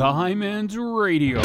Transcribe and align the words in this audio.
Time 0.00 0.42
Ends 0.42 0.78
Radio. 0.78 1.42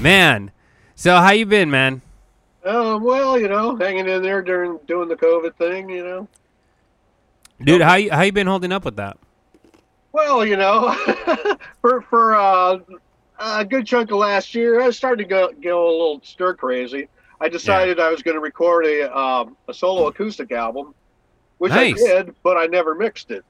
Man, 0.00 0.50
so 0.96 1.14
how 1.18 1.30
you 1.30 1.46
been, 1.46 1.70
man? 1.70 2.02
Um, 2.64 3.04
well, 3.04 3.38
you 3.38 3.46
know, 3.46 3.76
hanging 3.76 4.08
in 4.08 4.24
there 4.24 4.42
during 4.42 4.80
doing 4.88 5.08
the 5.08 5.14
COVID 5.14 5.54
thing, 5.54 5.88
you 5.88 6.02
know. 6.02 6.28
Dude, 7.62 7.80
how 7.80 7.94
you 7.94 8.10
how 8.10 8.22
you 8.22 8.32
been 8.32 8.48
holding 8.48 8.72
up 8.72 8.84
with 8.84 8.96
that? 8.96 9.16
Well, 10.18 10.44
you 10.44 10.56
know, 10.56 10.92
for 11.80 12.00
for 12.02 12.34
uh, 12.34 12.78
a 13.38 13.64
good 13.64 13.86
chunk 13.86 14.10
of 14.10 14.18
last 14.18 14.52
year, 14.52 14.80
I 14.80 14.90
started 14.90 15.22
to 15.22 15.28
go 15.28 15.52
go 15.62 15.86
a 15.88 15.92
little 15.92 16.20
stir 16.24 16.54
crazy. 16.54 17.08
I 17.40 17.48
decided 17.48 18.00
I 18.00 18.10
was 18.10 18.20
going 18.22 18.34
to 18.34 18.40
record 18.40 18.84
a 18.84 19.16
um, 19.16 19.56
a 19.68 19.74
solo 19.74 20.08
acoustic 20.08 20.50
album, 20.50 20.92
which 21.58 21.70
Nice. 21.70 22.02
I 22.02 22.06
did, 22.24 22.34
but 22.42 22.56
I 22.56 22.66
never 22.66 22.96
mixed 22.96 23.30
it. 23.30 23.44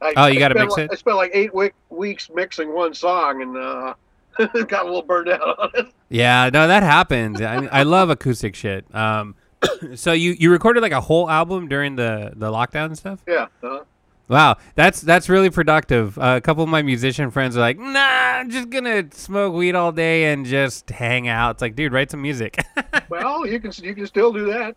I, 0.00 0.12
Oh, 0.16 0.26
you 0.26 0.40
gotta 0.40 0.54
spent 0.54 0.66
mix 0.70 0.76
like- 0.76 0.84
it? 0.86 0.92
I 0.92 0.96
spent 0.96 1.16
like 1.16 1.30
eight 1.34 1.54
week, 1.54 1.74
weeks 1.88 2.28
mixing 2.34 2.74
one 2.74 2.94
song, 2.94 3.40
and 3.42 3.56
uh, 3.56 3.94
got 4.66 4.82
a 4.82 4.86
little 4.86 5.02
burned 5.02 5.28
out 5.28 5.56
on 5.60 5.70
it. 5.74 5.86
Yeah, 6.08 6.50
no, 6.52 6.66
that 6.66 6.82
happens. 6.82 7.40
I 7.40 7.66
I 7.66 7.84
love 7.84 8.10
acoustic 8.10 8.56
shit. 8.56 8.92
Um, 8.92 9.36
so 9.94 10.10
you 10.12 10.32
you 10.36 10.50
recorded 10.50 10.80
like 10.82 10.90
a 10.90 11.00
whole 11.00 11.30
album 11.30 11.68
during 11.68 11.94
the 11.94 12.32
the 12.34 12.50
lockdown 12.50 12.86
and 12.86 12.98
stuff? 12.98 13.20
Yeah. 13.28 13.46
Uh, 13.62 13.84
Wow, 14.28 14.56
that's 14.74 15.00
that's 15.00 15.28
really 15.28 15.50
productive. 15.50 16.18
Uh, 16.18 16.34
a 16.36 16.40
couple 16.40 16.62
of 16.62 16.70
my 16.70 16.82
musician 16.82 17.30
friends 17.30 17.56
are 17.56 17.60
like, 17.60 17.78
"Nah, 17.78 17.98
I'm 17.98 18.50
just 18.50 18.70
gonna 18.70 19.04
smoke 19.12 19.52
weed 19.52 19.74
all 19.74 19.92
day 19.92 20.32
and 20.32 20.46
just 20.46 20.88
hang 20.90 21.28
out." 21.28 21.56
It's 21.56 21.62
like, 21.62 21.74
dude, 21.74 21.92
write 21.92 22.10
some 22.10 22.22
music. 22.22 22.56
well, 23.08 23.46
you 23.46 23.60
can 23.60 23.72
you 23.82 23.94
can 23.94 24.06
still 24.06 24.32
do 24.32 24.46
that. 24.46 24.76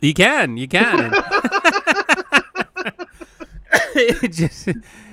you 0.00 0.14
can, 0.14 0.56
you 0.56 0.66
can. 0.66 1.12
just 4.30 4.68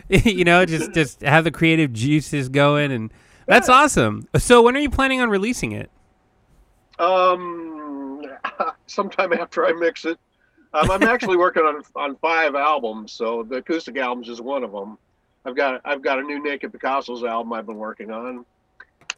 you 0.09 0.43
know, 0.43 0.65
just 0.65 0.93
just 0.93 1.21
have 1.21 1.43
the 1.43 1.51
creative 1.51 1.93
juices 1.93 2.49
going, 2.49 2.91
and 2.91 3.11
that's 3.47 3.69
awesome. 3.69 4.27
So, 4.37 4.61
when 4.61 4.75
are 4.75 4.79
you 4.79 4.89
planning 4.89 5.21
on 5.21 5.29
releasing 5.29 5.71
it? 5.71 5.89
Um, 6.99 8.23
sometime 8.87 9.33
after 9.33 9.65
I 9.65 9.73
mix 9.73 10.05
it. 10.05 10.19
Um, 10.73 10.89
I'm 10.89 11.03
actually 11.03 11.37
working 11.37 11.63
on 11.63 11.83
on 11.95 12.15
five 12.17 12.55
albums, 12.55 13.11
so 13.11 13.43
the 13.43 13.57
acoustic 13.57 13.97
albums 13.97 14.29
is 14.29 14.41
one 14.41 14.63
of 14.63 14.71
them. 14.71 14.97
I've 15.45 15.55
got 15.55 15.81
I've 15.85 16.01
got 16.01 16.19
a 16.19 16.21
new 16.23 16.41
Naked 16.41 16.71
Picasso's 16.71 17.23
album 17.23 17.53
I've 17.53 17.65
been 17.65 17.77
working 17.77 18.11
on, 18.11 18.45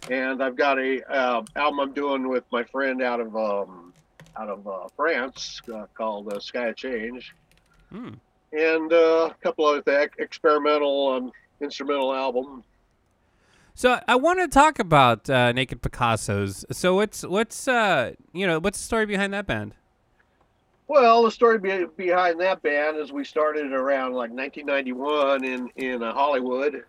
and 0.10 0.44
I've 0.44 0.56
got 0.56 0.78
a 0.80 1.02
uh, 1.12 1.44
album 1.56 1.80
I'm 1.80 1.94
doing 1.94 2.28
with 2.28 2.44
my 2.52 2.64
friend 2.64 3.02
out 3.02 3.20
of 3.22 3.36
um, 3.36 3.94
out 4.38 4.50
of 4.50 4.68
uh, 4.68 4.88
France 4.96 5.62
uh, 5.74 5.86
called 5.94 6.32
uh, 6.34 6.40
Sky 6.40 6.72
Change, 6.74 7.34
Hmm. 7.92 8.16
and 8.52 8.92
uh, 8.92 9.30
a 9.32 9.36
couple 9.42 9.70
of 9.70 9.86
th- 9.86 10.10
experimental 10.20 11.10
um, 11.14 11.32
instrumental 11.62 12.14
album. 12.14 12.64
So 13.76 14.00
I 14.08 14.16
want 14.16 14.40
to 14.40 14.48
talk 14.48 14.80
about 14.80 15.30
uh, 15.30 15.52
Naked 15.52 15.82
Picasso's. 15.82 16.66
So 16.72 16.96
what's 16.96 17.24
what's 17.24 17.68
uh 17.68 18.14
you 18.34 18.46
know 18.48 18.60
what's 18.60 18.78
the 18.80 18.84
story 18.86 19.06
behind 19.06 19.34
that 19.34 19.46
band? 19.48 19.74
Well, 20.88 21.24
the 21.24 21.32
story 21.32 21.58
be- 21.58 21.88
behind 21.98 22.40
that 22.42 22.62
band 22.62 22.98
is 22.98 23.12
we 23.12 23.24
started 23.26 23.72
around 23.74 24.14
like 24.14 24.32
1991 24.32 25.44
in 25.44 25.70
in 25.78 26.04
uh, 26.04 26.14
Hollywood, 26.14 26.84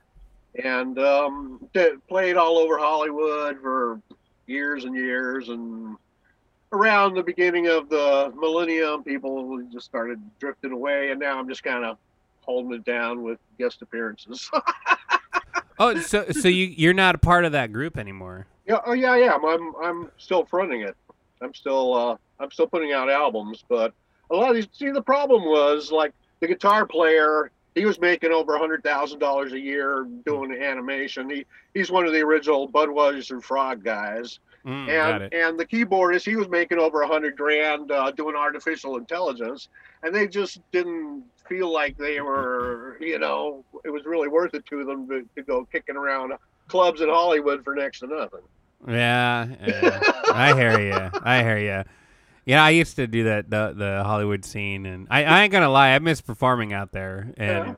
and 0.62 0.98
um, 0.98 1.68
played 2.08 2.36
all 2.36 2.58
over 2.58 2.76
Hollywood 2.78 3.58
for 3.62 4.00
years 4.46 4.84
and 4.84 4.94
years. 4.94 5.48
And 5.48 5.96
around 6.72 7.14
the 7.14 7.22
beginning 7.22 7.68
of 7.68 7.88
the 7.88 8.32
millennium, 8.36 9.02
people 9.02 9.62
just 9.72 9.86
started 9.86 10.20
drifting 10.38 10.72
away, 10.72 11.10
and 11.10 11.18
now 11.18 11.38
I'm 11.38 11.48
just 11.48 11.62
kind 11.62 11.84
of 11.84 11.96
holding 12.42 12.74
it 12.74 12.84
down 12.84 13.22
with 13.22 13.38
guest 13.58 13.82
appearances. 13.82 14.50
Oh, 15.78 16.00
so 16.00 16.24
so 16.30 16.48
you 16.48 16.64
you're 16.68 16.94
not 16.94 17.14
a 17.16 17.18
part 17.18 17.44
of 17.44 17.52
that 17.52 17.70
group 17.70 17.98
anymore. 17.98 18.46
yeah, 18.66 18.78
oh 18.86 18.94
yeah, 18.94 19.14
yeah. 19.14 19.34
I'm 19.34 19.44
I'm, 19.44 19.74
I'm 19.82 20.10
still 20.16 20.46
fronting 20.46 20.80
it. 20.80 20.96
I'm 21.42 21.52
still 21.52 21.92
uh, 21.92 22.16
I'm 22.40 22.50
still 22.50 22.66
putting 22.66 22.92
out 22.92 23.10
albums, 23.10 23.64
but 23.68 23.92
a 24.30 24.36
lot 24.36 24.50
of 24.50 24.56
these. 24.56 24.68
See, 24.72 24.90
the 24.90 25.02
problem 25.02 25.44
was 25.44 25.90
like 25.90 26.12
the 26.40 26.46
guitar 26.46 26.86
player. 26.86 27.50
He 27.74 27.84
was 27.84 28.00
making 28.00 28.32
over 28.32 28.54
a 28.54 28.58
hundred 28.58 28.82
thousand 28.82 29.18
dollars 29.18 29.52
a 29.52 29.60
year 29.60 30.06
doing 30.24 30.52
animation. 30.52 31.28
He 31.28 31.44
he's 31.74 31.90
one 31.90 32.06
of 32.06 32.12
the 32.12 32.20
original 32.20 32.68
Budweiser 32.68 33.42
Frog 33.42 33.84
guys, 33.84 34.38
Mm, 34.66 34.88
and 34.88 35.32
and 35.32 35.60
the 35.60 35.64
keyboardist 35.64 36.24
he 36.26 36.34
was 36.34 36.48
making 36.48 36.78
over 36.78 37.02
a 37.02 37.06
hundred 37.06 37.36
grand 37.36 37.92
uh, 37.92 38.10
doing 38.10 38.34
artificial 38.34 38.96
intelligence, 38.96 39.68
and 40.02 40.12
they 40.12 40.26
just 40.26 40.58
didn't 40.72 41.22
feel 41.48 41.72
like 41.72 41.96
they 41.96 42.20
were, 42.20 42.96
you 43.00 43.20
know, 43.20 43.64
it 43.84 43.90
was 43.90 44.04
really 44.04 44.26
worth 44.26 44.54
it 44.54 44.66
to 44.66 44.84
them 44.84 45.08
to, 45.08 45.24
to 45.36 45.42
go 45.42 45.64
kicking 45.70 45.94
around 45.96 46.32
clubs 46.66 47.00
in 47.00 47.08
Hollywood 47.08 47.62
for 47.62 47.76
next 47.76 48.00
to 48.00 48.08
nothing. 48.08 48.40
Yeah, 48.88 49.46
yeah. 49.64 50.00
I 50.34 50.52
hear 50.54 50.80
you. 50.80 51.10
I 51.22 51.44
hear 51.44 51.58
you. 51.58 51.84
Yeah, 52.46 52.64
I 52.64 52.70
used 52.70 52.96
to 52.96 53.06
do 53.06 53.24
that 53.24 53.50
the 53.50 53.74
the 53.76 54.02
Hollywood 54.04 54.44
scene, 54.44 54.86
and 54.86 55.06
I, 55.10 55.24
I 55.24 55.42
ain't 55.42 55.52
gonna 55.52 55.68
lie, 55.68 55.90
I 55.90 55.98
miss 55.98 56.20
performing 56.20 56.72
out 56.72 56.92
there, 56.92 57.32
and 57.36 57.66
Yeah. 57.68 57.74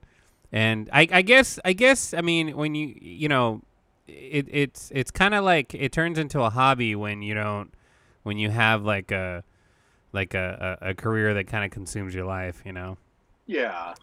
and 0.53 0.91
I 0.93 1.09
I 1.11 1.23
guess 1.23 1.59
I 1.65 1.73
guess 1.73 2.13
I 2.15 2.21
mean 2.21 2.57
when 2.57 2.75
you 2.75 2.95
you 3.01 3.29
know 3.29 3.63
it 4.07 4.47
it's 4.51 4.93
it's 4.95 5.11
kind 5.11 5.35
of 5.35 5.43
like 5.45 5.75
it 5.75 5.91
turns 5.93 6.19
into 6.19 6.41
a 6.43 6.51
hobby 6.51 6.95
when 6.95 7.23
you 7.23 7.35
don't 7.35 7.73
when 8.25 8.37
you 8.39 8.51
have 8.51 8.83
like 8.85 9.11
a 9.11 9.43
like 10.13 10.35
a 10.35 10.79
a, 10.83 10.91
a 10.91 10.95
career 10.95 11.33
that 11.35 11.47
kind 11.47 11.65
of 11.65 11.71
consumes 11.71 12.15
your 12.15 12.27
life, 12.27 12.63
you 12.65 12.73
know. 12.73 12.99
Yeah. 13.47 13.95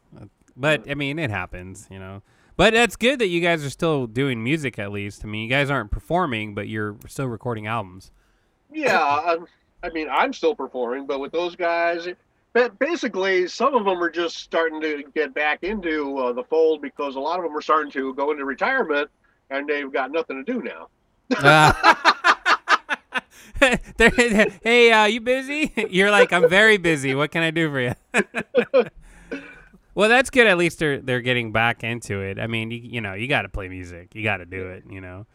But 0.58 0.90
I 0.90 0.96
mean, 0.96 1.20
it 1.20 1.30
happens, 1.30 1.88
you 1.92 2.00
know. 2.00 2.24
But 2.58 2.74
that's 2.74 2.96
good 2.96 3.20
that 3.20 3.28
you 3.28 3.42
guys 3.42 3.66
are 3.66 3.70
still 3.70 4.08
doing 4.08 4.42
music 4.44 4.80
at 4.80 4.92
least. 4.92 5.24
I 5.24 5.28
mean, 5.28 5.44
you 5.44 5.50
guys 5.50 5.70
aren't 5.70 5.92
performing, 5.92 6.56
but 6.56 6.68
you're 6.70 6.96
still 7.08 7.26
recording 7.28 7.68
albums. 7.68 8.12
Yeah, 8.72 9.00
I'm, 9.04 9.46
I 9.86 9.90
mean, 9.90 10.08
I'm 10.12 10.34
still 10.34 10.56
performing, 10.56 11.06
but 11.06 11.20
with 11.20 11.32
those 11.32 11.56
guys, 11.56 12.08
but 12.54 12.80
basically, 12.80 13.48
some 13.48 13.76
of 13.76 13.86
them 13.86 14.02
are 14.02 14.10
just 14.10 14.38
starting 14.38 14.82
to 14.82 15.04
get 15.14 15.34
back 15.34 15.64
into 15.64 16.18
uh, 16.18 16.34
the 16.34 16.44
fold 16.44 16.82
because 16.82 17.16
a 17.16 17.20
lot 17.20 17.38
of 17.38 17.44
them 17.44 17.56
are 17.56 17.62
starting 17.62 17.92
to 17.92 18.14
go 18.16 18.32
into 18.32 18.46
retirement 18.46 19.10
and 19.52 19.70
they've 19.70 19.92
got 19.92 20.12
nothing 20.12 20.44
to 20.44 20.54
do 20.54 20.64
now. 20.64 20.88
They're- 23.98 24.50
hey, 24.64 24.92
uh, 24.92 25.06
you 25.06 25.22
busy? 25.22 25.72
You're 25.90 26.12
like, 26.12 26.34
I'm 26.34 26.50
very 26.50 26.78
busy. 26.78 27.14
What 27.14 27.32
can 27.32 27.44
I 27.44 27.52
do 27.52 27.70
for 27.70 27.80
you? 27.80 27.94
well, 29.96 30.10
that's 30.10 30.30
good. 30.30 30.48
At 30.48 30.58
least 30.58 30.80
they're 30.80 31.00
they're 31.00 31.22
getting 31.22 31.52
back 31.52 31.84
into 31.84 32.22
it. 32.22 32.40
I 32.40 32.48
mean, 32.48 32.72
you, 32.72 32.80
you 32.80 33.02
know, 33.02 33.14
you 33.14 33.28
got 33.28 33.44
to 33.44 33.50
play 33.50 33.70
music. 33.70 34.10
You 34.14 34.24
got 34.24 34.38
to 34.38 34.46
do 34.46 34.68
it. 34.70 34.84
You 34.90 35.02
know. 35.02 35.26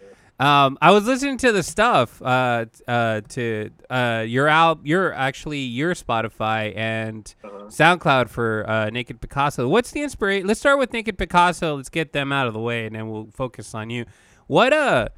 Um, 0.41 0.78
I 0.81 0.91
was 0.91 1.05
listening 1.06 1.37
to 1.39 1.53
the 1.53 1.62
stuff 1.62 2.21
uh, 2.23 2.65
uh, 2.89 3.21
to 3.28 3.71
uh, 3.91 4.25
your 4.27 4.49
al- 4.49 4.81
your 4.83 5.12
actually 5.12 5.59
your 5.61 5.95
Spotify 5.95 6.75
and 6.77 7.33
Uh-huh. 7.45 7.67
SoundCloud 7.67 8.31
for 8.31 8.65
uh, 8.69 8.89
Naked 8.91 9.21
Picasso. 9.21 9.69
What's 9.69 9.91
the 9.91 10.03
inspiration? 10.03 10.47
Let's 10.47 10.59
start 10.59 10.78
with 10.78 10.93
Naked 10.95 11.19
Picasso. 11.19 11.77
Let's 11.77 11.91
get 11.91 12.12
them 12.15 12.33
out 12.33 12.47
of 12.47 12.55
the 12.55 12.61
way, 12.61 12.87
and 12.87 12.97
then 12.97 13.11
we'll 13.11 13.28
focus 13.33 13.75
on 13.75 13.91
you. 13.91 14.06
What 14.47 14.73
uh, 14.73 15.09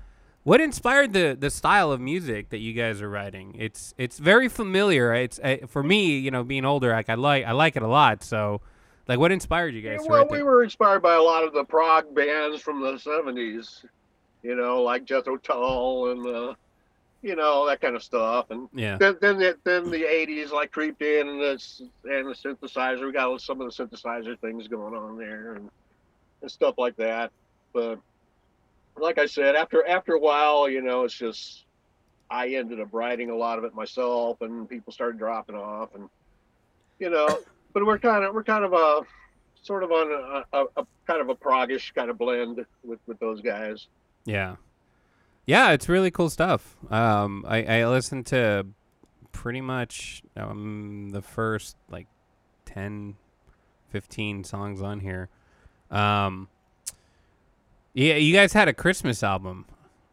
what 0.42 0.60
inspired 0.60 1.12
the 1.12 1.36
the 1.38 1.50
style 1.50 1.92
of 1.92 2.00
music 2.00 2.50
that 2.50 2.58
you 2.58 2.72
guys 2.72 3.00
are 3.00 3.08
writing? 3.08 3.54
It's 3.56 3.94
it's 3.96 4.18
very 4.18 4.48
familiar. 4.48 5.14
It's 5.14 5.38
uh, 5.38 5.58
for 5.68 5.84
me, 5.84 6.18
you 6.18 6.32
know, 6.32 6.42
being 6.42 6.64
older, 6.64 6.90
like 6.90 7.08
I 7.08 7.14
like 7.14 7.44
I 7.46 7.52
like 7.52 7.76
it 7.76 7.82
a 7.84 7.88
lot. 7.88 8.24
So, 8.24 8.60
like, 9.06 9.20
what 9.20 9.30
inspired 9.30 9.72
you 9.74 9.82
guys? 9.82 10.00
Yeah, 10.02 10.10
well, 10.10 10.26
we 10.28 10.42
were 10.42 10.64
inspired 10.64 11.00
by 11.00 11.14
a 11.14 11.22
lot 11.22 11.44
of 11.44 11.52
the 11.54 11.62
prog 11.64 12.12
bands 12.12 12.60
from 12.60 12.80
the 12.80 12.94
'70s, 12.94 13.84
you 14.42 14.56
know, 14.56 14.82
like 14.82 15.04
Jethro 15.04 15.36
Tull 15.36 16.10
and 16.10 16.26
uh, 16.26 16.54
you 17.22 17.36
know 17.36 17.66
that 17.66 17.80
kind 17.80 17.96
of 17.96 18.02
stuff. 18.02 18.50
And 18.50 18.68
yeah. 18.74 18.96
then 18.98 19.16
then 19.20 19.38
the, 19.38 19.56
then 19.64 19.90
the 19.90 20.02
'80s 20.02 20.50
like 20.50 20.72
creeped 20.72 21.02
in, 21.02 21.28
and 21.28 21.40
the 21.40 21.62
and 22.04 22.28
the 22.28 22.34
synthesizer. 22.34 23.06
We 23.06 23.12
got 23.12 23.40
some 23.40 23.60
of 23.60 23.74
the 23.74 23.84
synthesizer 23.84 24.38
things 24.40 24.68
going 24.68 24.94
on 24.94 25.16
there, 25.16 25.54
and, 25.54 25.70
and 26.42 26.50
stuff 26.50 26.74
like 26.78 26.96
that. 26.96 27.30
But 27.72 27.98
like 28.96 29.18
I 29.18 29.26
said, 29.26 29.54
after 29.54 29.86
after 29.86 30.14
a 30.14 30.20
while, 30.20 30.68
you 30.68 30.82
know, 30.82 31.04
it's 31.04 31.14
just 31.14 31.64
I 32.30 32.48
ended 32.48 32.80
up 32.80 32.88
writing 32.92 33.30
a 33.30 33.36
lot 33.36 33.58
of 33.58 33.64
it 33.64 33.74
myself, 33.74 34.40
and 34.40 34.68
people 34.68 34.92
started 34.92 35.18
dropping 35.18 35.56
off, 35.56 35.94
and 35.94 36.08
you 36.98 37.10
know. 37.10 37.28
But 37.74 37.86
we're 37.86 37.98
kind 37.98 38.22
of 38.22 38.34
we're 38.34 38.44
kind 38.44 38.66
of 38.66 38.74
a 38.74 39.00
sort 39.62 39.82
of 39.82 39.90
on 39.90 40.12
a, 40.12 40.58
a, 40.58 40.64
a 40.76 40.86
kind 41.06 41.22
of 41.22 41.30
a 41.30 41.34
progish 41.34 41.94
kind 41.94 42.10
of 42.10 42.18
blend 42.18 42.66
with 42.84 42.98
with 43.06 43.18
those 43.18 43.40
guys. 43.40 43.86
Yeah. 44.24 44.56
Yeah, 45.46 45.72
it's 45.72 45.88
really 45.88 46.10
cool 46.10 46.30
stuff. 46.30 46.76
Um, 46.90 47.44
I, 47.48 47.64
I 47.64 47.86
listened 47.88 48.26
to 48.26 48.66
pretty 49.32 49.60
much 49.60 50.22
um, 50.36 51.10
the 51.10 51.22
first 51.22 51.76
like 51.90 52.06
10, 52.66 53.16
15 53.90 54.44
songs 54.44 54.80
on 54.82 55.00
here. 55.00 55.28
Um, 55.90 56.48
Yeah, 57.94 58.14
you 58.14 58.32
guys 58.32 58.52
had 58.52 58.68
a 58.68 58.72
Christmas 58.72 59.22
album. 59.22 59.66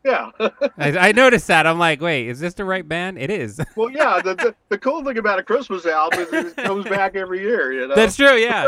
Yeah. 0.04 0.32
I, 0.78 1.10
I 1.10 1.12
noticed 1.12 1.48
that. 1.48 1.68
I'm 1.68 1.78
like, 1.78 2.02
wait, 2.02 2.28
is 2.28 2.40
this 2.40 2.54
the 2.54 2.64
right 2.66 2.88
band? 2.88 3.18
It 3.20 3.30
is. 3.30 3.60
well, 3.76 3.90
yeah. 3.92 4.22
The, 4.22 4.34
the, 4.34 4.56
the 4.70 4.78
cool 4.78 5.04
thing 5.04 5.18
about 5.18 5.40
a 5.40 5.44
Christmas 5.44 5.86
album 5.86 6.22
is 6.22 6.34
it 6.34 6.56
comes 6.58 6.86
back 6.86 7.16
every 7.16 7.42
year. 7.42 7.74
You 7.74 7.88
know. 7.88 7.96
That's 7.96 8.16
true. 8.16 8.36
Yeah. 8.36 8.68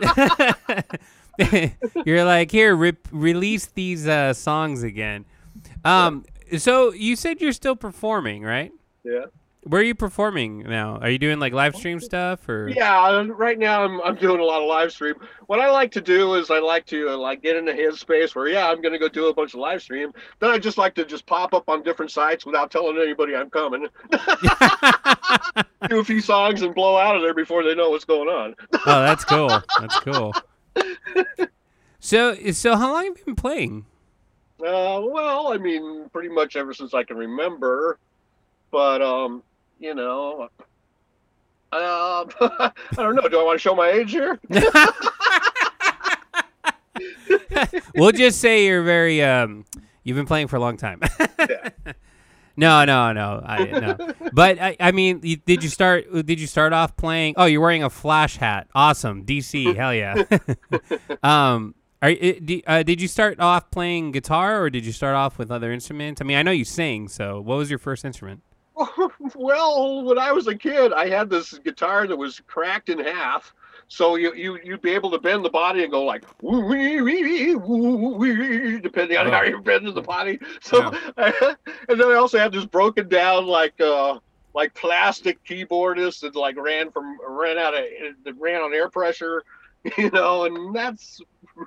You're 2.04 2.24
like, 2.24 2.50
here, 2.50 2.74
re- 2.74 2.96
release 3.10 3.66
these 3.66 4.06
uh, 4.06 4.32
songs 4.32 4.82
again. 4.82 5.24
Um, 5.84 6.24
so 6.58 6.92
you 6.92 7.16
said 7.16 7.40
you're 7.40 7.52
still 7.52 7.76
performing, 7.76 8.42
right? 8.42 8.72
yeah. 9.04 9.26
Where 9.64 9.82
are 9.82 9.84
you 9.84 9.94
performing 9.94 10.60
now? 10.60 10.96
Are 11.02 11.10
you 11.10 11.18
doing 11.18 11.38
like 11.38 11.52
live 11.52 11.76
stream 11.76 12.00
stuff 12.00 12.48
or? 12.48 12.70
Yeah, 12.70 13.26
right 13.28 13.58
now 13.58 13.84
I'm, 13.84 14.00
I'm 14.00 14.14
doing 14.14 14.40
a 14.40 14.44
lot 14.44 14.62
of 14.62 14.68
live 14.68 14.90
stream. 14.90 15.16
What 15.48 15.60
I 15.60 15.70
like 15.70 15.92
to 15.92 16.00
do 16.00 16.34
is 16.36 16.50
I 16.50 16.60
like 16.60 16.86
to 16.86 17.10
uh, 17.10 17.18
like 17.18 17.42
get 17.42 17.56
into 17.56 17.74
his 17.74 18.00
space 18.00 18.34
where 18.34 18.48
yeah 18.48 18.70
I'm 18.70 18.80
gonna 18.80 18.98
go 18.98 19.06
do 19.06 19.26
a 19.26 19.34
bunch 19.34 19.52
of 19.52 19.60
live 19.60 19.82
stream. 19.82 20.12
Then 20.38 20.50
I 20.50 20.58
just 20.58 20.78
like 20.78 20.94
to 20.94 21.04
just 21.04 21.26
pop 21.26 21.52
up 21.52 21.68
on 21.68 21.82
different 21.82 22.10
sites 22.10 22.46
without 22.46 22.70
telling 22.70 22.96
anybody 22.96 23.36
I'm 23.36 23.50
coming. 23.50 23.86
do 25.88 25.98
a 25.98 26.04
few 26.04 26.22
songs 26.22 26.62
and 26.62 26.74
blow 26.74 26.96
out 26.96 27.14
of 27.14 27.20
there 27.20 27.34
before 27.34 27.62
they 27.62 27.74
know 27.74 27.90
what's 27.90 28.06
going 28.06 28.30
on. 28.30 28.54
oh, 28.86 29.02
that's 29.02 29.26
cool. 29.26 29.48
That's 29.78 30.00
cool. 30.00 30.32
So, 32.00 32.34
so 32.52 32.76
how 32.76 32.92
long 32.92 33.04
have 33.04 33.18
you 33.18 33.24
been 33.24 33.36
playing? 33.36 33.84
Uh, 34.58 35.00
well, 35.04 35.52
I 35.52 35.58
mean, 35.58 36.08
pretty 36.12 36.30
much 36.30 36.56
ever 36.56 36.72
since 36.72 36.94
I 36.94 37.04
can 37.04 37.16
remember. 37.16 37.98
But 38.70 39.02
um, 39.02 39.42
you 39.78 39.94
know, 39.94 40.48
um, 41.72 41.72
I 41.72 42.72
don't 42.96 43.14
know. 43.14 43.28
Do 43.28 43.38
I 43.38 43.44
want 43.44 43.58
to 43.58 43.62
show 43.62 43.74
my 43.74 43.90
age 43.90 44.12
here? 44.12 44.40
we'll 47.94 48.12
just 48.12 48.40
say 48.40 48.66
you're 48.66 48.82
very 48.82 49.22
um 49.22 49.64
you've 50.02 50.16
been 50.16 50.26
playing 50.26 50.48
for 50.48 50.56
a 50.56 50.60
long 50.60 50.76
time. 50.76 51.00
Yeah. 51.38 51.68
no, 52.56 52.84
no, 52.84 53.12
no. 53.12 53.42
I 53.44 53.64
no. 53.64 54.14
But 54.32 54.60
I, 54.60 54.76
I 54.78 54.92
mean, 54.92 55.20
you, 55.22 55.36
did 55.36 55.62
you 55.62 55.68
start 55.68 56.06
did 56.26 56.40
you 56.40 56.46
start 56.46 56.72
off 56.72 56.96
playing 56.96 57.34
Oh, 57.36 57.46
you're 57.46 57.60
wearing 57.60 57.82
a 57.82 57.90
flash 57.90 58.36
hat. 58.36 58.68
Awesome. 58.74 59.24
DC. 59.24 59.74
Hell 59.76 59.94
yeah. 59.94 60.24
um 61.22 61.74
are, 62.02 62.10
it, 62.10 62.64
uh, 62.66 62.82
did 62.82 63.00
you 63.00 63.08
start 63.08 63.40
off 63.40 63.70
playing 63.70 64.12
guitar 64.12 64.62
or 64.62 64.70
did 64.70 64.86
you 64.86 64.92
start 64.92 65.14
off 65.14 65.36
with 65.36 65.50
other 65.50 65.70
instruments? 65.70 66.22
I 66.22 66.24
mean, 66.24 66.38
I 66.38 66.42
know 66.42 66.50
you 66.50 66.64
sing, 66.64 67.08
so 67.08 67.42
what 67.42 67.58
was 67.58 67.68
your 67.68 67.78
first 67.78 68.06
instrument? 68.06 68.40
well, 69.34 70.02
when 70.04 70.18
I 70.18 70.32
was 70.32 70.46
a 70.46 70.54
kid, 70.54 70.94
I 70.94 71.08
had 71.08 71.28
this 71.28 71.58
guitar 71.58 72.06
that 72.06 72.16
was 72.16 72.40
cracked 72.46 72.88
in 72.88 72.98
half. 72.98 73.54
So 73.92 74.14
you 74.14 74.32
you 74.34 74.56
you'd 74.62 74.82
be 74.82 74.92
able 74.92 75.10
to 75.10 75.18
bend 75.18 75.44
the 75.44 75.50
body 75.50 75.82
and 75.82 75.90
go 75.90 76.04
like 76.04 76.24
woo 76.40 76.64
wee 76.64 77.00
wee 77.02 77.56
woo 77.56 78.14
wee 78.14 78.78
depending 78.80 79.18
on 79.18 79.26
Oh. 79.26 79.30
how 79.32 79.42
you're 79.42 79.60
bending 79.60 79.92
the 79.94 80.00
body. 80.00 80.38
So 80.62 80.92
and 81.16 81.56
then 81.88 82.02
I 82.08 82.14
also 82.14 82.38
had 82.38 82.52
this 82.52 82.64
broken 82.64 83.08
down 83.08 83.46
like 83.46 83.78
uh 83.80 84.20
like 84.54 84.74
plastic 84.74 85.42
keyboardist 85.44 86.20
that 86.20 86.36
like 86.36 86.56
ran 86.56 86.92
from 86.92 87.18
ran 87.28 87.58
out 87.58 87.74
of 87.74 87.80
that 88.24 88.34
ran 88.38 88.62
on 88.62 88.72
air 88.72 88.88
pressure, 88.88 89.42
you 89.98 90.10
know, 90.10 90.44
and 90.44 90.72
that's 90.74 91.20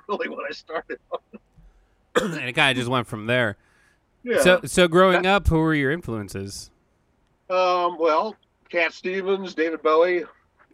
really 0.08 0.30
what 0.30 0.44
I 0.48 0.52
started. 0.54 0.98
and 2.16 2.34
it 2.48 2.54
kind 2.54 2.70
of 2.70 2.76
just 2.80 2.88
went 2.90 3.06
from 3.06 3.26
there. 3.26 3.58
Yeah. 4.22 4.40
So, 4.40 4.60
so 4.64 4.88
growing 4.88 5.26
up, 5.26 5.46
who 5.48 5.58
were 5.58 5.74
your 5.74 5.90
influences? 5.92 6.70
um 7.50 7.98
well, 7.98 8.34
Cat 8.70 8.94
Stevens, 8.94 9.52
David 9.54 9.82
Bowie, 9.82 10.24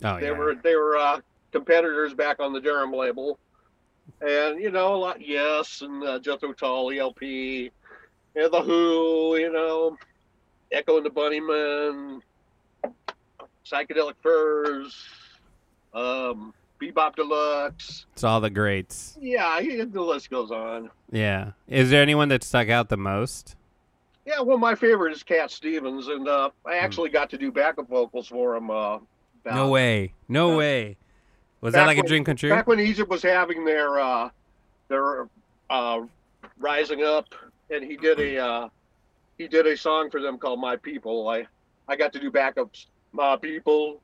Oh 0.05 0.21
they 0.21 0.27
yeah. 0.27 0.31
were 0.31 0.55
they 0.63 0.77
were 0.77 0.97
uh, 0.97 1.21
competitors 1.53 2.15
back 2.15 2.41
on 2.41 2.53
the 2.53 2.61
Deram 2.61 2.95
label, 2.95 3.39
and 4.21 4.61
you 4.61 4.71
know 4.71 4.95
a 4.95 4.97
lot 4.97 5.21
Yes 5.27 5.83
and 5.83 6.03
uh, 6.05 6.19
Jethro 6.19 6.53
Tull, 6.53 6.91
ELP, 6.93 7.23
and 7.23 8.53
the 8.53 8.63
Who, 8.63 9.37
you 9.37 9.53
know, 9.53 9.97
Echo 10.73 10.97
and 10.99 11.07
the 11.07 11.11
Bunnymen, 11.11 12.21
Psychedelic 13.67 14.15
Furs, 14.23 14.97
um, 15.95 16.55
Bebop 16.81 17.17
Deluxe. 17.17 18.07
It's 18.13 18.25
all 18.25 18.41
the 18.41 18.51
greats. 18.51 19.17
Yeah, 19.21 19.59
yeah, 19.61 19.85
the 19.85 20.01
list 20.01 20.31
goes 20.31 20.51
on. 20.51 20.91
Yeah. 21.13 21.53
Is 21.69 21.91
there 21.91 22.03
anyone 22.03 22.29
that 22.31 22.43
stuck 22.43 22.69
out 22.69 22.89
the 22.89 22.97
most? 22.97 23.57
Yeah, 24.27 24.41
well, 24.43 24.59
my 24.59 24.75
favorite 24.75 25.13
is 25.13 25.23
Cat 25.23 25.51
Stevens, 25.51 26.09
and 26.09 26.29
uh, 26.29 26.51
I 26.67 26.77
actually 26.77 27.11
got 27.11 27.31
to 27.31 27.39
do 27.39 27.51
backup 27.51 27.89
vocals 27.89 28.29
for 28.29 28.55
him. 28.57 28.71
Uh, 28.71 28.99
about- 29.45 29.55
No 29.55 29.69
way. 29.71 30.15
No 30.29 30.53
Uh, 30.53 30.57
way. 30.57 30.97
Was 31.61 31.75
that 31.75 31.87
like 31.87 31.99
a 31.99 32.03
dream 32.03 32.25
come 32.25 32.37
true? 32.37 32.51
back 32.51 32.67
when 32.67 32.81
Egypt 32.81 33.11
was 33.11 33.23
having 33.23 33.65
their 33.65 34.01
uh, 34.01 34.31
their 34.89 35.29
uh, 35.69 36.01
rising 36.59 37.05
up, 37.05 37.27
and 37.71 37.85
he 37.85 37.97
did 37.97 38.19
a 38.19 38.39
uh, 38.39 38.69
he 39.37 39.47
did 39.47 39.67
a 39.67 39.77
song 39.77 40.11
for 40.11 40.21
them 40.21 40.39
called 40.39 40.61
"My 40.61 40.77
People." 40.77 41.29
I 41.29 41.47
I 41.87 41.97
got 41.97 42.13
to 42.15 42.21
do 42.21 42.31
backups. 42.31 42.87
My 43.13 43.37
people, 43.37 44.01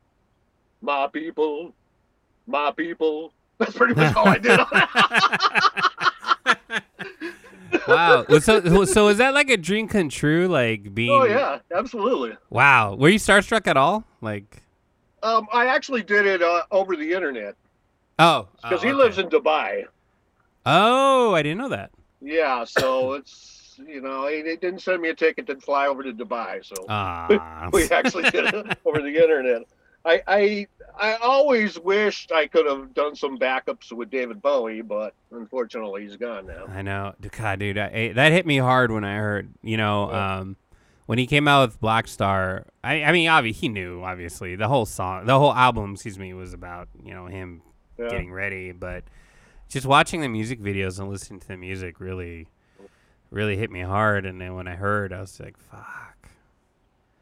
my 0.82 1.06
people, 1.06 1.72
my 2.46 2.72
people. 2.76 3.32
That's 3.58 3.72
pretty 3.72 3.94
much 3.94 4.14
all 4.14 4.28
I 4.28 4.36
did. 4.36 4.60
wow. 7.88 8.26
So, 8.38 8.84
so 8.84 9.08
is 9.08 9.16
that 9.16 9.32
like 9.32 9.48
a 9.48 9.56
dream 9.56 9.88
come 9.88 10.10
true? 10.10 10.46
Like 10.46 10.94
being. 10.94 11.10
oh 11.10 11.24
yeah, 11.24 11.60
absolutely. 11.74 12.36
Wow. 12.50 12.96
Were 12.96 13.08
you 13.08 13.18
starstruck 13.18 13.66
at 13.66 13.78
all? 13.78 14.04
Like. 14.20 14.65
Um, 15.26 15.48
I 15.52 15.66
actually 15.66 16.04
did 16.04 16.24
it 16.24 16.40
uh, 16.40 16.62
over 16.70 16.94
the 16.94 17.12
internet 17.12 17.56
Oh. 18.18 18.46
because 18.62 18.78
oh, 18.80 18.86
he 18.86 18.92
okay. 18.92 19.02
lives 19.02 19.18
in 19.18 19.28
Dubai. 19.28 19.84
Oh, 20.64 21.34
I 21.34 21.42
didn't 21.42 21.58
know 21.58 21.68
that. 21.70 21.90
Yeah, 22.20 22.62
so 22.64 23.14
it's 23.14 23.78
you 23.86 24.00
know 24.00 24.28
he, 24.28 24.36
he 24.36 24.56
didn't 24.56 24.80
send 24.80 25.02
me 25.02 25.08
a 25.08 25.14
ticket 25.14 25.46
to 25.48 25.56
fly 25.56 25.88
over 25.88 26.04
to 26.04 26.12
Dubai, 26.12 26.64
so. 26.64 26.74
Ah. 26.88 27.68
we 27.72 27.88
actually 27.90 28.30
did 28.30 28.54
it 28.54 28.78
over 28.84 29.02
the 29.02 29.20
internet. 29.20 29.62
I, 30.04 30.22
I 30.28 30.66
I 30.98 31.14
always 31.16 31.76
wished 31.76 32.30
I 32.30 32.46
could 32.46 32.66
have 32.66 32.94
done 32.94 33.16
some 33.16 33.36
backups 33.36 33.90
with 33.90 34.08
David 34.08 34.40
Bowie, 34.40 34.80
but 34.80 35.12
unfortunately 35.32 36.02
he's 36.04 36.16
gone 36.16 36.46
now. 36.46 36.66
I 36.68 36.82
know, 36.82 37.14
God, 37.32 37.58
dude, 37.58 37.76
I, 37.76 38.12
that 38.12 38.30
hit 38.30 38.46
me 38.46 38.58
hard 38.58 38.92
when 38.92 39.02
I 39.02 39.16
heard, 39.16 39.50
you 39.62 39.76
know, 39.76 40.12
um, 40.12 40.56
when 41.06 41.18
he 41.18 41.26
came 41.26 41.48
out 41.48 41.68
with 41.68 41.80
Black 41.80 42.06
Star. 42.08 42.66
I, 42.84 43.02
I 43.04 43.12
mean, 43.12 43.28
obviously, 43.28 43.60
he 43.60 43.68
knew, 43.68 44.02
obviously, 44.04 44.56
the 44.56 44.68
whole 44.68 44.86
song, 44.86 45.24
the 45.26 45.38
whole 45.38 45.52
album, 45.54 45.94
excuse 45.94 46.18
me, 46.18 46.34
was 46.34 46.52
about, 46.52 46.88
you 47.02 47.14
know, 47.14 47.26
him 47.26 47.62
Yeah. 47.98 48.08
getting 48.10 48.32
ready. 48.32 48.72
But 48.72 49.04
just 49.68 49.86
watching 49.86 50.20
the 50.20 50.28
music 50.28 50.60
videos 50.60 50.98
and 51.00 51.08
listening 51.08 51.40
to 51.40 51.48
the 51.48 51.56
music 51.56 51.98
really, 52.00 52.46
really 53.30 53.56
hit 53.56 53.70
me 53.70 53.80
hard. 53.80 54.26
And 54.26 54.40
then 54.40 54.54
when 54.54 54.68
I 54.68 54.74
heard, 54.76 55.12
I 55.12 55.20
was 55.20 55.38
like, 55.40 55.56
fuck. 55.58 56.12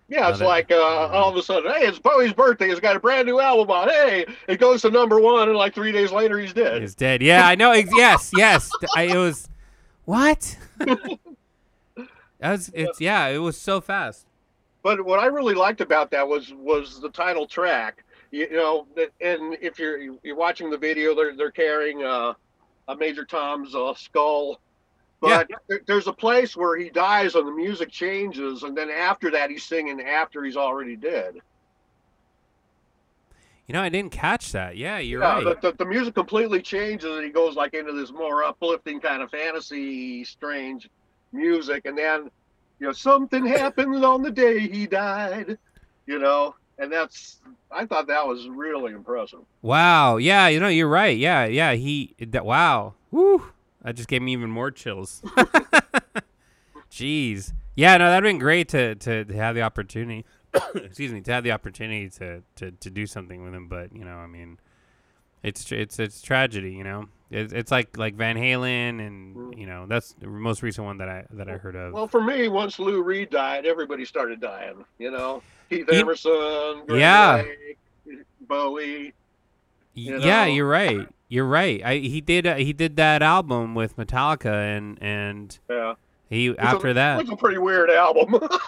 Yeah, 0.07 0.29
it's 0.29 0.39
Another- 0.39 0.45
like 0.45 0.71
uh, 0.71 0.77
all 0.83 1.31
of 1.31 1.37
a 1.37 1.43
sudden, 1.43 1.73
hey, 1.73 1.87
it's 1.87 1.99
Bowie's 1.99 2.35
birthday. 2.35 2.69
He's 2.69 2.79
got 2.79 2.95
a 2.95 3.01
brand 3.01 3.27
new 3.27 3.41
album 3.41 3.71
out. 3.75 3.91
Hey, 3.91 4.27
it 4.49 4.61
goes 4.61 4.83
to 4.83 4.91
number 4.91 5.19
one, 5.19 5.49
and 5.49 5.57
like 5.57 5.75
three 5.75 5.93
days 5.93 6.13
later, 6.13 6.39
he's 6.39 6.53
dead. 6.53 6.83
He's 6.83 6.95
dead. 6.95 7.23
Yeah, 7.23 7.49
I 7.49 7.55
know. 7.55 7.73
Yes, 7.73 8.31
yes. 8.37 8.71
I, 8.95 9.05
it 9.05 9.17
was, 9.17 9.49
what? 10.05 10.59
was, 12.51 12.71
it's, 12.75 13.01
yeah, 13.01 13.29
it 13.29 13.39
was 13.39 13.61
so 13.61 13.81
fast. 13.81 14.27
But 14.83 15.05
what 15.05 15.19
I 15.19 15.27
really 15.27 15.55
liked 15.55 15.81
about 15.81 16.11
that 16.11 16.29
was 16.29 16.53
was 16.55 17.01
the 17.01 17.09
title 17.09 17.47
track. 17.47 18.05
You, 18.31 18.47
you 18.51 18.57
know, 18.57 18.87
and 19.21 19.57
if 19.63 19.79
you're 19.79 19.99
you're 20.23 20.37
watching 20.37 20.69
the 20.69 20.79
video, 20.79 21.15
they're 21.15 21.35
they're 21.35 21.51
carrying 21.51 22.05
uh, 22.05 22.35
a 22.89 22.97
Major 22.97 23.25
Tom's 23.25 23.75
uh, 23.75 23.95
skull. 23.95 24.61
But 25.21 25.49
there, 25.69 25.81
there's 25.87 26.07
a 26.07 26.13
place 26.13 26.55
where 26.55 26.77
he 26.77 26.91
dies 26.91 27.35
and 27.35 27.49
the 27.49 27.53
music 27.53 27.91
changes, 27.91 28.63
and 28.63 28.77
then 28.77 28.91
after 28.91 29.31
that 29.31 29.49
he's 29.49 29.65
singing 29.65 30.03
after 30.03 30.45
he's 30.45 30.57
already 30.57 30.97
dead. 30.97 31.37
You 33.67 33.73
know, 33.73 33.81
I 33.81 33.89
didn't 33.89 34.13
catch 34.13 34.53
that. 34.53 34.77
Yeah, 34.77 34.99
you're 34.99 35.23
yeah, 35.23 35.43
right. 35.43 35.63
the, 35.63 35.71
the, 35.71 35.77
the 35.79 35.87
music 35.87 36.15
completely 36.15 36.61
changes, 36.61 37.11
and 37.11 37.25
he 37.25 37.31
goes 37.31 37.57
like 37.57 37.73
into 37.73 37.93
this 37.93 38.13
more 38.13 38.45
uplifting 38.45 39.01
kind 39.01 39.23
of 39.23 39.31
fantasy, 39.31 40.25
strange 40.25 40.91
music, 41.35 41.83
and 41.85 41.97
then 41.99 42.31
you 42.79 42.87
know 42.87 42.93
something 42.93 43.45
happened 43.45 44.05
on 44.05 44.23
the 44.23 44.31
day 44.31 44.61
he 44.61 44.87
died, 44.87 45.59
you 46.07 46.19
know, 46.19 46.55
and 46.79 46.93
that's 46.93 47.39
I 47.71 47.87
thought 47.87 48.07
that 48.07 48.27
was 48.27 48.49
really 48.49 48.93
impressive. 48.93 49.41
Wow. 49.63 50.17
Yeah, 50.17 50.49
you 50.49 50.61
know, 50.61 50.69
you're 50.69 50.89
right. 50.89 51.17
Yeah, 51.17 51.45
yeah. 51.47 51.73
He 51.75 52.15
that 52.19 52.45
wow. 52.45 52.95
Woo. 53.11 53.45
That 53.83 53.97
just 53.97 54.09
gave 54.09 54.23
me 54.23 54.33
even 54.33 54.51
more 54.51 54.71
chills. 54.71 55.23
Jeez. 56.91 57.53
Yeah, 57.77 57.97
no, 57.97 58.09
that'd 58.09 58.23
been 58.23 58.39
great 58.39 58.69
to, 58.69 58.95
to, 58.95 59.25
to 59.25 59.35
have 59.35 59.57
the 59.57 59.63
opportunity 59.63 60.25
excuse 60.75 61.13
me, 61.13 61.21
to 61.23 61.33
have 61.33 61.45
the 61.45 61.51
opportunity 61.53 62.09
to, 62.09 62.43
to, 62.57 62.71
to 62.71 62.91
do 62.91 63.07
something 63.07 63.43
with 63.43 63.55
him, 63.55 63.69
but 63.69 63.95
you 63.95 64.05
know, 64.05 64.17
I 64.17 64.27
mean 64.27 64.59
it's 65.43 65.71
it's 65.73 65.99
it's 65.99 66.23
tragedy, 66.23 66.73
you 66.73 66.85
know. 66.85 67.09
It's, 67.31 67.53
it's 67.53 67.71
like 67.71 67.97
like 67.97 68.15
Van 68.15 68.37
Halen 68.37 69.05
and 69.05 69.59
you 69.59 69.67
know, 69.67 69.87
that's 69.89 70.13
the 70.21 70.27
most 70.27 70.63
recent 70.63 70.85
one 70.87 70.99
that 70.99 71.09
I 71.09 71.25
that 71.33 71.49
I 71.49 71.57
heard 71.57 71.75
of. 71.75 71.93
Well, 71.93 72.07
for 72.07 72.23
me, 72.23 72.49
once 72.49 72.79
Lou 72.79 73.03
Reed 73.03 73.31
died, 73.31 73.67
everybody 73.67 74.05
started 74.05 74.41
dying. 74.41 74.85
You 74.99 75.11
know, 75.11 75.43
Keith 75.71 75.87
You- 75.91 76.01
Emerson, 76.01 76.83
Greg 76.87 77.01
Yeah. 77.01 77.43
Lake, 78.07 78.25
Bowie. 78.43 79.15
You 79.95 80.19
yeah, 80.19 80.45
know. 80.45 80.51
you're 80.53 80.69
right. 80.69 81.09
You're 81.29 81.47
right. 81.47 81.81
I, 81.85 81.97
he 81.97 82.21
did. 82.21 82.47
Uh, 82.47 82.57
he 82.57 82.73
did 82.73 82.97
that 82.97 83.23
album 83.23 83.75
with 83.75 83.97
Metallica, 83.97 84.77
and 84.77 84.99
and 85.01 85.59
Yeah. 85.71 85.95
he 86.29 86.49
It's 86.49 86.59
after 86.59 86.89
a, 86.89 86.95
that. 86.95 87.21
it's 87.23 87.31
a 87.31 87.37
pretty 87.37 87.59
weird 87.59 87.91
album. 87.91 88.39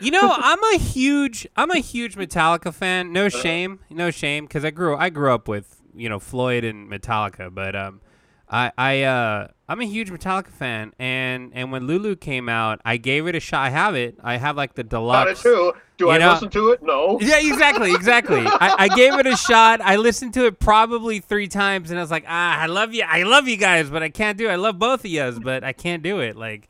You 0.00 0.10
know, 0.10 0.34
I'm 0.34 0.62
a 0.74 0.78
huge 0.78 1.46
I'm 1.56 1.70
a 1.70 1.78
huge 1.78 2.16
Metallica 2.16 2.72
fan. 2.72 3.12
No 3.12 3.28
shame, 3.28 3.80
no 3.90 4.10
shame, 4.10 4.46
because 4.46 4.64
I 4.64 4.70
grew 4.70 4.96
I 4.96 5.10
grew 5.10 5.30
up 5.32 5.46
with 5.46 5.78
you 5.96 6.08
know 6.08 6.18
Floyd 6.18 6.64
and 6.64 6.90
Metallica, 6.90 7.52
but 7.54 7.74
um, 7.76 8.00
I 8.48 8.72
I 8.76 9.02
uh 9.02 9.48
I'm 9.68 9.80
a 9.80 9.84
huge 9.86 10.10
Metallica 10.10 10.48
fan, 10.48 10.92
and 10.98 11.50
and 11.54 11.72
when 11.72 11.86
Lulu 11.86 12.16
came 12.16 12.48
out, 12.48 12.80
I 12.84 12.96
gave 12.98 13.26
it 13.26 13.34
a 13.34 13.40
shot. 13.40 13.62
I 13.66 13.70
have 13.70 13.94
it. 13.94 14.16
I 14.22 14.36
have 14.36 14.56
like 14.56 14.74
the 14.74 14.84
Got 14.84 14.90
deluxe. 14.90 15.40
it 15.40 15.42
too. 15.42 15.72
Do 15.96 16.10
I 16.10 16.18
know- 16.18 16.32
listen 16.32 16.50
to 16.50 16.70
it? 16.70 16.82
No. 16.82 17.18
Yeah, 17.22 17.38
exactly, 17.38 17.94
exactly. 17.94 18.42
I, 18.44 18.74
I 18.80 18.88
gave 18.88 19.14
it 19.14 19.26
a 19.26 19.36
shot. 19.36 19.80
I 19.80 19.94
listened 19.96 20.34
to 20.34 20.44
it 20.46 20.58
probably 20.58 21.20
three 21.20 21.46
times, 21.48 21.90
and 21.90 21.98
I 21.98 22.02
was 22.02 22.10
like, 22.10 22.24
ah, 22.26 22.58
I 22.60 22.66
love 22.66 22.92
you, 22.92 23.04
I 23.08 23.22
love 23.22 23.46
you 23.48 23.56
guys, 23.56 23.88
but 23.90 24.02
I 24.02 24.08
can't 24.08 24.36
do 24.36 24.48
it. 24.48 24.52
I 24.52 24.56
love 24.56 24.78
both 24.78 25.00
of 25.00 25.06
yous, 25.06 25.38
but 25.38 25.62
I 25.62 25.72
can't 25.72 26.02
do 26.02 26.18
it. 26.18 26.34
Like, 26.36 26.68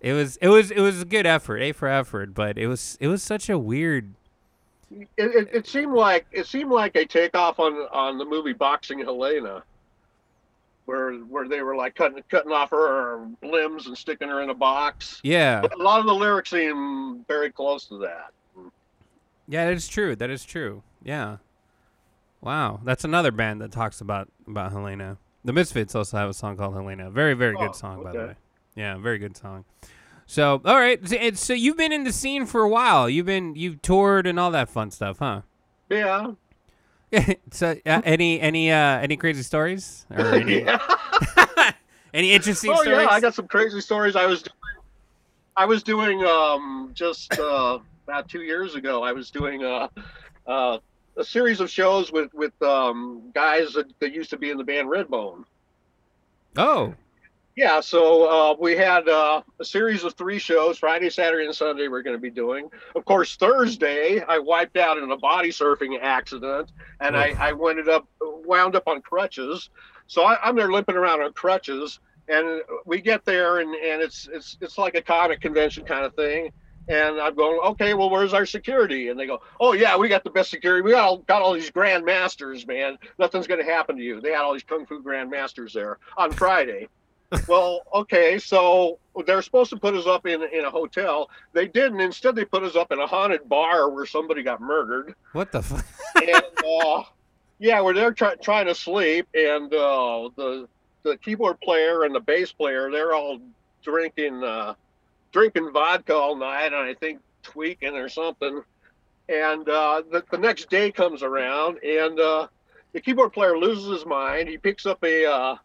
it 0.00 0.12
was, 0.12 0.36
it 0.36 0.48
was, 0.48 0.70
it 0.70 0.80
was 0.80 1.00
a 1.00 1.04
good 1.06 1.26
effort, 1.26 1.58
A 1.62 1.72
for 1.72 1.88
effort, 1.88 2.34
but 2.34 2.58
it 2.58 2.66
was, 2.66 2.98
it 3.00 3.08
was 3.08 3.22
such 3.22 3.48
a 3.48 3.58
weird. 3.58 4.12
It, 4.94 5.08
it, 5.16 5.48
it 5.52 5.66
seemed 5.66 5.94
like 5.94 6.26
it 6.32 6.46
seemed 6.46 6.70
like 6.70 6.96
a 6.96 7.04
takeoff 7.04 7.58
on 7.58 7.72
on 7.92 8.18
the 8.18 8.24
movie 8.24 8.52
Boxing 8.52 8.98
Helena, 9.00 9.62
where 10.86 11.12
where 11.14 11.48
they 11.48 11.62
were 11.62 11.76
like 11.76 11.94
cutting 11.94 12.22
cutting 12.28 12.52
off 12.52 12.70
her 12.70 13.26
limbs 13.42 13.86
and 13.86 13.96
sticking 13.96 14.28
her 14.28 14.42
in 14.42 14.50
a 14.50 14.54
box. 14.54 15.20
Yeah, 15.22 15.60
But 15.62 15.78
a 15.78 15.82
lot 15.82 16.00
of 16.00 16.06
the 16.06 16.14
lyrics 16.14 16.50
seem 16.50 17.24
very 17.28 17.50
close 17.50 17.86
to 17.86 17.98
that. 17.98 18.32
yeah, 19.48 19.64
that 19.66 19.74
is 19.74 19.88
true. 19.88 20.14
That 20.16 20.30
is 20.30 20.44
true. 20.44 20.82
Yeah. 21.02 21.38
Wow, 22.40 22.80
that's 22.84 23.04
another 23.04 23.30
band 23.30 23.60
that 23.60 23.70
talks 23.72 24.00
about 24.00 24.28
about 24.48 24.72
Helena. 24.72 25.16
The 25.44 25.52
Misfits 25.52 25.94
also 25.94 26.16
have 26.18 26.28
a 26.28 26.34
song 26.34 26.56
called 26.56 26.74
Helena. 26.74 27.10
Very, 27.10 27.34
very 27.34 27.56
good 27.56 27.70
Oh, 27.70 27.72
song, 27.72 28.02
by 28.02 28.12
the 28.12 28.18
way. 28.18 28.34
Yeah, 28.74 28.96
very 28.98 29.18
good 29.18 29.36
song. 29.36 29.64
So, 30.26 30.60
all 30.64 30.76
right, 30.78 31.06
so, 31.06 31.30
so 31.32 31.52
you've 31.52 31.76
been 31.76 31.92
in 31.92 32.04
the 32.04 32.12
scene 32.12 32.46
for 32.46 32.62
a 32.62 32.68
while. 32.68 33.08
You've 33.08 33.26
been 33.26 33.54
you've 33.54 33.82
toured 33.82 34.26
and 34.26 34.38
all 34.40 34.50
that 34.52 34.68
fun 34.68 34.90
stuff, 34.90 35.18
huh? 35.18 35.42
Yeah. 35.90 36.32
so, 37.50 37.76
uh, 37.84 38.00
any 38.04 38.40
any 38.40 38.70
uh 38.70 38.98
any 39.00 39.16
crazy 39.16 39.42
stories 39.42 40.06
or 40.10 40.24
any, 40.34 40.62
yeah. 40.62 40.78
any 42.14 42.32
interesting 42.32 42.70
Oh 42.70 42.76
stories? 42.82 43.02
yeah, 43.02 43.08
I 43.08 43.20
got 43.20 43.34
some 43.34 43.46
crazy 43.48 43.80
stories. 43.80 44.16
I 44.16 44.24
was, 44.26 44.42
doing, 44.42 44.54
I 45.56 45.66
was 45.66 45.82
doing 45.82 46.24
um 46.24 46.92
just 46.94 47.38
uh, 47.38 47.78
about 48.06 48.28
two 48.28 48.42
years 48.42 48.74
ago. 48.74 49.02
I 49.02 49.12
was 49.12 49.30
doing 49.30 49.62
uh, 49.62 49.88
uh, 50.46 50.78
a 51.16 51.24
series 51.24 51.60
of 51.60 51.68
shows 51.68 52.10
with 52.10 52.32
with 52.32 52.54
um, 52.62 53.30
guys 53.34 53.74
that, 53.74 53.92
that 54.00 54.14
used 54.14 54.30
to 54.30 54.38
be 54.38 54.50
in 54.50 54.56
the 54.56 54.64
band 54.64 54.88
Redbone. 54.88 55.44
oh, 56.56 56.94
Yeah, 57.54 57.80
so 57.80 58.24
uh, 58.24 58.56
we 58.58 58.76
had 58.76 59.08
uh, 59.08 59.42
a 59.60 59.64
series 59.64 60.04
of 60.04 60.14
three 60.14 60.38
shows 60.38 60.78
Friday, 60.78 61.10
Saturday, 61.10 61.44
and 61.44 61.54
Sunday. 61.54 61.88
We're 61.88 62.02
going 62.02 62.16
to 62.16 62.20
be 62.20 62.30
doing. 62.30 62.70
Of 62.96 63.04
course, 63.04 63.36
Thursday 63.36 64.22
I 64.26 64.38
wiped 64.38 64.78
out 64.78 64.96
in 64.96 65.10
a 65.10 65.18
body 65.18 65.50
surfing 65.50 66.00
accident, 66.00 66.72
and 67.00 67.14
I, 67.14 67.34
I 67.38 67.52
wound 67.52 67.86
up 67.90 68.08
wound 68.20 68.74
up 68.74 68.88
on 68.88 69.02
crutches. 69.02 69.68
So 70.06 70.22
I, 70.24 70.38
I'm 70.42 70.56
there 70.56 70.72
limping 70.72 70.96
around 70.96 71.20
on 71.20 71.34
crutches, 71.34 72.00
and 72.26 72.62
we 72.86 73.02
get 73.02 73.26
there, 73.26 73.58
and, 73.58 73.74
and 73.74 74.00
it's 74.00 74.30
it's 74.32 74.56
it's 74.62 74.78
like 74.78 74.94
a 74.94 75.02
comic 75.02 75.42
convention 75.42 75.84
kind 75.84 76.06
of 76.06 76.14
thing. 76.14 76.52
And 76.88 77.20
I'm 77.20 77.36
going, 77.36 77.60
okay, 77.64 77.94
well, 77.94 78.10
where's 78.10 78.32
our 78.32 78.46
security? 78.46 79.10
And 79.10 79.20
they 79.20 79.26
go, 79.26 79.40
oh 79.60 79.72
yeah, 79.74 79.96
we 79.96 80.08
got 80.08 80.24
the 80.24 80.30
best 80.30 80.50
security. 80.50 80.82
We 80.82 80.92
got 80.92 81.04
all, 81.04 81.18
got 81.18 81.42
all 81.42 81.52
these 81.52 81.70
grand 81.70 82.04
masters, 82.04 82.66
man. 82.66 82.98
Nothing's 83.18 83.46
going 83.46 83.64
to 83.64 83.70
happen 83.70 83.96
to 83.98 84.02
you. 84.02 84.20
They 84.20 84.30
had 84.30 84.40
all 84.40 84.54
these 84.54 84.64
kung 84.64 84.86
fu 84.86 85.00
grand 85.00 85.30
masters 85.30 85.74
there 85.74 85.98
on 86.16 86.32
Friday 86.32 86.88
well, 87.48 87.80
okay, 87.94 88.38
so 88.38 88.98
they're 89.26 89.42
supposed 89.42 89.70
to 89.70 89.76
put 89.76 89.94
us 89.94 90.06
up 90.06 90.26
in 90.26 90.42
in 90.42 90.64
a 90.64 90.70
hotel. 90.70 91.30
They 91.52 91.66
didn't. 91.66 92.00
Instead, 92.00 92.34
they 92.36 92.44
put 92.44 92.62
us 92.62 92.76
up 92.76 92.92
in 92.92 92.98
a 92.98 93.06
haunted 93.06 93.48
bar 93.48 93.88
where 93.90 94.06
somebody 94.06 94.42
got 94.42 94.60
murdered. 94.60 95.14
what 95.32 95.52
the? 95.52 95.58
F- 95.58 95.84
And 96.16 96.44
uh, 96.84 97.02
yeah, 97.58 97.80
we're 97.80 97.94
there 97.94 98.12
try, 98.12 98.34
trying 98.36 98.66
to 98.66 98.74
sleep, 98.74 99.26
and 99.34 99.72
uh, 99.72 100.28
the 100.36 100.68
the 101.02 101.16
keyboard 101.18 101.60
player 101.60 102.04
and 102.04 102.14
the 102.14 102.20
bass 102.20 102.52
player 102.52 102.90
they're 102.90 103.14
all 103.14 103.38
drinking 103.82 104.42
uh, 104.44 104.74
drinking 105.32 105.70
vodka 105.72 106.14
all 106.14 106.36
night, 106.36 106.66
and 106.66 106.76
I 106.76 106.94
think 106.94 107.20
tweaking 107.42 107.96
or 107.96 108.08
something. 108.08 108.62
And 109.28 109.68
uh, 109.68 110.02
the, 110.10 110.24
the 110.30 110.38
next 110.38 110.68
day 110.68 110.90
comes 110.92 111.22
around, 111.22 111.78
and 111.82 112.18
uh, 112.20 112.48
the 112.92 113.00
keyboard 113.00 113.32
player 113.32 113.56
loses 113.56 113.86
his 113.90 114.04
mind. 114.06 114.48
He 114.48 114.58
picks 114.58 114.84
up 114.84 115.02
a 115.04 115.24
uh, 115.24 115.56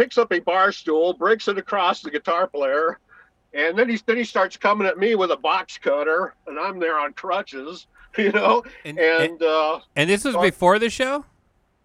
picks 0.00 0.16
up 0.16 0.32
a 0.32 0.38
bar 0.38 0.72
stool, 0.72 1.12
breaks 1.12 1.46
it 1.46 1.58
across 1.58 2.00
the 2.00 2.10
guitar 2.10 2.46
player, 2.46 2.98
and 3.52 3.78
then 3.78 3.86
he 3.86 3.98
then 4.06 4.16
he 4.16 4.24
starts 4.24 4.56
coming 4.56 4.86
at 4.86 4.96
me 4.98 5.14
with 5.14 5.30
a 5.30 5.36
box 5.36 5.76
cutter, 5.76 6.34
and 6.46 6.58
I'm 6.58 6.78
there 6.78 6.98
on 6.98 7.12
crutches, 7.12 7.86
you 8.18 8.32
know. 8.32 8.64
and, 8.86 8.98
and, 8.98 9.22
And 9.32 9.42
uh, 9.42 9.80
and 9.96 10.08
this 10.08 10.24
was 10.24 10.34
uh, 10.34 10.40
before 10.40 10.78
the 10.78 10.88
show. 10.88 11.26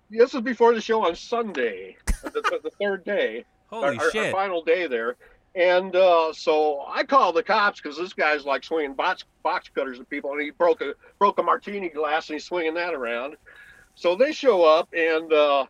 this 0.10 0.34
was 0.34 0.44
before 0.44 0.74
the 0.74 0.80
show 0.80 1.06
on 1.06 1.16
Sunday, 1.16 1.98
the, 2.24 2.60
the, 2.64 2.72
third 2.82 3.04
day 3.04 3.44
Holy 3.70 3.98
our, 3.98 4.06
our- 4.06 4.26
our 4.26 4.32
final 4.32 4.64
day 4.64 4.88
there. 4.88 5.18
And 5.54 5.96
uh, 5.96 6.32
so 6.34 6.86
I 6.88 7.04
called 7.04 7.36
the 7.36 7.44
cops 7.44 7.80
because 7.82 7.98
this 7.98 8.12
guy's 8.14 8.46
like 8.46 8.64
swinging 8.64 8.94
box 8.94 9.26
box 9.44 9.70
cutters 9.74 10.00
at 10.00 10.10
people, 10.10 10.32
and 10.32 10.42
he 10.42 10.52
broke 10.52 10.82
a 10.82 10.94
broke 11.20 11.38
a 11.40 11.44
martini 11.44 11.90
glass 11.90 12.30
and 12.30 12.36
he's 12.36 12.46
swinging 12.46 12.76
that 12.76 12.94
around. 12.94 13.36
So 13.96 14.16
they 14.16 14.34
show 14.34 14.64
up, 14.64 14.90
and 14.94 15.32
uh, 15.32 15.66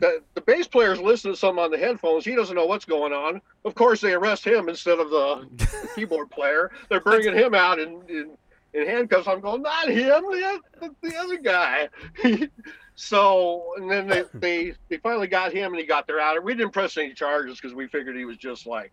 the 0.00 0.22
the 0.34 0.40
bass 0.40 0.66
player's 0.66 1.00
listening 1.00 1.34
to 1.34 1.38
something 1.40 1.62
on 1.62 1.70
the 1.70 1.78
headphones. 1.78 2.24
He 2.24 2.34
doesn't 2.34 2.54
know 2.56 2.66
what's 2.66 2.84
going 2.84 3.12
on. 3.12 3.40
Of 3.64 3.74
course, 3.74 4.00
they 4.00 4.12
arrest 4.12 4.44
him 4.46 4.68
instead 4.68 4.98
of 4.98 5.10
the, 5.10 5.48
keyboard 5.94 6.30
player. 6.30 6.70
They're 6.88 7.00
bringing 7.00 7.34
him 7.34 7.54
out 7.54 7.78
in, 7.78 8.02
in 8.08 8.30
in 8.72 8.86
handcuffs. 8.86 9.26
I'm 9.26 9.40
going, 9.40 9.62
not 9.62 9.88
him, 9.88 10.22
the, 10.30 10.60
the 11.02 11.16
other 11.16 11.38
guy. 11.38 11.88
so, 12.94 13.72
and 13.76 13.90
then 13.90 14.06
they, 14.06 14.24
they 14.34 14.74
they 14.88 14.96
finally 14.98 15.26
got 15.26 15.52
him, 15.52 15.72
and 15.72 15.80
he 15.80 15.86
got 15.86 16.06
there 16.06 16.20
out. 16.20 16.42
We 16.42 16.54
didn't 16.54 16.72
press 16.72 16.96
any 16.96 17.12
charges 17.14 17.60
because 17.60 17.74
we 17.74 17.86
figured 17.88 18.16
he 18.16 18.24
was 18.24 18.36
just 18.36 18.66
like 18.66 18.92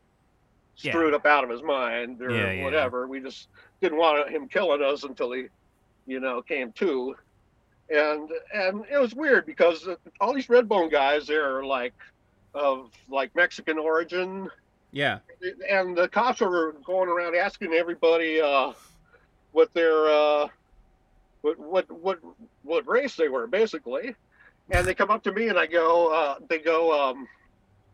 Yeah. 0.78 0.92
screwed 0.92 1.14
up 1.14 1.26
out 1.26 1.44
of 1.44 1.50
his 1.50 1.62
mind 1.64 2.22
or 2.22 2.32
Yeah, 2.32 2.52
yeah. 2.52 2.64
whatever. 2.64 3.08
We 3.08 3.20
just 3.20 3.50
didn't 3.82 3.98
want 3.98 4.30
him 4.30 4.48
killing 4.48 4.82
us 4.82 5.04
until 5.04 5.32
he, 5.32 5.46
you 6.08 6.20
know, 6.20 6.42
came 6.42 6.72
to. 6.74 7.16
And 7.90 8.30
and 8.54 8.86
it 8.92 8.98
was 8.98 9.16
weird 9.16 9.46
because 9.46 9.88
all 10.20 10.34
these 10.34 10.48
Redbone 10.48 10.92
guys, 10.92 11.28
they're 11.28 11.64
like 11.64 11.94
of 12.54 12.92
like 13.10 13.34
Mexican 13.36 13.78
origin, 13.78 14.50
yeah. 14.92 15.20
and 15.70 15.96
the 15.96 16.08
cops 16.08 16.42
were 16.42 16.76
going 16.86 17.08
around 17.08 17.36
asking 17.36 17.74
everybody 17.74 18.42
uh, 18.42 18.74
what 19.52 19.74
their 19.74 20.08
uh, 20.08 20.48
what 21.42 21.60
what 21.60 21.92
what 21.92 22.20
what 22.64 22.88
race 22.88 23.16
they 23.16 23.30
were 23.30 23.48
basically, 23.48 24.16
and 24.70 24.86
they 24.86 24.94
come 24.94 25.12
up 25.12 25.24
to 25.24 25.32
me 25.32 25.48
and 25.48 25.58
I 25.58 25.66
go 25.66 26.14
uh, 26.14 26.36
they 26.50 26.60
go 26.60 27.10
um, 27.10 27.28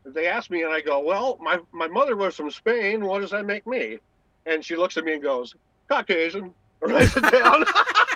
they 0.06 0.28
ask 0.28 0.50
me 0.50 0.64
and 0.64 0.74
I 0.74 0.82
go 0.82 1.00
well 1.00 1.38
my 1.42 1.60
my 1.72 1.88
mother 1.88 2.16
was 2.16 2.36
from 2.36 2.50
Spain. 2.50 3.06
What 3.06 3.22
does 3.22 3.32
that 3.32 3.46
make 3.46 3.68
me, 3.68 4.00
and 4.46 4.64
she 4.64 4.76
looks 4.76 4.98
at 4.98 5.04
me 5.04 5.14
and 5.14 5.22
goes 5.22 5.56
Caucasian. 5.88 6.54
Writes 6.82 7.16
it 7.16 7.32
down. 7.32 7.64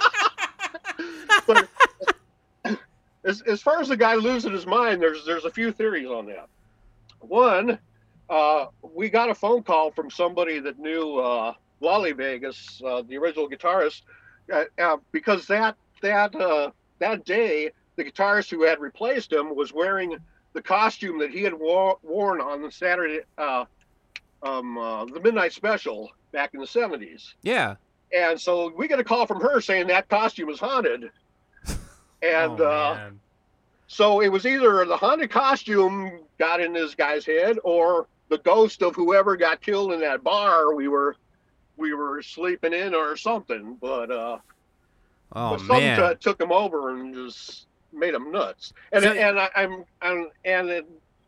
but 1.48 1.70
as, 3.24 3.42
as 3.42 3.62
far 3.62 3.82
as 3.82 3.88
the 3.90 3.98
guy 3.98 4.16
losing 4.16 4.52
his 4.52 4.66
mind, 4.66 5.02
there's 5.02 5.26
there's 5.26 5.46
a 5.46 5.52
few 5.52 5.72
theories 5.72 6.08
on 6.08 6.26
that. 6.28 6.48
One, 7.20 7.80
uh, 8.30 8.68
we 8.82 9.10
got 9.10 9.30
a 9.30 9.36
phone 9.36 9.64
call 9.64 9.92
from 9.92 10.10
somebody 10.10 10.60
that 10.60 10.80
knew 10.80 11.18
uh, 11.18 11.54
Lolly 11.80 12.12
Vegas, 12.12 12.82
uh, 12.86 13.02
the 13.08 13.18
original 13.18 13.50
guitarist, 13.50 14.02
uh, 14.52 14.66
uh, 14.80 14.98
because 15.12 15.48
that 15.48 15.76
that 16.02 16.36
uh, 16.36 16.72
that 17.00 17.26
day 17.26 17.72
the 17.96 18.04
guitarist 18.04 18.50
who 18.50 18.64
had 18.64 18.80
replaced 18.80 19.34
him 19.34 19.56
was 19.56 19.74
wearing 19.74 20.18
the 20.54 20.62
costume 20.62 21.20
that 21.20 21.32
he 21.32 21.44
had 21.44 21.54
wo- 21.54 22.00
worn 22.04 22.42
on 22.42 22.62
the 22.62 22.72
Saturday, 22.72 23.20
uh, 23.38 23.66
um, 24.44 24.78
uh, 24.78 25.06
the 25.06 25.20
Midnight 25.20 25.54
Special 25.54 26.10
back 26.32 26.54
in 26.54 26.60
the 26.60 26.66
'70s. 26.68 27.34
Yeah. 27.42 27.76
And 28.16 28.40
so 28.40 28.72
we 28.76 28.88
get 28.88 29.00
a 29.00 29.04
call 29.04 29.26
from 29.26 29.42
her 29.42 29.60
saying 29.60 29.88
that 29.88 30.08
costume 30.08 30.50
is 30.50 30.60
haunted. 30.60 31.10
And 32.22 32.60
Oh, 32.60 32.66
uh, 32.66 33.10
so 33.88 34.22
it 34.22 34.30
was 34.30 34.46
either 34.46 34.86
the 34.86 34.98
haunted 34.98 35.30
costume 35.30 36.20
got 36.40 36.60
in 36.60 36.74
this 36.74 36.96
guy's 36.96 37.26
head 37.26 37.58
or 37.64 38.08
the 38.30 38.38
ghost 38.40 38.82
of 38.82 38.96
whoever 38.96 39.38
got 39.38 39.62
killed 39.62 39.94
in 39.94 40.00
that 40.02 40.24
bar 40.24 40.74
we 40.76 40.88
were 40.88 41.16
we 41.78 41.94
were 41.94 42.22
sleeping 42.22 42.74
in 42.74 42.94
or 42.96 43.16
something. 43.16 43.78
But 43.80 44.12
uh 44.12 44.38
oh 45.34 45.50
but 45.52 45.60
something 45.60 45.78
man. 45.78 46.10
t- 46.12 46.18
took 46.20 46.42
him 46.42 46.52
over 46.52 46.90
and 46.90 47.14
just 47.14 47.68
made 47.94 48.14
him 48.14 48.32
nuts. 48.32 48.74
And 48.92 49.04
So- 49.04 49.12
and 49.14 49.40
I, 49.40 49.50
I'm 49.56 49.86
I'm 50.02 50.30
and 50.44 50.68
then 50.70 50.84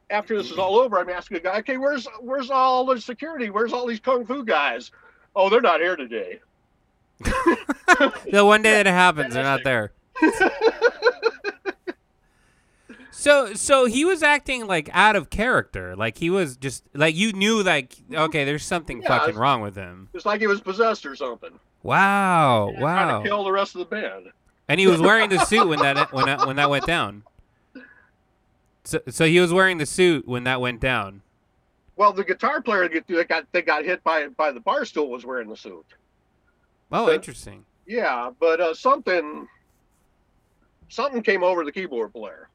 after 0.09 0.35
this 0.35 0.49
is 0.51 0.57
all 0.57 0.77
over, 0.79 0.97
I'm 0.99 1.09
asking 1.09 1.35
the 1.35 1.41
guy, 1.41 1.59
okay, 1.59 1.77
where's 1.77 2.07
where's 2.19 2.49
all 2.49 2.83
the 2.85 2.99
security? 2.99 3.51
Where's 3.51 3.71
all 3.73 3.85
these 3.85 3.99
kung 3.99 4.25
fu 4.25 4.43
guys? 4.43 4.91
Oh, 5.35 5.49
they're 5.49 5.61
not 5.61 5.79
here 5.81 5.95
today. 5.95 6.39
the 7.19 8.43
one 8.43 8.61
day 8.61 8.73
that 8.73 8.87
it 8.87 8.91
happens, 8.91 9.33
they're 9.33 9.43
not 9.43 9.63
there. 9.63 9.91
So 13.11 13.53
so 13.53 13.85
he 13.85 14.05
was 14.05 14.23
acting 14.23 14.65
like 14.65 14.89
out 14.93 15.15
of 15.17 15.29
character. 15.29 15.93
Like 15.95 16.17
he 16.17 16.29
was 16.29 16.55
just 16.55 16.83
like 16.93 17.15
you 17.15 17.33
knew 17.33 17.61
like 17.63 17.95
okay, 18.13 18.45
there's 18.45 18.63
something 18.63 19.01
Yeah, 19.01 19.07
fucking 19.09 19.35
wrong 19.35 19.61
with 19.61 19.75
him. 19.75 20.07
It's 20.13 20.25
like 20.25 20.39
he 20.39 20.47
was 20.47 20.61
possessed 20.61 21.05
or 21.05 21.15
something. 21.15 21.49
Wow, 21.83 22.71
wow. 22.77 23.21
to 23.21 23.27
kill 23.27 23.43
the 23.43 23.51
rest 23.51 23.75
of 23.75 23.79
the 23.79 23.85
band. 23.85 24.27
And 24.69 24.79
he 24.79 24.87
was 24.87 25.01
wearing 25.01 25.29
the 25.29 25.39
suit 25.39 25.67
when 25.67 25.79
that 25.79 26.13
when 26.13 26.27
that 26.27 26.47
when 26.47 26.55
that 26.57 26.69
went 26.69 26.85
down. 26.85 27.23
So 28.85 29.01
so 29.09 29.25
he 29.25 29.39
was 29.41 29.51
wearing 29.51 29.79
the 29.79 29.85
suit 29.85 30.25
when 30.27 30.45
that 30.45 30.61
went 30.61 30.79
down. 30.79 31.21
Well, 31.97 32.13
the 32.13 32.23
guitar 32.23 32.61
player 32.61 32.87
that 32.87 33.27
got 33.27 33.51
that 33.51 33.65
got 33.65 33.83
hit 33.83 34.01
by 34.03 34.27
by 34.27 34.51
the 34.53 34.61
bar 34.61 34.85
stool 34.85 35.09
was 35.09 35.25
wearing 35.25 35.49
the 35.49 35.57
suit. 35.57 35.85
Oh, 36.91 37.07
So- 37.07 37.13
interesting. 37.13 37.65
Yeah, 37.85 38.29
but 38.39 38.61
uh, 38.61 38.73
something 38.75 39.47
something 40.89 41.21
came 41.23 41.43
over 41.43 41.63
the 41.63 41.71
keyboard 41.71 42.13
player. 42.13 42.49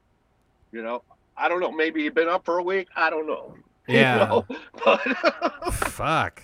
You 0.71 0.83
know, 0.83 1.03
I 1.37 1.47
don't 1.49 1.59
know. 1.59 1.71
Maybe 1.71 2.03
he'd 2.03 2.13
been 2.13 2.27
up 2.29 2.45
for 2.45 2.57
a 2.59 2.63
week. 2.63 2.87
I 2.95 3.09
don't 3.09 3.27
know. 3.27 3.55
You 3.87 3.99
Yeah. 3.99 4.17
know? 4.17 4.45
But 4.83 4.99
Fuck. 5.73 6.41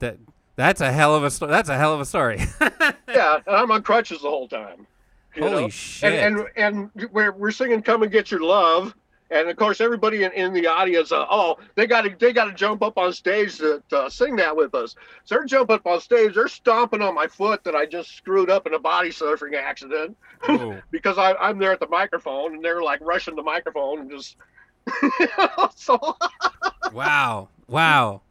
That 0.00 0.18
that's 0.56 0.82
a 0.82 0.92
hell 0.92 1.14
of 1.14 1.24
a 1.24 1.30
story. 1.30 1.50
that's 1.50 1.70
a 1.70 1.78
hell 1.78 1.94
of 1.94 2.00
a 2.00 2.04
story. 2.04 2.40
yeah, 3.08 3.36
and 3.46 3.56
I'm 3.56 3.70
on 3.70 3.82
crutches 3.82 4.20
the 4.20 4.28
whole 4.28 4.48
time. 4.48 4.86
Holy 5.38 5.62
know? 5.62 5.68
shit. 5.70 6.12
And 6.12 6.46
and 6.56 6.90
and 6.94 7.10
we're 7.10 7.32
we're 7.32 7.52
singing 7.52 7.80
"Come 7.80 8.02
and 8.02 8.12
Get 8.12 8.30
Your 8.30 8.40
Love," 8.42 8.94
and 9.32 9.48
of 9.48 9.56
course 9.56 9.80
everybody 9.80 10.24
in, 10.24 10.32
in 10.32 10.52
the 10.52 10.66
audience, 10.66 11.10
uh, 11.12 11.26
oh, 11.30 11.58
they 11.74 11.86
got 11.86 12.02
to 12.02 12.14
they 12.18 12.32
got 12.32 12.44
to 12.44 12.52
jump 12.52 12.82
up 12.82 12.98
on 12.98 13.12
stage 13.12 13.58
to, 13.58 13.82
to 13.88 14.10
sing 14.10 14.36
that 14.36 14.56
with 14.56 14.74
us. 14.74 14.94
So 15.24 15.34
they're 15.36 15.44
jumping 15.44 15.76
up 15.76 15.86
on 15.86 16.00
stage, 16.00 16.34
they're 16.34 16.48
stomping 16.48 17.02
on 17.02 17.14
my 17.14 17.26
foot 17.26 17.64
that 17.64 17.74
I 17.74 17.86
just 17.86 18.14
screwed 18.16 18.50
up 18.50 18.66
in 18.66 18.74
a 18.74 18.78
body 18.78 19.10
surfing 19.10 19.54
accident 19.56 20.16
because 20.90 21.18
I, 21.18 21.34
I'm 21.34 21.58
there 21.58 21.72
at 21.72 21.80
the 21.80 21.88
microphone, 21.88 22.54
and 22.54 22.64
they're 22.64 22.82
like 22.82 23.00
rushing 23.02 23.36
the 23.36 23.42
microphone 23.42 24.00
and 24.00 24.10
just. 24.10 24.36
so 25.76 25.98
Wow. 26.92 27.48
Wow. 27.68 28.22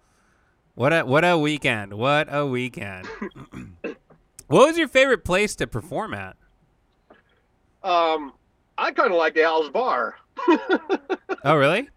What 0.76 0.94
a 0.94 1.04
what 1.04 1.24
a 1.26 1.38
weekend. 1.38 1.94
What 1.94 2.28
a 2.30 2.46
weekend. 2.46 3.08
what 4.48 4.68
was 4.68 4.78
your 4.78 4.88
favorite 4.88 5.24
place 5.24 5.56
to 5.56 5.68
perform 5.68 6.14
at? 6.14 6.36
um, 7.84 8.34
I 8.78 8.92
kind 8.92 9.12
of 9.12 9.18
like 9.18 9.38
Al's 9.38 9.70
Bar. 9.70 10.16
Oh, 11.44 11.56
really? 11.56 11.90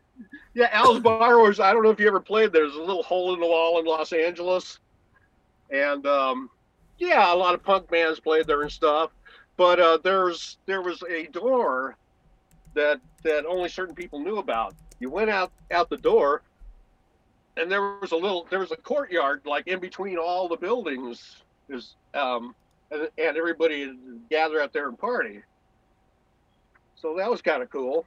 Yeah, 0.54 0.68
Al's 0.72 1.00
was. 1.00 1.60
I 1.60 1.72
don't 1.72 1.82
know 1.82 1.90
if 1.90 2.00
you 2.00 2.06
ever 2.06 2.20
played. 2.20 2.52
There's 2.52 2.74
a 2.76 2.80
little 2.80 3.02
hole 3.02 3.34
in 3.34 3.40
the 3.40 3.46
wall 3.46 3.78
in 3.78 3.84
Los 3.84 4.12
Angeles, 4.12 4.78
and 5.70 6.06
um, 6.06 6.48
yeah, 6.98 7.32
a 7.32 7.36
lot 7.36 7.54
of 7.54 7.62
punk 7.62 7.90
bands 7.90 8.20
played 8.20 8.46
there 8.46 8.62
and 8.62 8.72
stuff. 8.72 9.10
But 9.56 9.80
uh, 9.80 9.98
there's 10.02 10.58
there 10.66 10.80
was 10.80 11.02
a 11.10 11.26
door 11.26 11.96
that 12.74 13.00
that 13.22 13.44
only 13.46 13.68
certain 13.68 13.94
people 13.94 14.20
knew 14.20 14.38
about. 14.38 14.74
You 15.00 15.10
went 15.10 15.30
out 15.30 15.52
out 15.70 15.90
the 15.90 15.96
door, 15.96 16.42
and 17.56 17.70
there 17.70 17.98
was 18.00 18.12
a 18.12 18.16
little 18.16 18.46
there 18.48 18.60
was 18.60 18.72
a 18.72 18.76
courtyard 18.76 19.42
like 19.44 19.66
in 19.66 19.80
between 19.80 20.16
all 20.16 20.48
the 20.48 20.56
buildings. 20.56 21.42
Is 21.68 21.96
um, 22.14 22.54
and, 22.90 23.08
and 23.18 23.36
everybody 23.36 23.92
gather 24.30 24.60
out 24.60 24.72
there 24.72 24.88
and 24.88 24.98
party. 24.98 25.42
So 26.96 27.16
that 27.16 27.28
was 27.30 27.42
kind 27.42 27.62
of 27.62 27.70
cool. 27.70 28.06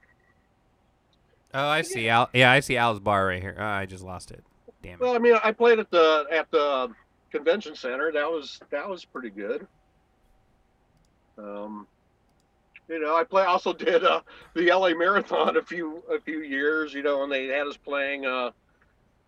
Oh, 1.54 1.68
I 1.68 1.82
see. 1.82 2.08
Al, 2.08 2.28
yeah, 2.32 2.50
I 2.52 2.60
see 2.60 2.76
Al's 2.76 3.00
bar 3.00 3.26
right 3.26 3.42
here. 3.42 3.56
Oh, 3.58 3.64
I 3.64 3.86
just 3.86 4.04
lost 4.04 4.30
it. 4.30 4.44
Damn 4.82 4.94
it. 4.94 5.00
Well, 5.00 5.14
I 5.14 5.18
mean, 5.18 5.36
I 5.42 5.52
played 5.52 5.78
at 5.78 5.90
the 5.90 6.26
at 6.30 6.50
the 6.50 6.90
convention 7.30 7.74
center. 7.74 8.12
That 8.12 8.30
was 8.30 8.60
that 8.70 8.88
was 8.88 9.04
pretty 9.04 9.30
good. 9.30 9.66
Um, 11.38 11.86
you 12.88 13.00
know, 13.00 13.16
I 13.16 13.24
play 13.24 13.44
also 13.44 13.72
did 13.74 14.04
uh, 14.04 14.20
the 14.54 14.70
LA 14.70 14.90
Marathon 14.90 15.56
a 15.56 15.62
few 15.62 16.02
a 16.10 16.20
few 16.20 16.40
years. 16.40 16.92
You 16.94 17.02
know, 17.02 17.22
and 17.22 17.32
they 17.32 17.46
had 17.46 17.66
us 17.66 17.76
playing. 17.76 18.26
Uh, 18.26 18.50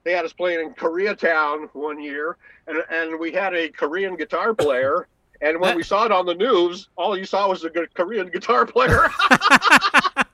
they 0.05 0.13
had 0.13 0.25
us 0.25 0.33
playing 0.33 0.61
in 0.61 0.75
Koreatown 0.75 1.69
one 1.73 2.01
year, 2.03 2.37
and 2.67 2.79
and 2.91 3.19
we 3.19 3.33
had 3.33 3.55
a 3.55 3.69
Korean 3.71 4.17
guitar 4.17 4.55
player. 4.55 5.09
And 5.43 5.59
when 5.59 5.75
we 5.75 5.83
saw 5.91 6.05
it 6.05 6.13
on 6.13 6.27
the 6.27 6.35
news, 6.35 6.91
all 6.97 7.17
you 7.17 7.25
saw 7.25 7.49
was 7.49 7.65
a 7.65 7.71
good 7.71 7.95
Korean 7.95 8.29
guitar 8.29 8.67
player. 8.67 9.09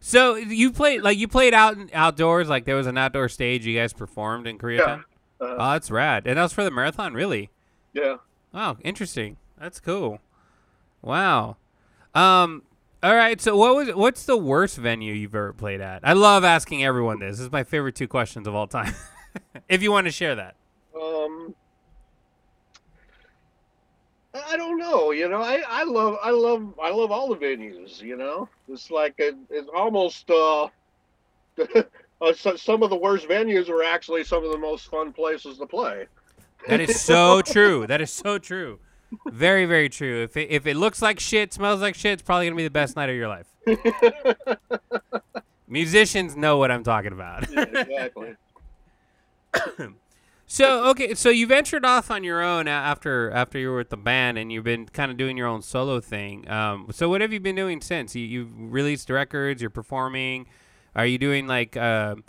so 0.00 0.34
you 0.36 0.70
played 0.72 1.02
like 1.02 1.18
you 1.18 1.28
played 1.28 1.54
out 1.54 1.76
outdoors, 1.92 2.48
like 2.48 2.64
there 2.64 2.76
was 2.76 2.86
an 2.86 2.96
outdoor 2.98 3.28
stage. 3.28 3.66
You 3.66 3.78
guys 3.78 3.92
performed 3.92 4.46
in 4.46 4.58
Koreatown. 4.58 5.00
Uh, 5.00 5.02
Oh, 5.40 5.56
that's 5.72 5.90
rad. 5.90 6.26
And 6.26 6.38
that 6.38 6.42
was 6.42 6.52
for 6.54 6.64
the 6.64 6.70
marathon, 6.70 7.12
really. 7.12 7.50
yeah. 7.92 8.16
Wow, 8.52 8.76
interesting. 8.82 9.36
That's 9.58 9.80
cool. 9.80 10.20
Wow. 11.02 11.56
Um. 12.14 12.62
All 13.02 13.14
right. 13.14 13.38
So, 13.40 13.56
what 13.56 13.74
was 13.74 13.94
what's 13.94 14.24
the 14.24 14.36
worst 14.36 14.78
venue 14.78 15.12
you've 15.12 15.34
ever 15.34 15.52
played 15.52 15.80
at? 15.80 16.00
I 16.06 16.12
love 16.14 16.44
asking 16.44 16.84
everyone 16.84 17.18
this. 17.18 17.36
This 17.36 17.46
is 17.46 17.52
my 17.52 17.64
favorite 17.64 17.94
two 17.96 18.08
questions 18.08 18.46
of 18.46 18.54
all 18.54 18.66
time. 18.68 18.94
if 19.68 19.82
you 19.82 19.90
want 19.90 20.06
to 20.06 20.10
share 20.12 20.34
that. 20.36 20.54
Um, 20.98 21.54
I 24.34 24.56
don't 24.56 24.78
know. 24.78 25.12
You 25.12 25.28
know, 25.28 25.40
I, 25.40 25.62
I 25.68 25.84
love 25.84 26.16
I 26.22 26.30
love 26.30 26.74
I 26.82 26.90
love 26.90 27.12
all 27.12 27.28
the 27.28 27.36
venues. 27.36 28.02
You 28.02 28.16
know, 28.16 28.48
it's 28.68 28.90
like 28.90 29.14
it, 29.18 29.36
it's 29.48 29.68
almost 29.74 30.28
uh, 30.30 30.64
uh, 32.20 32.32
some 32.56 32.82
of 32.82 32.90
the 32.90 32.96
worst 32.96 33.28
venues 33.28 33.68
are 33.68 33.84
actually 33.84 34.24
some 34.24 34.44
of 34.44 34.50
the 34.50 34.58
most 34.58 34.88
fun 34.88 35.12
places 35.12 35.58
to 35.58 35.66
play. 35.66 36.06
That 36.68 36.80
is 36.80 37.00
so 37.00 37.42
true. 37.42 37.86
That 37.86 38.00
is 38.00 38.10
so 38.10 38.38
true. 38.38 38.80
Very, 39.26 39.66
very 39.66 39.88
true. 39.88 40.24
If 40.24 40.36
it, 40.36 40.50
if 40.50 40.66
it 40.66 40.74
looks 40.74 41.00
like 41.00 41.20
shit, 41.20 41.52
smells 41.52 41.80
like 41.80 41.94
shit, 41.94 42.14
it's 42.14 42.22
probably 42.22 42.46
gonna 42.46 42.56
be 42.56 42.64
the 42.64 42.70
best 42.70 42.96
night 42.96 43.10
of 43.10 43.14
your 43.14 43.28
life. 43.28 43.46
Musicians 45.68 46.36
know 46.36 46.58
what 46.58 46.72
I'm 46.72 46.82
talking 46.82 47.12
about. 47.12 47.44
exactly. 47.50 48.34
So 50.46 50.90
okay, 50.90 51.14
so 51.14 51.30
you 51.30 51.46
ventured 51.46 51.84
off 51.84 52.10
on 52.10 52.22
your 52.22 52.42
own 52.42 52.68
after 52.68 53.30
after 53.30 53.58
you 53.58 53.70
were 53.70 53.78
with 53.78 53.88
the 53.88 53.96
band, 53.96 54.38
and 54.38 54.52
you've 54.52 54.64
been 54.64 54.86
kind 54.86 55.10
of 55.10 55.16
doing 55.16 55.36
your 55.36 55.46
own 55.46 55.62
solo 55.62 56.00
thing. 56.00 56.48
Um, 56.50 56.88
so 56.92 57.08
what 57.08 57.20
have 57.20 57.32
you 57.32 57.40
been 57.40 57.56
doing 57.56 57.80
since? 57.80 58.14
You 58.14 58.24
you've 58.24 58.50
released 58.54 59.08
records, 59.10 59.62
you're 59.62 59.70
performing. 59.70 60.46
Are 60.94 61.06
you 61.06 61.18
doing 61.18 61.46
like 61.46 61.76
um 61.76 62.24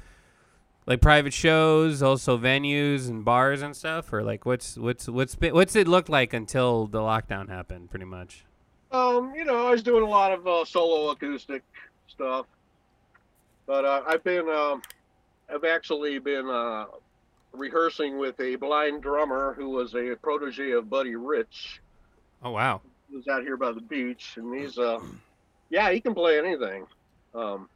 like 0.88 1.02
private 1.02 1.34
shows, 1.34 2.02
also 2.02 2.38
venues 2.38 3.10
and 3.10 3.26
bars 3.26 3.62
and 3.62 3.76
stuff, 3.76 4.14
or 4.14 4.24
like 4.24 4.46
what's 4.46 4.78
what's 4.78 5.10
what's 5.10 5.36
been, 5.36 5.54
what's 5.54 5.76
it 5.76 5.88
look 5.88 6.10
like 6.10 6.34
until 6.34 6.88
the 6.88 7.00
lockdown 7.00 7.50
happened, 7.50 7.90
pretty 7.90 8.06
much? 8.06 8.46
Um, 8.92 9.34
you 9.36 9.44
know, 9.44 9.68
I 9.68 9.72
was 9.72 9.84
doing 9.84 10.04
a 10.04 10.10
lot 10.10 10.32
of 10.32 10.48
uh, 10.48 10.64
solo 10.64 11.10
acoustic 11.10 11.64
stuff, 12.08 12.46
but 13.66 13.84
uh, 13.84 14.04
I've 14.08 14.24
been, 14.24 14.48
um, 14.48 14.82
I've 15.54 15.66
actually 15.66 16.18
been 16.20 16.48
uh, 16.48 16.86
rehearsing 17.60 18.18
with 18.18 18.40
a 18.40 18.56
blind 18.56 19.02
drummer 19.02 19.54
who 19.54 19.70
was 19.70 19.94
a 19.96 20.16
protege 20.22 20.72
of 20.72 20.90
Buddy 20.90 21.16
Rich, 21.16 21.82
Oh 22.44 22.52
wow, 22.52 22.82
who's 23.12 23.28
out 23.28 23.44
here 23.44 23.58
by 23.58 23.72
the 23.72 23.82
beach, 23.82 24.34
and 24.38 24.54
he's, 24.54 24.78
uh, 24.78 25.00
yeah, 25.70 25.92
he 25.92 26.00
can 26.00 26.14
play 26.14 26.38
anything. 26.38 26.86
Um, 27.34 27.70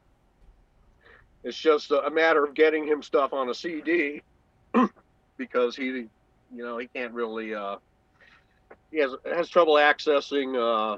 it's 1.43 1.57
just 1.57 1.91
a, 1.91 2.05
a 2.05 2.09
matter 2.09 2.43
of 2.43 2.53
getting 2.53 2.85
him 2.85 3.01
stuff 3.01 3.33
on 3.33 3.49
a 3.49 3.53
CD 3.53 4.21
because 5.37 5.75
he, 5.75 5.85
you 5.85 6.09
know, 6.51 6.77
he 6.77 6.87
can't 6.87 7.13
really, 7.13 7.53
uh, 7.55 7.77
he 8.91 8.99
has 8.99 9.11
has 9.25 9.49
trouble 9.49 9.75
accessing, 9.75 10.55
uh, 10.57 10.97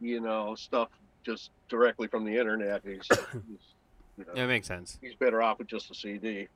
you 0.00 0.20
know, 0.20 0.54
stuff 0.54 0.88
just 1.24 1.50
directly 1.68 2.08
from 2.08 2.24
the 2.24 2.36
internet. 2.36 2.82
He's, 2.84 3.06
he's 3.08 3.74
you 4.18 4.24
know, 4.26 4.34
that 4.34 4.46
makes 4.46 4.66
sense. 4.66 4.98
he's 5.00 5.14
better 5.14 5.42
off 5.42 5.58
with 5.58 5.68
just 5.68 5.90
a 5.90 5.94
CD. 5.94 6.48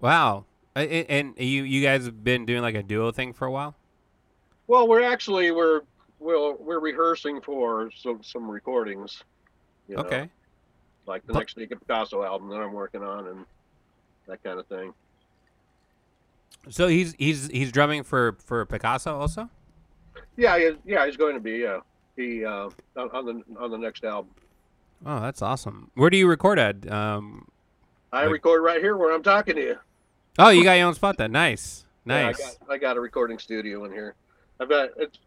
Wow, 0.00 0.44
and 0.84 1.34
you 1.38 1.62
you 1.64 1.82
guys 1.82 2.04
have 2.04 2.22
been 2.24 2.46
doing 2.46 2.62
like 2.62 2.74
a 2.74 2.82
duo 2.82 3.10
thing 3.12 3.32
for 3.32 3.46
a 3.46 3.50
while. 3.50 3.74
Well, 4.66 4.86
we're 4.88 5.02
actually 5.02 5.50
we're 5.50 5.82
we're 6.18 6.54
we're 6.54 6.80
rehearsing 6.80 7.40
for 7.40 7.90
some 7.96 8.22
some 8.22 8.50
recordings. 8.50 9.22
You 9.88 9.96
know, 9.96 10.02
Okay. 10.02 10.28
like 11.06 11.26
the 11.26 11.32
But- 11.32 11.38
next 11.40 11.56
Naked 11.56 11.80
Picasso 11.80 12.22
album 12.22 12.48
that 12.50 12.56
I'm 12.60 12.72
working 12.72 13.02
on 13.02 13.26
and 13.28 13.46
that 14.26 14.42
kind 14.42 14.58
of 14.58 14.66
thing. 14.66 14.92
So 16.68 16.86
he's 16.88 17.14
he's 17.18 17.48
he's 17.48 17.72
drumming 17.72 18.02
for 18.02 18.36
for 18.44 18.64
Picasso 18.66 19.18
also. 19.18 19.48
Yeah, 20.36 20.58
he, 20.58 20.70
yeah, 20.84 21.06
he's 21.06 21.16
going 21.16 21.34
to 21.34 21.40
be. 21.40 21.52
Yeah, 21.58 21.80
he 22.16 22.44
uh, 22.44 22.68
on, 22.96 23.10
on 23.12 23.24
the 23.26 23.42
on 23.58 23.70
the 23.70 23.78
next 23.78 24.04
album. 24.04 24.30
Oh, 25.06 25.20
that's 25.20 25.40
awesome. 25.42 25.90
Where 25.94 26.10
do 26.10 26.16
you 26.16 26.28
record 26.28 26.58
at? 26.58 26.90
Um, 26.90 27.48
I 28.12 28.24
Like- 28.24 28.32
record 28.32 28.62
right 28.62 28.80
here 28.80 28.96
where 28.96 29.14
I'm 29.14 29.22
talking 29.22 29.54
to 29.56 29.62
you. 29.62 29.78
Oh, 30.38 30.48
you 30.50 30.62
got 30.64 30.74
your 30.74 30.86
own 30.88 30.94
spot 30.94 31.16
then. 31.18 31.32
Nice, 31.32 31.84
Yeah, 32.04 32.22
nice. 32.26 32.40
I, 32.40 32.42
got, 32.66 32.74
I 32.74 32.78
got 32.78 32.96
a 32.96 33.00
recording 33.00 33.38
studio 33.38 33.84
in 33.84 33.92
here. 33.92 34.14
I've 34.60 34.68
got 34.68 34.90
it's 34.96 35.18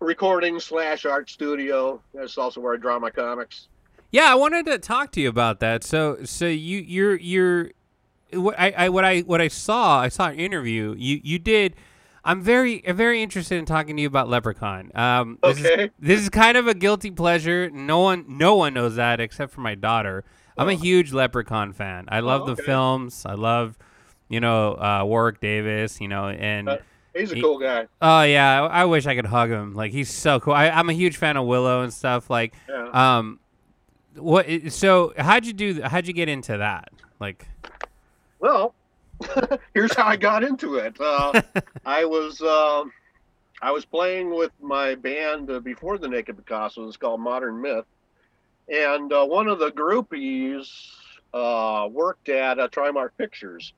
recording 0.00 0.60
slash 0.60 1.04
art 1.06 1.28
studio. 1.30 2.00
That's 2.14 2.36
also 2.38 2.60
where 2.60 2.74
I 2.74 2.76
draw 2.76 2.98
my 2.98 3.10
comics. 3.10 3.68
Yeah, 4.12 4.24
I 4.30 4.34
wanted 4.34 4.66
to 4.66 4.78
talk 4.78 5.10
to 5.12 5.20
you 5.20 5.28
about 5.28 5.60
that. 5.60 5.82
So, 5.84 6.18
so 6.24 6.46
you 6.46 6.78
you're 6.78 7.16
you're 7.16 7.70
what 8.32 8.58
I, 8.58 8.70
I 8.76 8.88
what 8.88 9.04
I 9.04 9.20
what 9.20 9.40
I 9.40 9.48
saw 9.48 10.00
I 10.00 10.08
saw 10.08 10.28
an 10.28 10.36
interview 10.36 10.94
you 10.96 11.20
you 11.22 11.38
did. 11.38 11.74
I'm 12.24 12.42
very, 12.42 12.80
very 12.80 13.22
interested 13.22 13.56
in 13.56 13.66
talking 13.66 13.94
to 13.94 14.02
you 14.02 14.08
about 14.08 14.28
Leprechaun. 14.28 14.90
Um, 14.96 15.38
this 15.44 15.60
Okay. 15.64 15.84
Is, 15.84 15.90
this 16.00 16.20
is 16.22 16.28
kind 16.28 16.56
of 16.56 16.66
a 16.66 16.74
guilty 16.74 17.12
pleasure. 17.12 17.70
No 17.70 18.00
one, 18.00 18.24
no 18.26 18.56
one 18.56 18.74
knows 18.74 18.96
that 18.96 19.20
except 19.20 19.52
for 19.52 19.60
my 19.60 19.76
daughter. 19.76 20.24
I'm 20.58 20.68
a 20.68 20.72
Oh. 20.72 20.76
huge 20.76 21.12
Leprechaun 21.12 21.72
fan. 21.72 22.06
I 22.08 22.18
love 22.18 22.42
Oh, 22.42 22.46
the 22.46 22.56
films. 22.60 23.24
I 23.24 23.34
love, 23.34 23.78
you 24.28 24.40
know, 24.40 24.72
uh, 24.74 25.02
Warwick 25.04 25.40
Davis. 25.40 26.00
You 26.00 26.08
know, 26.08 26.28
and 26.28 26.68
Uh, 26.68 26.78
He's 27.14 27.32
a 27.32 27.36
He- 27.36 27.40
cool 27.40 27.58
guy. 27.58 27.86
oh 28.02 28.22
yeah, 28.24 28.62
I, 28.64 28.82
I 28.82 28.84
wish 28.84 29.06
I 29.06 29.14
could 29.14 29.24
hug 29.26 29.48
him. 29.50 29.74
Like 29.74 29.90
he's 29.92 30.12
so 30.12 30.38
cool. 30.38 30.52
I, 30.52 30.68
I'm 30.68 30.90
a 30.90 30.92
huge 30.92 31.16
fan 31.16 31.38
of 31.38 31.46
Willow 31.46 31.82
and 31.82 31.90
stuff. 31.92 32.28
Like, 32.28 32.52
Yeah. 32.68 32.90
um, 32.92 33.40
what? 34.16 34.46
So 34.70 35.14
how'd 35.16 35.46
you 35.46 35.54
do? 35.54 35.80
How'd 35.82 36.06
you 36.06 36.12
get 36.12 36.28
into 36.28 36.58
that? 36.58 36.90
Like, 37.18 37.46
Well, 38.38 38.74
here's 39.74 39.94
how 39.96 40.04
I 40.06 40.16
got 40.16 40.44
into 40.44 40.74
it. 40.76 40.94
Uh, 41.00 41.40
I 41.86 42.04
was 42.04 42.42
um 42.42 42.92
I 43.62 43.70
was 43.72 43.86
playing 43.86 44.34
with 44.34 44.52
my 44.60 44.94
band 44.94 45.50
uh, 45.50 45.60
before 45.60 45.96
the 45.96 46.08
Naked 46.08 46.36
Picasso. 46.36 46.86
It's 46.86 46.98
called 46.98 47.20
Modern 47.22 47.62
Myth, 47.62 47.86
and 48.68 49.10
uh, 49.10 49.24
one 49.24 49.48
of 49.48 49.58
the 49.58 49.70
groupies 49.70 50.70
uh, 51.32 51.88
worked 51.90 52.28
at 52.28 52.58
uh, 52.58 52.68
Trimark 52.68 53.10
Pictures. 53.16 53.72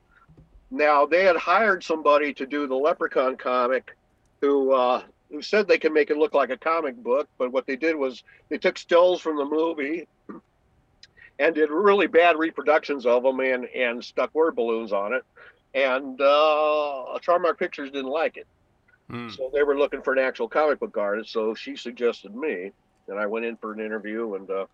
Now 0.71 1.07
they 1.07 1.25
had 1.25 1.37
hired 1.37 1.83
somebody 1.83 2.35
to 2.35 2.47
do 2.47 2.67
the 2.67 2.75
Leprechaun 2.75 3.37
comic, 3.37 3.97
who 4.41 4.73
uh, 4.73 5.03
who 5.31 5.43
said 5.43 5.67
they 5.67 5.79
could 5.79 5.93
make 5.93 6.11
it 6.11 6.17
look 6.17 6.35
like 6.35 6.51
a 6.51 6.57
comic 6.57 6.97
book, 6.97 7.29
but 7.39 7.53
what 7.53 7.67
they 7.67 7.77
did 7.77 7.97
was 7.97 8.23
they 8.49 8.59
took 8.59 8.79
stills 8.79 9.21
from 9.21 9.37
the 9.37 9.45
movie 9.45 10.07
and 11.39 11.55
did 11.55 11.71
really 11.71 12.07
bad 12.07 12.39
reproductions 12.39 13.07
of 13.07 13.23
them 13.23 13.41
and 13.41 13.65
and 13.67 14.05
stuck 14.05 14.35
word 14.35 14.57
balloons 14.57 14.93
on 14.93 15.13
it. 15.13 15.25
And 15.75 16.21
uh, 16.21 17.19
Trimark 17.23 17.59
Pictures 17.59 17.91
didn't 17.91 18.11
like 18.11 18.37
it, 18.37 18.47
hmm. 19.11 19.29
so 19.29 19.51
they 19.53 19.63
were 19.63 19.79
looking 19.79 20.03
for 20.03 20.13
an 20.13 20.19
actual 20.19 20.49
comic 20.49 20.81
book 20.81 20.97
artist. 20.97 21.31
So 21.31 21.55
she 21.55 21.77
suggested 21.77 22.35
me, 22.35 22.73
and 23.07 23.19
I 23.19 23.27
went 23.27 23.45
in 23.45 23.57
for 23.57 23.73
an 23.73 23.81
interview, 23.81 24.35
and 24.35 24.51
uh, 24.51 24.67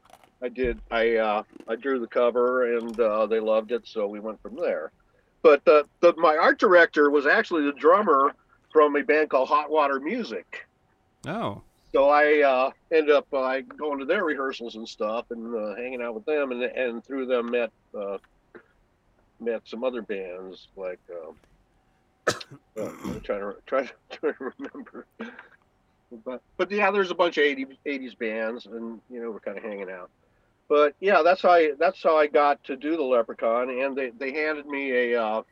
I 0.43 0.49
did. 0.49 0.81
I 0.91 1.17
uh, 1.17 1.43
I 1.69 1.77
drew 1.77 1.99
the 1.99 2.07
cover, 2.07 2.77
and 2.77 2.99
uh, 2.99 3.27
they 3.27 3.41
loved 3.41 3.73
it, 3.73 3.87
so 3.87 4.07
we 4.07 4.21
went 4.21 4.41
from 4.41 4.57
there. 4.57 4.93
But 5.45 5.63
the, 5.67 5.85
the 6.01 6.15
my 6.17 6.39
art 6.39 6.59
director 6.59 7.11
was 7.11 7.27
actually 7.27 7.67
the 7.67 7.73
drummer 7.73 8.35
from 8.73 8.97
a 8.97 9.03
band 9.03 9.29
called 9.29 9.47
Hot 9.51 9.71
Water 9.71 10.01
Music. 10.01 10.67
oh, 11.29 11.61
So 11.93 12.09
I 12.09 12.41
uh, 12.41 12.71
ended 12.91 13.15
up 13.15 13.27
uh, 13.31 13.61
going 13.61 13.99
to 13.99 14.07
their 14.07 14.25
rehearsals 14.25 14.77
and 14.77 14.89
stuff, 14.89 15.27
and 15.31 15.55
uh, 15.55 15.77
hanging 15.77 16.01
out 16.01 16.15
with 16.15 16.25
them, 16.25 16.51
and 16.51 16.63
and 16.63 17.05
through 17.05 17.27
them 17.27 17.51
met 17.51 17.71
uh, 17.97 18.17
met 19.39 19.61
some 19.67 19.85
other 19.85 20.01
bands 20.01 20.69
like 20.77 21.01
um, 21.13 21.37
uh, 22.79 22.91
I'm 23.05 23.21
trying 23.21 23.41
to 23.41 23.57
try 23.67 23.85
to 24.11 24.35
remember. 24.39 25.07
But 26.25 26.41
but 26.57 26.71
yeah, 26.71 26.91
there's 26.91 27.11
a 27.11 27.15
bunch 27.15 27.37
of 27.37 27.45
80s, 27.45 27.77
80s 27.85 28.19
bands, 28.19 28.65
and 28.65 28.99
you 29.11 29.21
know 29.21 29.31
we're 29.31 29.41
kind 29.41 29.59
of 29.59 29.63
hanging 29.63 29.91
out. 29.91 30.09
But 30.69 30.95
yeah, 31.01 31.23
that's 31.23 31.43
how 31.43 31.51
I 31.51 31.73
that's 31.79 32.03
how 32.03 32.17
I 32.17 32.27
got 32.27 32.63
to 32.65 32.77
do 32.77 32.97
the 32.97 33.03
Leprechaun, 33.03 33.71
and 33.71 33.97
they 33.97 34.11
they 34.11 34.33
handed 34.33 34.67
me 34.67 35.13
a 35.13 35.23
uh, 35.23 35.43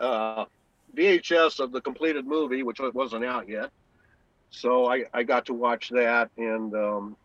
uh, 0.00 0.44
VHS 0.96 1.60
of 1.60 1.72
the 1.72 1.80
completed 1.80 2.26
movie, 2.26 2.62
which 2.62 2.78
wasn't 2.80 3.24
out 3.24 3.48
yet. 3.48 3.70
So 4.50 4.86
I, 4.86 5.04
I 5.12 5.22
got 5.22 5.46
to 5.46 5.54
watch 5.54 5.88
that 5.90 6.30
and 6.36 6.74
um, 6.74 7.16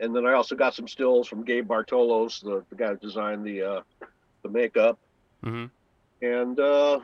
and 0.00 0.14
then 0.14 0.26
I 0.26 0.32
also 0.32 0.54
got 0.54 0.74
some 0.74 0.88
stills 0.88 1.28
from 1.28 1.44
Gabe 1.44 1.68
Bartalos, 1.68 2.42
the, 2.42 2.64
the 2.70 2.76
guy 2.76 2.90
who 2.90 2.96
designed 2.96 3.44
the 3.44 3.62
uh, 3.62 3.80
the 4.42 4.48
makeup, 4.48 4.98
hmm 5.42 5.66
and 6.22 6.58
uh, 6.58 7.00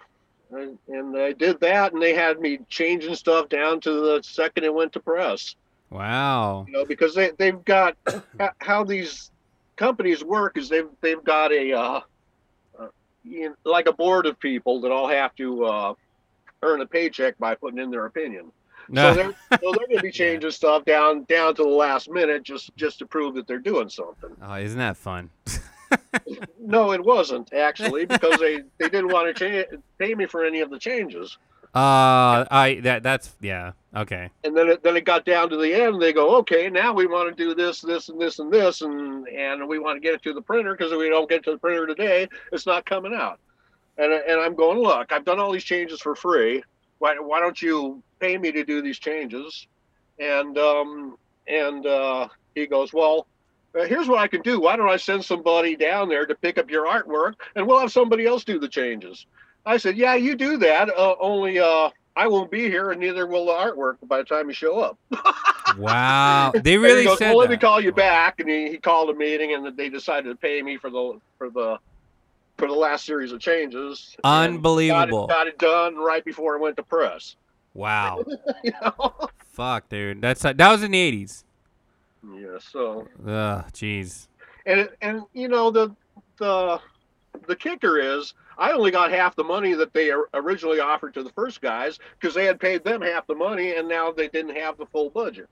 and, 0.50 0.78
and 0.88 1.16
I 1.16 1.32
did 1.32 1.60
that, 1.60 1.92
and 1.92 2.02
they 2.02 2.14
had 2.14 2.40
me 2.40 2.60
changing 2.68 3.14
stuff 3.14 3.48
down 3.48 3.80
to 3.80 3.90
the 3.90 4.22
second 4.22 4.64
it 4.64 4.74
went 4.74 4.92
to 4.92 5.00
press, 5.00 5.56
wow. 5.90 6.64
you 6.66 6.72
know, 6.72 6.84
because 6.84 7.14
they 7.14 7.30
they've 7.38 7.64
got 7.64 7.96
how 8.58 8.84
these 8.84 9.30
companies 9.76 10.22
work 10.24 10.56
is 10.56 10.68
they've 10.68 10.88
they've 11.00 11.22
got 11.24 11.52
a 11.52 11.72
uh, 11.72 12.00
uh, 12.78 12.86
you 13.24 13.48
know, 13.48 13.54
like 13.64 13.86
a 13.86 13.92
board 13.92 14.26
of 14.26 14.38
people 14.38 14.80
that 14.82 14.90
all 14.90 15.08
have 15.08 15.34
to 15.36 15.64
uh, 15.64 15.94
earn 16.62 16.80
a 16.80 16.86
paycheck 16.86 17.38
by 17.38 17.54
putting 17.54 17.78
in 17.78 17.90
their 17.90 18.06
opinion. 18.06 18.50
So 18.94 19.14
they're, 19.14 19.34
so 19.50 19.72
they're 19.72 19.86
going 19.86 19.96
to 19.96 20.02
be 20.02 20.10
changing 20.12 20.50
stuff 20.50 20.84
down 20.84 21.24
down 21.24 21.54
to 21.54 21.62
the 21.62 21.68
last 21.68 22.10
minute 22.10 22.42
just 22.42 22.74
just 22.76 22.98
to 22.98 23.06
prove 23.06 23.34
that 23.34 23.46
they're 23.46 23.58
doing 23.58 23.88
something. 23.88 24.30
oh, 24.42 24.54
isn't 24.54 24.78
that 24.78 24.96
fun? 24.96 25.30
No, 26.58 26.92
it 26.92 27.04
wasn't 27.04 27.52
actually 27.52 28.06
because 28.06 28.38
they 28.38 28.62
they 28.78 28.88
didn't 28.88 29.08
want 29.08 29.36
to 29.36 29.64
cha- 29.66 29.76
pay 29.98 30.14
me 30.14 30.26
for 30.26 30.44
any 30.44 30.60
of 30.60 30.70
the 30.70 30.78
changes. 30.78 31.38
Uh, 31.74 32.46
I 32.52 32.78
that 32.84 33.02
that's 33.02 33.34
yeah. 33.40 33.72
Okay. 33.96 34.30
And 34.44 34.56
then 34.56 34.68
it, 34.68 34.82
then 34.84 34.96
it 34.96 35.04
got 35.04 35.24
down 35.24 35.50
to 35.50 35.56
the 35.56 35.74
end. 35.74 36.00
They 36.00 36.12
go, 36.12 36.36
okay, 36.38 36.68
now 36.70 36.92
we 36.92 37.06
want 37.06 37.36
to 37.36 37.44
do 37.44 37.54
this, 37.54 37.80
this, 37.80 38.08
and 38.08 38.20
this, 38.20 38.38
and 38.38 38.52
this, 38.52 38.80
and 38.80 39.26
and 39.28 39.68
we 39.68 39.80
want 39.80 39.96
to 39.96 40.00
get 40.00 40.14
it 40.14 40.22
to 40.22 40.32
the 40.32 40.42
printer 40.42 40.76
because 40.76 40.92
if 40.92 40.98
we 40.98 41.08
don't 41.08 41.28
get 41.28 41.38
it 41.38 41.44
to 41.44 41.50
the 41.52 41.58
printer 41.58 41.86
today, 41.86 42.28
it's 42.52 42.66
not 42.66 42.86
coming 42.86 43.12
out. 43.12 43.40
And 43.98 44.12
and 44.12 44.40
I'm 44.40 44.54
going, 44.54 44.78
look, 44.78 45.10
I've 45.10 45.24
done 45.24 45.40
all 45.40 45.50
these 45.50 45.64
changes 45.64 46.00
for 46.00 46.14
free. 46.14 46.62
Why 46.98 47.16
why 47.18 47.40
don't 47.40 47.60
you 47.60 48.02
pay 48.20 48.38
me 48.38 48.52
to 48.52 48.64
do 48.64 48.80
these 48.80 49.00
changes? 49.00 49.66
And 50.20 50.56
um 50.58 51.16
and 51.48 51.86
uh, 51.86 52.28
he 52.54 52.66
goes, 52.66 52.92
well. 52.92 53.26
Uh, 53.76 53.82
here's 53.86 54.06
what 54.06 54.20
I 54.20 54.28
can 54.28 54.40
do. 54.42 54.60
Why 54.60 54.76
don't 54.76 54.88
I 54.88 54.96
send 54.96 55.24
somebody 55.24 55.74
down 55.74 56.08
there 56.08 56.26
to 56.26 56.34
pick 56.36 56.58
up 56.58 56.70
your 56.70 56.86
artwork, 56.86 57.34
and 57.56 57.66
we'll 57.66 57.80
have 57.80 57.90
somebody 57.90 58.24
else 58.24 58.44
do 58.44 58.60
the 58.60 58.68
changes. 58.68 59.26
I 59.66 59.76
said, 59.76 59.96
yeah, 59.96 60.14
you 60.14 60.36
do 60.36 60.56
that. 60.58 60.90
Uh, 60.90 61.14
only 61.20 61.58
uh, 61.58 61.90
I 62.16 62.26
won't 62.26 62.50
be 62.50 62.68
here, 62.68 62.90
and 62.90 63.00
neither 63.00 63.26
will 63.26 63.46
the 63.46 63.52
artwork 63.52 63.96
by 64.06 64.18
the 64.18 64.24
time 64.24 64.48
you 64.48 64.54
show 64.54 64.80
up. 64.80 64.98
Wow. 65.78 66.52
They 66.54 66.72
he 66.72 66.76
really 66.76 67.04
goes, 67.04 67.18
said 67.18 67.30
well, 67.30 67.38
let 67.38 67.50
me 67.50 67.56
call 67.56 67.80
you 67.80 67.90
back, 67.90 68.38
and 68.38 68.48
he, 68.48 68.68
he 68.68 68.76
called 68.76 69.10
a 69.10 69.14
meeting, 69.14 69.54
and 69.54 69.76
they 69.76 69.88
decided 69.88 70.28
to 70.28 70.36
pay 70.36 70.62
me 70.62 70.76
for 70.76 70.90
the 70.90 71.18
for 71.38 71.50
the 71.50 71.78
for 72.58 72.68
the 72.68 72.74
last 72.74 73.04
series 73.04 73.32
of 73.32 73.40
changes. 73.40 74.14
Unbelievable. 74.22 75.26
Got 75.26 75.48
it, 75.48 75.58
got 75.58 75.66
it 75.66 75.94
done 75.94 75.96
right 75.96 76.24
before 76.24 76.54
it 76.54 76.60
went 76.60 76.76
to 76.76 76.82
press. 76.82 77.36
Wow. 77.72 78.24
you 78.62 78.72
know? 78.82 79.14
Fuck, 79.52 79.88
dude. 79.88 80.20
That's 80.20 80.42
that 80.42 80.56
was 80.58 80.82
in 80.82 80.92
the 80.92 80.98
eighties. 80.98 81.44
Yeah. 82.22 82.58
So 82.60 83.08
Ugh, 83.26 83.64
jeez. 83.72 84.28
and 84.66 84.88
and 85.00 85.22
you 85.32 85.48
know 85.48 85.70
the 85.70 85.94
the 86.38 86.80
the 87.46 87.56
kicker 87.56 87.98
is 87.98 88.34
I 88.58 88.72
only 88.72 88.90
got 88.90 89.10
half 89.10 89.34
the 89.36 89.44
money 89.44 89.74
that 89.74 89.92
they 89.92 90.12
originally 90.34 90.80
offered 90.80 91.14
to 91.14 91.22
the 91.22 91.30
first 91.30 91.60
guys 91.60 91.98
because 92.20 92.34
they 92.34 92.44
had 92.44 92.60
paid 92.60 92.84
them 92.84 93.02
half 93.02 93.26
the 93.26 93.34
money 93.34 93.74
and 93.76 93.88
now 93.88 94.10
they 94.12 94.28
didn't 94.28 94.56
have 94.56 94.76
the 94.78 94.86
full 94.86 95.10
budget. 95.10 95.48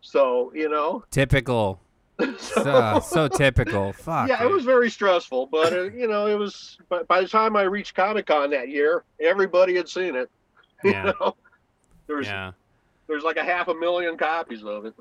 So 0.00 0.52
you 0.54 0.68
know, 0.68 1.04
Typical. 1.10 1.80
so, 2.20 2.32
So, 2.38 3.00
so 3.04 3.28
typical. 3.28 3.92
Fuck. 3.92 4.28
yeah, 4.28 4.42
it 4.42 4.50
was 4.50 4.64
very 4.64 4.90
stressful, 4.90 5.46
but 5.46 5.72
uh, 5.72 5.82
you 5.84 6.08
know, 6.08 6.26
it 6.26 6.36
was. 6.38 6.78
But 6.88 7.06
by 7.08 7.20
the 7.20 7.28
time 7.28 7.56
I 7.56 7.62
reached 7.62 7.94
Comic 7.94 8.26
Con 8.26 8.50
that 8.50 8.68
year, 8.68 9.04
everybody 9.20 9.74
had 9.76 9.88
seen 9.88 10.14
it. 10.16 10.30
You 10.84 10.90
Yeah. 10.92 11.12
know, 11.20 11.36
there's 12.06 12.26
Yeah. 12.26 12.52
there's 13.08 13.22
like 13.24 13.36
a 13.38 13.42
half 13.44 13.68
a 13.68 13.74
million 13.74 14.16
copies 14.16 14.62
of 14.62 14.84
it. 14.84 14.94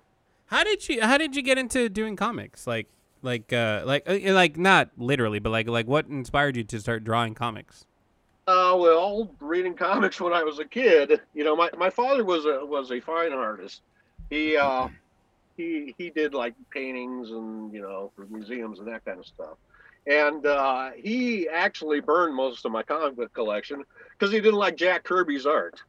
How 0.48 0.64
did 0.64 0.88
you 0.90 1.02
How 1.02 1.18
did 1.18 1.36
you 1.36 1.42
get 1.42 1.58
into 1.58 1.90
doing 1.90 2.16
comics? 2.16 2.66
Like, 2.66 2.88
like, 3.26 3.52
uh, 3.52 3.84
like, 3.86 4.04
uh, 4.08 4.34
like 4.34 4.58
not 4.58 4.92
literally, 4.98 5.40
but 5.40 5.50
like, 5.50 5.68
like, 5.68 5.88
what 5.88 6.08
inspired 6.08 6.56
you 6.56 6.64
to 6.64 6.80
start 6.80 7.04
drawing 7.04 7.34
comics? 7.34 7.86
Uh, 8.48 8.76
well, 8.78 9.32
reading 9.40 9.74
comics 9.74 10.22
when 10.22 10.32
I 10.32 10.44
was 10.44 10.60
a 10.60 10.66
kid, 10.66 11.20
you 11.34 11.44
know, 11.44 11.56
my, 11.56 11.70
my 11.78 11.90
father 11.90 12.24
was 12.24 12.46
a 12.46 12.64
was 12.64 12.92
a 12.92 13.00
fine 13.00 13.34
artist. 13.34 13.82
He 14.30 14.56
uh, 14.56 14.88
he 15.58 15.96
he 15.98 16.12
did 16.12 16.34
like 16.34 16.54
paintings 16.70 17.32
and 17.32 17.74
you 17.74 17.82
know 17.82 18.12
for 18.16 18.26
museums 18.28 18.80
and 18.80 18.88
that 18.88 19.04
kind 19.04 19.20
of 19.20 19.26
stuff. 19.26 19.58
And 20.08 20.46
uh, 20.46 20.92
he 20.92 21.50
actually 21.50 22.00
burned 22.00 22.36
most 22.36 22.66
of 22.66 22.72
my 22.72 22.84
comic 22.84 23.16
book 23.16 23.34
collection 23.34 23.84
because 24.12 24.32
he 24.32 24.40
didn't 24.40 24.60
like 24.60 24.76
Jack 24.76 25.04
Kirby's 25.04 25.48
art. 25.48 25.82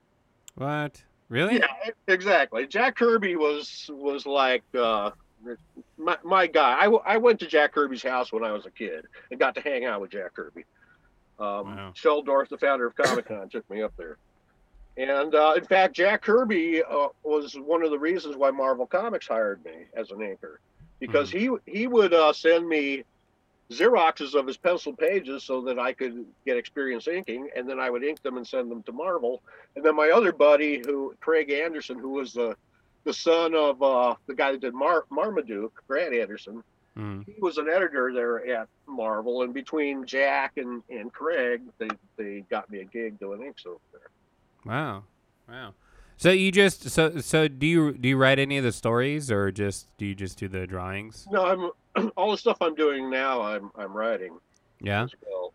What? 0.54 1.02
Really? 1.28 1.56
Yeah, 1.56 1.90
exactly. 2.08 2.66
Jack 2.66 2.96
Kirby 2.96 3.36
was 3.36 3.90
was 3.92 4.24
like 4.24 4.62
uh, 4.78 5.10
my 5.98 6.16
my 6.24 6.46
guy. 6.46 6.76
I, 6.78 6.84
w- 6.84 7.02
I 7.04 7.16
went 7.18 7.40
to 7.40 7.46
Jack 7.46 7.72
Kirby's 7.72 8.02
house 8.02 8.32
when 8.32 8.44
I 8.44 8.52
was 8.52 8.66
a 8.66 8.70
kid 8.70 9.06
and 9.30 9.38
got 9.38 9.54
to 9.56 9.60
hang 9.60 9.84
out 9.84 10.00
with 10.00 10.10
Jack 10.10 10.34
Kirby. 10.34 10.64
Um, 11.38 11.46
Wow. 11.76 11.92
Shel 11.94 12.22
Dorf, 12.22 12.48
the 12.48 12.58
founder 12.58 12.86
of 12.86 12.96
Comic 12.96 13.26
Con, 13.28 13.48
took 13.48 13.68
me 13.70 13.82
up 13.82 13.92
there. 13.96 14.16
And 14.96 15.34
uh, 15.34 15.52
in 15.56 15.64
fact, 15.64 15.94
Jack 15.94 16.22
Kirby 16.22 16.82
uh, 16.82 17.08
was 17.22 17.54
one 17.54 17.82
of 17.82 17.90
the 17.90 17.98
reasons 17.98 18.36
why 18.36 18.50
Marvel 18.50 18.86
Comics 18.86 19.28
hired 19.28 19.62
me 19.64 19.84
as 19.94 20.10
an 20.10 20.18
inker, 20.18 20.56
because 21.00 21.30
he 21.30 21.50
he 21.66 21.86
would 21.86 22.14
uh, 22.14 22.32
send 22.32 22.66
me 22.66 23.04
Xeroxes 23.70 24.34
of 24.34 24.46
his 24.46 24.56
pencil 24.56 24.94
pages 24.94 25.42
so 25.42 25.60
that 25.62 25.78
I 25.78 25.92
could 25.92 26.24
get 26.46 26.56
experience 26.56 27.08
inking, 27.08 27.50
and 27.54 27.68
then 27.68 27.78
I 27.78 27.90
would 27.90 28.02
ink 28.04 28.22
them 28.22 28.38
and 28.38 28.46
send 28.46 28.70
them 28.70 28.82
to 28.84 28.92
Marvel. 28.92 29.42
And 29.74 29.84
then 29.84 29.94
my 29.96 30.10
other 30.10 30.32
buddy, 30.32 30.82
who 30.86 31.14
Craig 31.20 31.50
Anderson, 31.50 31.98
who 31.98 32.10
was 32.10 32.32
the 32.32 32.56
the 33.06 33.14
son 33.14 33.54
of 33.54 33.82
uh, 33.82 34.14
the 34.26 34.34
guy 34.34 34.52
that 34.52 34.60
did 34.60 34.74
Mar- 34.74 35.06
Marmaduke, 35.10 35.82
Brad 35.88 36.12
Anderson, 36.12 36.62
Mm. 36.98 37.26
he 37.26 37.34
was 37.42 37.58
an 37.58 37.68
editor 37.68 38.10
there 38.14 38.46
at 38.58 38.68
Marvel. 38.86 39.42
And 39.42 39.52
between 39.52 40.06
Jack 40.06 40.52
and, 40.56 40.82
and 40.88 41.12
Craig, 41.12 41.60
they, 41.76 41.88
they 42.16 42.40
got 42.48 42.70
me 42.70 42.80
a 42.80 42.84
gig 42.84 43.18
doing 43.20 43.42
inks 43.42 43.66
over 43.66 43.76
there. 43.92 44.08
Wow. 44.64 45.04
Wow. 45.46 45.74
So 46.16 46.30
you 46.30 46.50
just 46.50 46.88
so 46.88 47.18
so 47.20 47.48
do 47.48 47.66
you 47.66 47.92
do 47.92 48.08
you 48.08 48.16
write 48.16 48.38
any 48.38 48.56
of 48.56 48.64
the 48.64 48.72
stories 48.72 49.30
or 49.30 49.52
just 49.52 49.88
do 49.98 50.06
you 50.06 50.14
just 50.14 50.38
do 50.38 50.48
the 50.48 50.66
drawings? 50.66 51.28
No, 51.30 51.70
I'm 51.94 52.08
all 52.16 52.30
the 52.30 52.38
stuff 52.38 52.56
I'm 52.62 52.74
doing 52.74 53.10
now. 53.10 53.42
I'm 53.42 53.70
I'm 53.76 53.92
writing 53.92 54.38
Yeah. 54.80 55.06
well. 55.30 55.52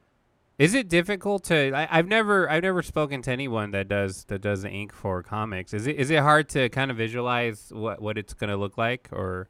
Is 0.61 0.75
it 0.75 0.89
difficult 0.89 1.43
to? 1.45 1.73
I, 1.75 1.87
I've 1.89 2.07
never 2.07 2.47
I've 2.47 2.61
never 2.61 2.83
spoken 2.83 3.23
to 3.23 3.31
anyone 3.31 3.71
that 3.71 3.87
does 3.87 4.25
that 4.25 4.41
does 4.43 4.61
the 4.61 4.69
ink 4.69 4.93
for 4.93 5.23
comics. 5.23 5.73
Is 5.73 5.87
it 5.87 5.95
is 5.95 6.11
it 6.11 6.19
hard 6.19 6.49
to 6.49 6.69
kind 6.69 6.91
of 6.91 6.97
visualize 6.97 7.71
what 7.73 7.99
what 7.99 8.15
it's 8.15 8.35
gonna 8.35 8.57
look 8.57 8.77
like 8.77 9.09
or 9.11 9.49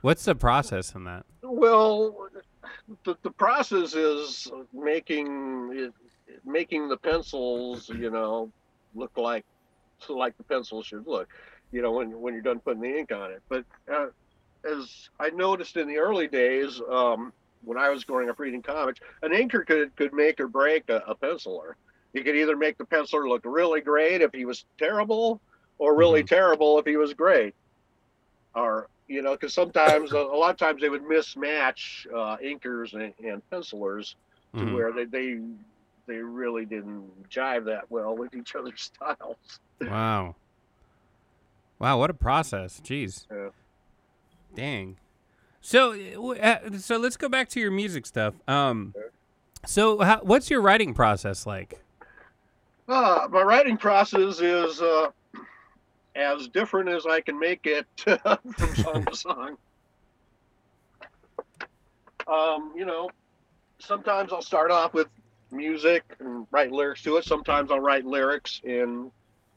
what's 0.00 0.24
the 0.24 0.34
process 0.34 0.94
in 0.94 1.04
that? 1.04 1.26
Well, 1.42 2.30
the, 3.04 3.18
the 3.22 3.30
process 3.32 3.94
is 3.94 4.50
making 4.72 5.92
making 6.46 6.88
the 6.88 6.96
pencils, 6.96 7.90
you 7.90 8.10
know, 8.10 8.50
look 8.94 9.14
like 9.18 9.44
like 10.08 10.38
the 10.38 10.44
pencil 10.44 10.82
should 10.82 11.06
look, 11.06 11.28
you 11.70 11.82
know, 11.82 11.92
when 11.92 12.18
when 12.18 12.32
you're 12.32 12.42
done 12.42 12.60
putting 12.60 12.80
the 12.80 12.98
ink 12.98 13.12
on 13.12 13.30
it. 13.30 13.42
But 13.50 13.66
uh, 13.92 14.06
as 14.64 15.10
I 15.20 15.28
noticed 15.28 15.76
in 15.76 15.86
the 15.86 15.98
early 15.98 16.28
days, 16.28 16.80
um, 16.90 17.34
when 17.66 17.76
I 17.76 17.90
was 17.90 18.04
growing 18.04 18.30
up 18.30 18.38
reading 18.38 18.62
comics, 18.62 19.00
an 19.22 19.32
inker 19.32 19.66
could 19.66 19.94
could 19.96 20.12
make 20.14 20.40
or 20.40 20.48
break 20.48 20.88
a, 20.88 21.02
a 21.06 21.14
penciler. 21.14 21.74
He 22.14 22.22
could 22.22 22.36
either 22.36 22.56
make 22.56 22.78
the 22.78 22.84
penciler 22.84 23.28
look 23.28 23.42
really 23.44 23.82
great 23.82 24.22
if 24.22 24.32
he 24.32 24.46
was 24.46 24.64
terrible, 24.78 25.40
or 25.78 25.94
really 25.96 26.22
terrible 26.24 26.78
if 26.78 26.86
he 26.86 26.96
was 26.96 27.12
great. 27.12 27.54
Or 28.54 28.88
you 29.08 29.20
know, 29.22 29.32
because 29.32 29.52
sometimes 29.52 30.12
a, 30.12 30.16
a 30.16 30.36
lot 30.38 30.50
of 30.50 30.56
times 30.56 30.80
they 30.80 30.88
would 30.88 31.04
mismatch 31.04 32.06
uh, 32.12 32.36
inkers 32.38 32.94
and, 32.94 33.12
and 33.24 33.42
pencilers 33.50 34.16
to 34.54 34.60
Mhm. 34.60 34.72
where 34.74 34.92
they, 34.92 35.04
they 35.04 35.38
they 36.06 36.16
really 36.18 36.64
didn't 36.64 37.28
jive 37.28 37.64
that 37.66 37.90
well 37.90 38.16
with 38.16 38.34
each 38.34 38.54
other's 38.54 38.80
styles. 38.94 39.36
Wow. 39.80 40.36
Wow, 41.78 41.98
what 41.98 42.08
a 42.10 42.14
process. 42.14 42.80
Jeez. 42.82 43.26
Yeah. 43.30 43.48
Dang. 44.54 44.96
So 45.66 46.36
uh, 46.36 46.78
so 46.78 46.96
let's 46.96 47.16
go 47.16 47.28
back 47.28 47.48
to 47.48 47.58
your 47.58 47.72
music 47.72 48.06
stuff. 48.06 48.34
Um 48.46 48.94
so 49.64 49.98
how, 49.98 50.20
what's 50.22 50.48
your 50.48 50.60
writing 50.60 50.94
process 50.94 51.44
like? 51.44 51.82
Uh, 52.86 53.26
my 53.32 53.42
writing 53.42 53.76
process 53.76 54.38
is 54.38 54.80
uh, 54.80 55.08
as 56.14 56.46
different 56.46 56.88
as 56.88 57.04
I 57.04 57.20
can 57.20 57.36
make 57.36 57.66
it 57.66 57.84
from 57.96 58.76
song 58.76 59.04
to 59.06 59.16
song. 59.16 59.56
Um, 62.28 62.72
you 62.76 62.84
know, 62.84 63.10
sometimes 63.80 64.32
I'll 64.32 64.42
start 64.42 64.70
off 64.70 64.94
with 64.94 65.08
music 65.50 66.04
and 66.20 66.46
write 66.52 66.70
lyrics 66.70 67.02
to 67.02 67.16
it. 67.16 67.24
Sometimes 67.24 67.72
I'll 67.72 67.80
write 67.80 68.06
lyrics 68.06 68.60
and 68.62 69.10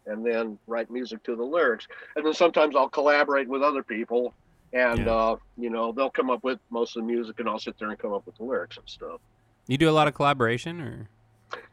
and 0.08 0.26
then 0.26 0.58
write 0.66 0.90
music 0.90 1.22
to 1.26 1.36
the 1.36 1.44
lyrics. 1.44 1.88
And 2.16 2.26
then 2.26 2.34
sometimes 2.34 2.76
I'll 2.76 2.90
collaborate 2.90 3.48
with 3.48 3.62
other 3.62 3.84
people 3.84 4.34
and 4.74 5.00
Yeah. 5.00 5.12
uh, 5.14 5.36
you 5.58 5.70
know, 5.70 5.92
they'll 5.92 6.10
come 6.10 6.30
up 6.30 6.44
with 6.44 6.60
most 6.70 6.96
of 6.96 7.04
the 7.04 7.08
music 7.08 7.40
and 7.40 7.50
I'll 7.50 7.60
sit 7.60 7.78
there 7.80 7.90
and 7.90 7.98
come 8.00 8.14
up 8.14 8.26
with 8.26 8.36
the 8.38 8.44
lyrics 8.44 8.78
and 8.78 8.88
stuff. 8.88 9.20
You 9.68 9.78
do 9.78 9.90
a 9.90 9.92
lot 9.92 10.08
of 10.08 10.14
collaboration 10.14 10.82
or 10.82 11.10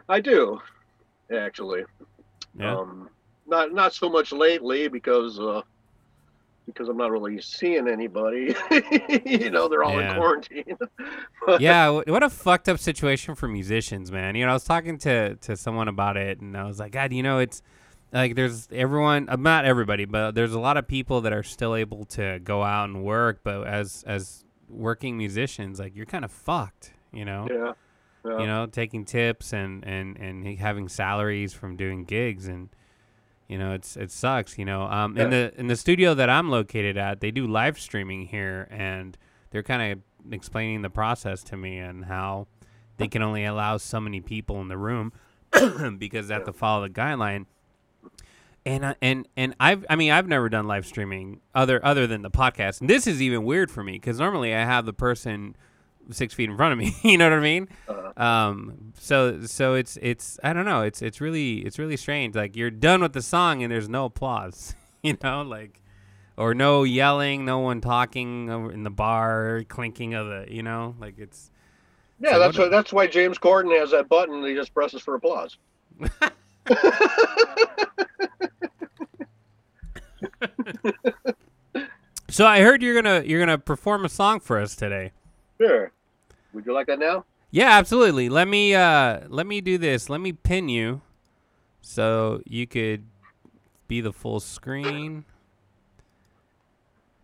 I 0.09 0.21
do, 0.21 0.61
actually. 1.35 1.85
Yeah. 2.59 2.77
Um, 2.77 3.09
not 3.47 3.73
not 3.73 3.95
so 3.95 4.09
much 4.09 4.33
lately 4.33 4.89
because 4.89 5.39
uh, 5.39 5.63
because 6.67 6.89
I'm 6.89 6.97
not 6.97 7.11
really 7.13 7.41
seeing 7.41 7.87
anybody. 7.89 8.55
you 9.25 9.51
know, 9.51 9.69
they're 9.69 9.85
all 9.85 9.93
Yeah. 10.01 10.11
in 10.15 10.17
quarantine. 10.19 10.77
yeah, 11.61 11.91
what 11.91 12.23
a 12.23 12.31
fucked 12.31 12.69
up 12.69 12.79
situation 12.79 13.35
for 13.37 13.47
musicians, 13.47 14.11
man. 14.11 14.35
You 14.35 14.45
know, 14.45 14.51
I 14.51 14.55
was 14.55 14.65
talking 14.65 14.99
to 14.99 15.37
to 15.37 15.57
someone 15.57 15.89
about 15.89 16.17
it, 16.17 16.41
and 16.41 16.57
I 16.57 16.65
was 16.65 16.79
like, 16.81 16.93
God, 16.93 17.13
you 17.13 17.23
know, 17.23 17.39
it's 17.39 17.63
like 18.17 18.35
there's 18.35 18.69
everyone, 18.73 19.29
uh, 19.29 19.37
not 19.37 19.65
everybody, 19.65 20.05
but 20.05 20.35
there's 20.35 20.55
a 20.55 20.59
lot 20.59 20.77
of 20.77 20.89
people 20.89 21.21
that 21.23 21.33
are 21.33 21.43
still 21.43 21.75
able 21.75 22.05
to 22.07 22.41
go 22.43 22.63
out 22.63 22.89
and 22.89 23.05
work, 23.05 23.41
but 23.45 23.67
as 23.67 24.03
as 24.07 24.45
working 24.69 25.17
musicians, 25.17 25.79
like 25.79 25.95
you're 25.95 26.07
kind 26.07 26.25
of 26.25 26.33
fucked, 26.33 26.93
you 27.13 27.25
know. 27.25 27.47
yeah. 27.51 27.73
Yeah. 28.25 28.41
You 28.41 28.47
know, 28.47 28.67
taking 28.67 29.05
tips 29.05 29.53
and 29.53 29.85
and 29.85 30.17
and 30.17 30.59
having 30.59 30.89
salaries 30.89 31.53
from 31.53 31.77
doing 31.77 32.05
gigs 32.05 32.49
and. 32.49 32.69
You 33.49 33.59
know, 33.59 33.75
it's 33.75 33.97
it 33.97 34.11
sucks. 34.11 34.59
You 34.59 34.65
know, 34.65 34.83
um, 34.83 35.17
in 35.17 35.31
the 35.31 35.53
in 35.57 35.69
the 35.69 35.77
studio 35.77 36.15
that 36.15 36.29
I'm 36.29 36.51
located 36.51 36.97
at, 36.97 37.21
they 37.21 37.31
do 37.31 37.47
live 37.47 37.79
streaming 37.79 38.27
here, 38.27 38.67
and 38.73 39.17
they're 39.51 39.63
kind 39.63 39.93
of 39.93 40.33
explaining 40.33 40.83
the 40.83 40.91
process 40.91 41.45
to 41.45 41.57
me 41.57 41.79
and 41.79 42.07
how 42.07 42.49
they 42.97 43.07
can 43.07 43.23
only 43.23 43.45
allow 43.45 43.77
so 43.77 44.01
many 44.01 44.21
people 44.21 44.61
in 44.61 44.67
the 44.67 44.77
room 44.77 45.13
because 45.99 46.27
they 46.27 46.35
have 46.35 46.45
to 46.45 46.53
follow 46.53 46.83
the 46.89 46.93
guideline. 46.93 47.47
And 48.67 48.85
I, 48.85 48.95
and 49.01 49.29
and 49.37 49.55
I've 49.61 49.87
I 49.89 49.95
mean 49.97 50.11
I've 50.11 50.27
never 50.27 50.49
done 50.49 50.67
live 50.67 50.85
streaming 50.87 51.41
other 51.55 51.83
other 51.87 52.07
than 52.09 52.23
the 52.23 52.31
podcast, 52.31 52.81
and 52.81 52.91
this 52.91 53.07
is 53.07 53.23
even 53.23 53.45
weird 53.45 53.71
for 53.71 53.85
me 53.85 53.93
because 53.93 54.19
normally 54.19 54.53
I 54.55 54.65
have 54.65 54.85
the 54.87 54.93
person 54.93 55.55
six 56.11 56.35
feet 56.35 56.51
in 56.51 56.57
front 56.57 56.73
of 56.73 56.79
me. 56.79 56.95
you 57.03 57.17
know 57.17 57.31
what 57.31 57.39
I 57.39 57.41
mean? 57.41 57.69
Uh, 57.89 58.11
Um, 58.21 58.93
so 58.99 59.43
so 59.43 59.75
it's 59.75 59.97
it's 60.03 60.41
I 60.43 60.53
don't 60.53 60.65
know. 60.65 60.83
It's 60.83 61.01
it's 61.01 61.21
really 61.21 61.59
it's 61.59 61.79
really 61.79 61.97
strange. 61.97 62.35
Like 62.35 62.57
you're 62.57 62.73
done 62.73 63.03
with 63.03 63.13
the 63.13 63.23
song 63.23 63.63
and 63.63 63.71
there's 63.73 63.89
no 63.89 64.07
applause. 64.07 64.75
you 65.03 65.17
know, 65.23 65.43
like 65.43 65.81
or 66.37 66.53
no 66.53 66.83
yelling, 66.83 67.45
no 67.45 67.61
one 67.61 67.81
talking 67.81 68.49
in 68.73 68.83
the 68.83 68.91
bar, 68.91 69.63
clinking 69.69 70.15
of 70.15 70.27
the. 70.27 70.47
You 70.53 70.65
know, 70.65 70.97
like 70.99 71.19
it's. 71.19 71.53
yeah, 72.19 72.33
So 72.33 72.39
that's 72.41 72.59
what- 72.59 72.65
why 72.65 72.77
that's 72.77 72.93
why 72.93 73.07
James 73.07 73.39
Corden 73.39 73.79
has 73.79 73.93
that 73.93 74.09
button. 74.09 74.43
He 74.45 74.55
just 74.55 74.75
presses 74.75 75.03
for 75.03 75.15
applause. 75.15 75.57
So 82.29 82.47
I 82.47 82.61
heard 82.61 82.83
you're 82.83 83.01
gonna 83.01 83.23
you're 83.25 83.39
gonna 83.39 83.59
perform 83.59 84.05
a 84.05 84.09
song 84.09 84.41
for 84.41 84.59
us 84.59 84.75
today. 84.75 85.13
Sure. 85.61 85.93
Would 86.53 86.67
you 86.67 86.73
like 86.75 86.87
that 86.89 86.99
now? 86.99 87.25
Yeah, 87.51 87.71
absolutely. 87.71 88.29
Let 88.29 88.49
me 88.49 88.75
uh 88.75 89.21
let 89.29 89.47
me 89.47 89.61
do 89.61 89.79
this. 89.79 90.11
Let 90.11 90.21
me 90.21 90.33
pin 90.33 90.69
you 90.69 91.03
so 91.81 92.43
you 92.45 92.67
could 92.67 93.05
be 93.87 94.01
the 94.01 94.13
full 94.13 94.41
screen. 94.41 95.25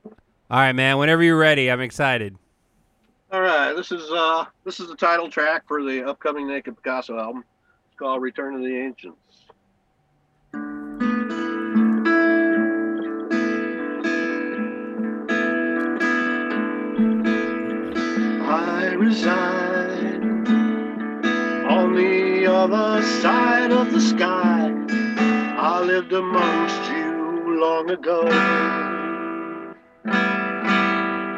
All 0.05 0.59
right, 0.59 0.73
man. 0.73 0.99
Whenever 0.99 1.23
you're 1.23 1.39
ready, 1.39 1.71
I'm 1.71 1.81
excited. 1.81 2.37
All 3.33 3.41
right. 3.41 3.73
This 3.73 3.91
is 3.91 4.09
uh 4.13 4.45
this 4.65 4.79
is 4.79 4.87
the 4.89 4.97
title 4.97 5.29
track 5.29 5.65
for 5.67 5.83
the 5.83 6.07
upcoming 6.07 6.47
Naked 6.47 6.77
Picasso 6.77 7.19
album. 7.19 7.45
It's 7.89 7.99
called 7.99 8.23
Return 8.23 8.55
of 8.55 8.63
the 8.63 8.79
Ancients. 8.79 9.19
On 21.69 21.95
the 21.95 22.47
other 22.47 23.03
side 23.03 23.71
of 23.71 23.93
the 23.93 24.01
sky. 24.01 24.73
I 25.59 25.83
lived 25.83 26.15
amongst 26.15 26.91
you 26.91 27.61
long 27.61 27.91
ago 27.91 28.27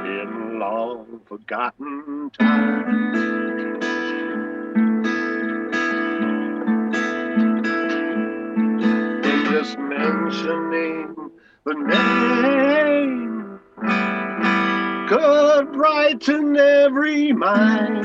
in 0.07 0.59
long 0.61 1.21
forgotten 1.27 2.31
times. 2.39 3.05
Just 9.51 9.79
mentioning 9.79 11.17
the 11.65 11.75
name 11.75 13.61
could 15.14 15.72
brighten 15.72 16.57
every 16.57 17.33
mind. 17.33 18.05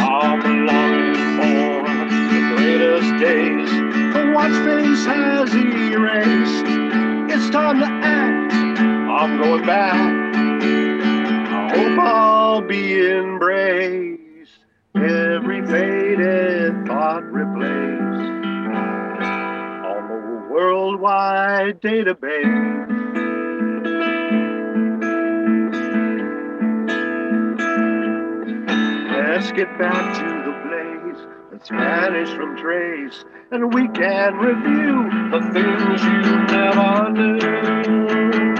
I'm 0.00 0.66
longing 0.66 1.14
for 1.36 1.84
the 2.34 2.40
greatest 2.56 3.10
days, 3.22 3.70
what 4.34 4.50
space 4.50 5.04
has 5.06 5.54
erased. 5.54 6.64
It's 7.32 7.50
time 7.50 7.78
to 7.78 7.86
act. 7.86 8.52
I'm 8.82 9.38
going 9.38 9.64
back. 9.64 9.94
I 11.52 11.78
hope 11.78 11.98
I'll 12.00 12.60
be 12.60 13.00
embraced. 13.10 14.58
Every 14.96 15.64
faded 15.66 16.84
thought 16.84 17.22
replaced 17.30 18.30
on 19.86 20.08
the 20.08 20.48
worldwide 20.50 21.80
database. 21.80 22.97
Let's 29.48 29.60
get 29.60 29.78
back 29.78 30.14
to 30.18 30.24
the 30.44 30.52
blaze. 30.68 31.26
Let's 31.50 31.70
vanish 31.70 32.28
from 32.36 32.58
trace, 32.58 33.24
and 33.50 33.72
we 33.72 33.88
can 33.88 34.34
review 34.36 35.08
the 35.30 35.40
things 35.54 36.02
you 36.04 36.20
never 36.54 37.10
knew. 37.12 38.57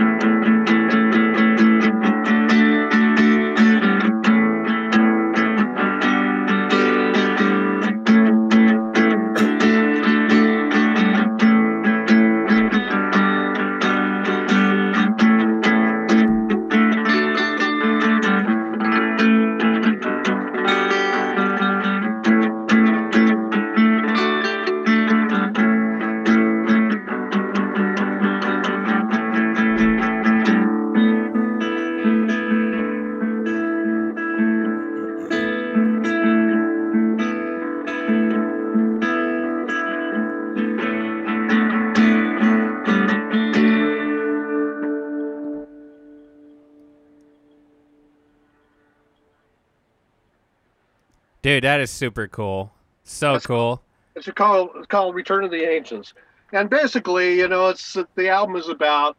Dude, 51.59 51.64
that 51.64 51.81
is 51.81 51.90
super 51.90 52.29
cool. 52.29 52.71
So 53.03 53.33
That's 53.33 53.44
cool. 53.44 53.83
It's 54.14 54.31
called 54.31 54.71
it's 54.77 54.87
called 54.87 55.16
Return 55.16 55.42
of 55.42 55.51
the 55.51 55.68
Ancients, 55.68 56.14
and 56.53 56.71
basically, 56.71 57.37
you 57.38 57.49
know, 57.49 57.66
it's 57.71 57.97
the 58.14 58.29
album 58.29 58.55
is 58.55 58.68
about 58.68 59.16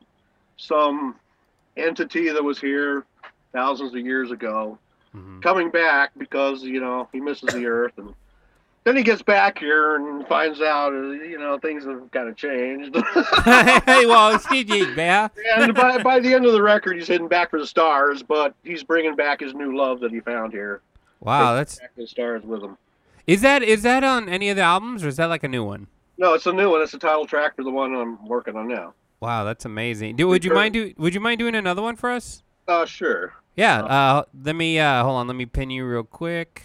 some 0.55 1.15
entity 1.75 2.29
that 2.29 2.41
was 2.41 2.57
here 2.57 3.03
thousands 3.51 3.93
of 3.93 3.99
years 4.05 4.31
ago, 4.31 4.77
Mhm. 5.13 5.41
coming 5.41 5.69
back 5.69 6.11
because 6.17 6.63
you 6.63 6.79
know 6.79 7.09
he 7.11 7.19
misses 7.19 7.53
the 7.53 7.65
Earth, 7.65 7.97
and 7.97 8.13
then 8.85 8.95
he 8.95 9.03
gets 9.03 9.21
back 9.21 9.59
here 9.59 9.97
and 9.97 10.25
finds 10.27 10.61
out, 10.61 10.93
uh, 10.93 11.11
you 11.11 11.37
know, 11.37 11.57
things 11.57 11.83
have 11.83 12.09
kind 12.11 12.29
of 12.29 12.37
changed. 12.37 12.95
hey, 13.43 14.05
well, 14.05 14.39
CG, 14.39 14.95
man. 14.95 15.29
and 15.57 15.75
by, 15.75 16.01
by 16.01 16.21
the 16.21 16.33
end 16.33 16.45
of 16.45 16.53
the 16.53 16.61
record, 16.61 16.95
he's 16.95 17.07
heading 17.09 17.27
back 17.27 17.49
for 17.49 17.59
the 17.59 17.67
stars, 17.67 18.23
but 18.23 18.53
he's 18.63 18.81
bringing 18.83 19.15
back 19.17 19.41
his 19.41 19.53
new 19.53 19.75
love 19.75 19.99
that 19.99 20.11
he 20.11 20.21
found 20.21 20.53
here. 20.53 20.79
Wow, 21.21 21.53
that's 21.55 21.79
Back 21.79 21.95
to 21.95 22.01
the 22.01 22.07
stars 22.07 22.43
with 22.43 22.61
them. 22.61 22.77
is 23.27 23.41
that 23.41 23.61
is 23.61 23.83
that 23.83 24.03
on 24.03 24.29
any 24.29 24.49
of 24.49 24.55
the 24.55 24.61
albums 24.63 25.03
or 25.03 25.07
is 25.07 25.17
that 25.17 25.25
like 25.25 25.43
a 25.43 25.47
new 25.47 25.63
one? 25.63 25.87
No, 26.17 26.33
it's 26.33 26.45
a 26.45 26.53
new 26.53 26.69
one. 26.69 26.81
It's 26.81 26.91
the 26.91 26.99
title 26.99 27.25
track 27.25 27.55
for 27.55 27.63
the 27.63 27.71
one 27.71 27.93
I'm 27.95 28.25
working 28.27 28.55
on 28.55 28.67
now. 28.67 28.93
Wow, 29.19 29.43
that's 29.43 29.65
amazing. 29.65 30.15
Do, 30.15 30.27
would 30.27 30.45
you 30.45 30.53
mind 30.53 30.73
do 30.73 30.93
Would 30.97 31.13
you 31.13 31.19
mind 31.19 31.39
doing 31.39 31.55
another 31.55 31.81
one 31.81 31.95
for 31.95 32.09
us? 32.09 32.41
Uh, 32.67 32.85
sure. 32.85 33.33
Yeah. 33.55 33.83
Uh, 33.83 34.23
let 34.43 34.55
me 34.55 34.79
uh, 34.79 35.03
hold 35.03 35.17
on. 35.17 35.27
Let 35.27 35.35
me 35.35 35.45
pin 35.45 35.69
you 35.69 35.85
real 35.85 36.03
quick. 36.03 36.63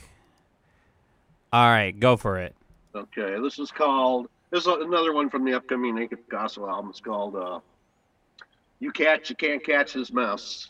All 1.53 1.69
right, 1.69 1.99
go 1.99 2.17
for 2.17 2.39
it. 2.39 2.55
Okay, 2.95 3.41
this 3.41 3.59
is 3.59 3.71
called. 3.71 4.29
This 4.51 4.67
is 4.67 4.67
another 4.67 5.13
one 5.13 5.31
from 5.31 5.45
the 5.45 5.55
upcoming 5.55 5.97
Naked 5.97 6.29
Picasso 6.29 6.69
album. 6.69 6.91
It's 6.91 7.01
called 7.01 7.35
uh, 7.35 7.59
"You 8.79 8.93
Catch, 8.93 9.31
You 9.31 9.37
Can't 9.37 9.65
Catch 9.65 9.95
This 9.95 10.13
Mouse." 10.13 10.69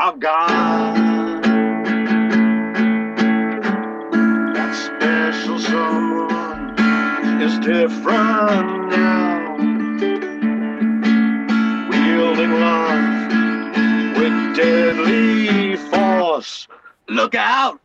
I've 0.00 0.20
got. 0.20 0.94
That 4.54 4.72
special 4.72 5.58
someone 5.58 7.42
is 7.42 7.58
different 7.58 8.90
now. 8.90 9.56
Wielding 11.90 12.52
love 12.60 14.18
with 14.18 14.56
deadly 14.56 15.74
force. 15.90 16.68
Look 17.08 17.34
out! 17.34 17.80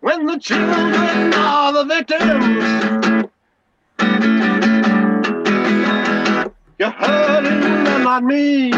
When 0.00 0.24
the 0.24 0.38
children 0.40 1.34
are 1.34 1.72
the 1.74 1.84
victims, 1.84 3.30
you're 6.80 6.90
hurting 6.92 7.60
them, 7.60 8.02
not 8.04 8.24
me. 8.24 8.70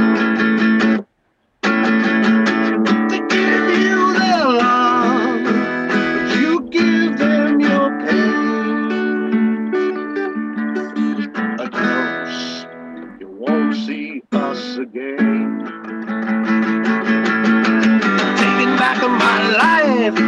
Give 3.31 3.69
you 3.79 4.13
their 4.19 4.45
love, 4.45 5.45
but 5.45 6.37
you 6.37 6.69
give 6.69 7.17
them 7.17 7.61
your 7.61 7.91
pain. 8.01 9.71
You 13.21 13.29
won't 13.29 13.77
see 13.77 14.23
us 14.33 14.79
again. 14.79 15.63
Taking 18.37 18.77
back 18.83 19.01
my 19.09 19.39
life, 19.63 20.19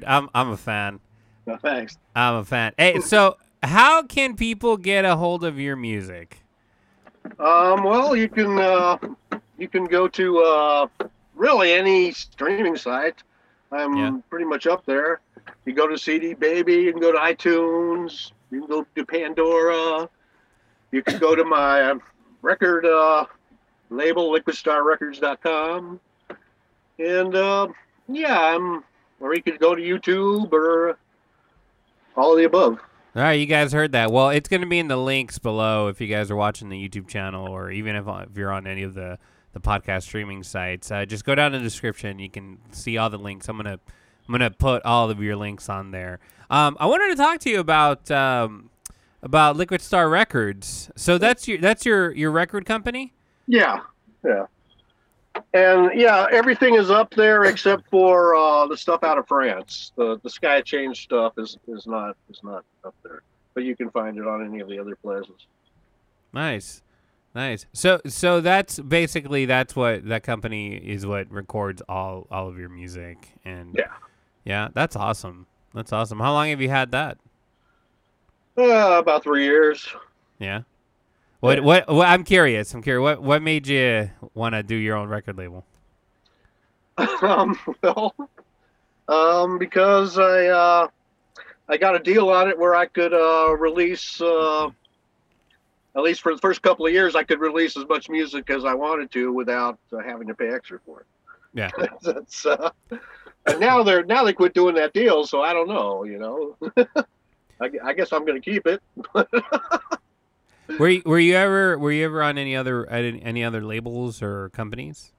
dude, 0.00 0.08
I'm 0.08 0.28
I'm 0.34 0.50
a 0.50 0.56
fan. 0.56 1.00
No, 1.46 1.56
thanks. 1.56 1.98
I'm 2.14 2.34
a 2.36 2.44
fan. 2.44 2.72
Hey, 2.78 3.00
so 3.00 3.36
how 3.62 4.02
can 4.02 4.36
people 4.36 4.76
get 4.76 5.04
a 5.04 5.16
hold 5.16 5.44
of 5.44 5.58
your 5.58 5.76
music? 5.76 6.38
Um, 7.38 7.84
well, 7.84 8.16
you 8.16 8.28
can 8.28 8.58
uh, 8.58 8.96
you 9.58 9.68
can 9.68 9.84
go 9.84 10.08
to 10.08 10.38
uh, 10.38 10.86
really 11.34 11.72
any 11.72 12.12
streaming 12.12 12.76
site. 12.76 13.22
I'm 13.70 13.96
Yeah. 13.96 14.18
pretty 14.30 14.46
much 14.46 14.66
up 14.66 14.84
there. 14.86 15.20
You 15.66 15.74
go 15.74 15.86
to 15.86 15.98
CD 15.98 16.34
Baby, 16.34 16.74
you 16.74 16.92
can 16.92 17.00
go 17.00 17.12
to 17.12 17.18
iTunes, 17.18 18.32
you 18.50 18.60
can 18.60 18.68
go 18.68 18.86
to 18.94 19.04
Pandora, 19.06 20.08
you 20.92 21.02
can 21.02 21.18
go 21.18 21.34
to 21.34 21.44
my 21.44 21.94
record 22.42 22.86
uh, 22.86 23.26
label, 23.90 24.30
LiquidStarRecords.com, 24.32 26.00
and 26.98 27.34
uh, 27.34 27.68
yeah, 28.08 28.40
I'm. 28.40 28.84
Or 29.20 29.34
you 29.34 29.42
could 29.42 29.58
go 29.58 29.74
to 29.74 29.82
YouTube 29.82 30.52
or 30.52 30.98
all 32.16 32.32
of 32.32 32.38
the 32.38 32.44
above. 32.44 32.78
All 33.16 33.22
right, 33.22 33.32
you 33.32 33.46
guys 33.46 33.72
heard 33.72 33.92
that. 33.92 34.12
Well, 34.12 34.30
it's 34.30 34.48
going 34.48 34.60
to 34.60 34.66
be 34.66 34.78
in 34.78 34.88
the 34.88 34.96
links 34.96 35.38
below 35.38 35.88
if 35.88 36.00
you 36.00 36.06
guys 36.06 36.30
are 36.30 36.36
watching 36.36 36.68
the 36.68 36.88
YouTube 36.88 37.08
channel 37.08 37.48
or 37.48 37.70
even 37.70 37.96
if, 37.96 38.06
if 38.06 38.36
you're 38.36 38.52
on 38.52 38.66
any 38.66 38.82
of 38.82 38.94
the, 38.94 39.18
the 39.52 39.60
podcast 39.60 40.02
streaming 40.02 40.42
sites. 40.42 40.90
Uh, 40.90 41.04
just 41.04 41.24
go 41.24 41.34
down 41.34 41.54
in 41.54 41.62
the 41.62 41.68
description. 41.68 42.18
You 42.18 42.30
can 42.30 42.58
see 42.70 42.96
all 42.96 43.10
the 43.10 43.18
links. 43.18 43.48
I'm 43.48 43.56
going 43.56 43.66
to 43.76 43.80
I'm 44.28 44.36
going 44.36 44.50
to 44.50 44.56
put 44.56 44.84
all 44.84 45.10
of 45.10 45.22
your 45.22 45.36
links 45.36 45.70
on 45.70 45.90
there. 45.90 46.20
Um, 46.50 46.76
I 46.78 46.86
wanted 46.86 47.08
to 47.08 47.16
talk 47.16 47.40
to 47.40 47.50
you 47.50 47.60
about 47.60 48.10
um, 48.10 48.68
about 49.22 49.56
Liquid 49.56 49.80
Star 49.80 50.08
Records. 50.08 50.90
So 50.96 51.16
that's 51.16 51.48
your 51.48 51.58
that's 51.58 51.86
your 51.86 52.12
your 52.12 52.30
record 52.30 52.66
company? 52.66 53.14
Yeah, 53.46 53.80
yeah, 54.22 54.46
and 55.54 55.90
yeah, 55.98 56.26
everything 56.30 56.74
is 56.74 56.90
up 56.90 57.10
there 57.14 57.44
except 57.44 57.88
for 57.90 58.34
uh, 58.34 58.66
the 58.66 58.76
stuff 58.76 59.02
out 59.02 59.18
of 59.18 59.26
France. 59.26 59.92
The 59.96 60.18
the 60.22 60.30
Sky 60.30 60.60
Change 60.60 61.02
stuff 61.02 61.34
is 61.38 61.56
is 61.66 61.86
not 61.86 62.16
is 62.30 62.40
not 62.42 62.64
up 62.84 62.94
there, 63.02 63.22
but 63.54 63.64
you 63.64 63.76
can 63.76 63.90
find 63.90 64.18
it 64.18 64.26
on 64.26 64.44
any 64.44 64.60
of 64.60 64.68
the 64.68 64.78
other 64.78 64.96
places. 64.96 65.46
Nice. 66.32 66.82
Nice. 67.34 67.66
So 67.72 68.00
so 68.06 68.40
that's 68.40 68.80
basically 68.80 69.44
that's 69.46 69.76
what 69.76 70.06
that 70.08 70.22
company 70.22 70.76
is 70.76 71.06
what 71.06 71.30
records 71.30 71.82
all 71.88 72.26
all 72.30 72.48
of 72.48 72.58
your 72.58 72.68
music 72.68 73.28
and 73.44 73.74
Yeah. 73.76 73.92
Yeah, 74.44 74.68
that's 74.72 74.96
awesome. 74.96 75.46
That's 75.74 75.92
awesome. 75.92 76.20
How 76.20 76.32
long 76.32 76.48
have 76.48 76.60
you 76.62 76.70
had 76.70 76.90
that? 76.92 77.18
Uh, 78.56 78.98
about 78.98 79.22
three 79.22 79.44
years. 79.44 79.86
Yeah. 80.38 80.62
What, 81.40 81.62
what 81.62 81.88
what 81.88 82.08
I'm 82.08 82.24
curious. 82.24 82.74
I'm 82.74 82.82
curious. 82.82 83.02
What 83.02 83.22
what 83.22 83.42
made 83.42 83.66
you 83.66 84.10
want 84.34 84.54
to 84.54 84.62
do 84.62 84.74
your 84.74 84.96
own 84.96 85.08
record 85.08 85.38
label? 85.38 85.64
um, 87.22 87.58
well, 87.82 88.14
um, 89.06 89.58
because 89.58 90.18
I 90.18 90.46
uh, 90.46 90.88
I 91.68 91.76
got 91.76 91.94
a 91.94 92.00
deal 92.00 92.28
on 92.30 92.48
it 92.48 92.58
where 92.58 92.74
I 92.74 92.86
could 92.86 93.14
uh, 93.14 93.56
release. 93.56 94.20
Uh, 94.20 94.70
at 95.96 96.02
least 96.02 96.22
for 96.22 96.32
the 96.32 96.40
first 96.40 96.62
couple 96.62 96.86
of 96.86 96.92
years, 96.92 97.16
I 97.16 97.24
could 97.24 97.40
release 97.40 97.76
as 97.76 97.86
much 97.88 98.08
music 98.08 98.50
as 98.50 98.64
I 98.64 98.74
wanted 98.74 99.10
to 99.12 99.32
without 99.32 99.78
uh, 99.92 99.98
having 99.98 100.28
to 100.28 100.34
pay 100.34 100.48
extra 100.48 100.78
for 100.84 101.00
it. 101.00 101.06
Yeah. 101.54 101.70
That's 102.02 102.46
uh, 102.46 102.70
and 103.46 103.60
now 103.60 103.82
they're 103.82 104.04
now 104.04 104.24
they 104.24 104.32
quit 104.32 104.54
doing 104.54 104.74
that 104.74 104.92
deal, 104.92 105.24
so 105.24 105.42
I 105.42 105.52
don't 105.52 105.68
know. 105.68 106.04
You 106.04 106.18
know, 106.18 106.56
I, 107.60 107.70
I 107.84 107.92
guess 107.94 108.12
I'm 108.12 108.24
going 108.24 108.40
to 108.40 108.50
keep 108.50 108.66
it. 108.66 108.82
Were 110.78 110.88
you, 110.88 111.02
were 111.06 111.18
you 111.18 111.34
ever 111.34 111.78
were 111.78 111.92
you 111.92 112.04
ever 112.04 112.22
on 112.22 112.36
any 112.36 112.54
other 112.54 112.86
any 112.90 113.42
other 113.42 113.62
labels 113.62 114.20
or 114.22 114.50
companies? 114.50 115.12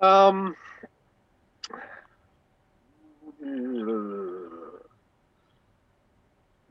Um. 0.00 0.56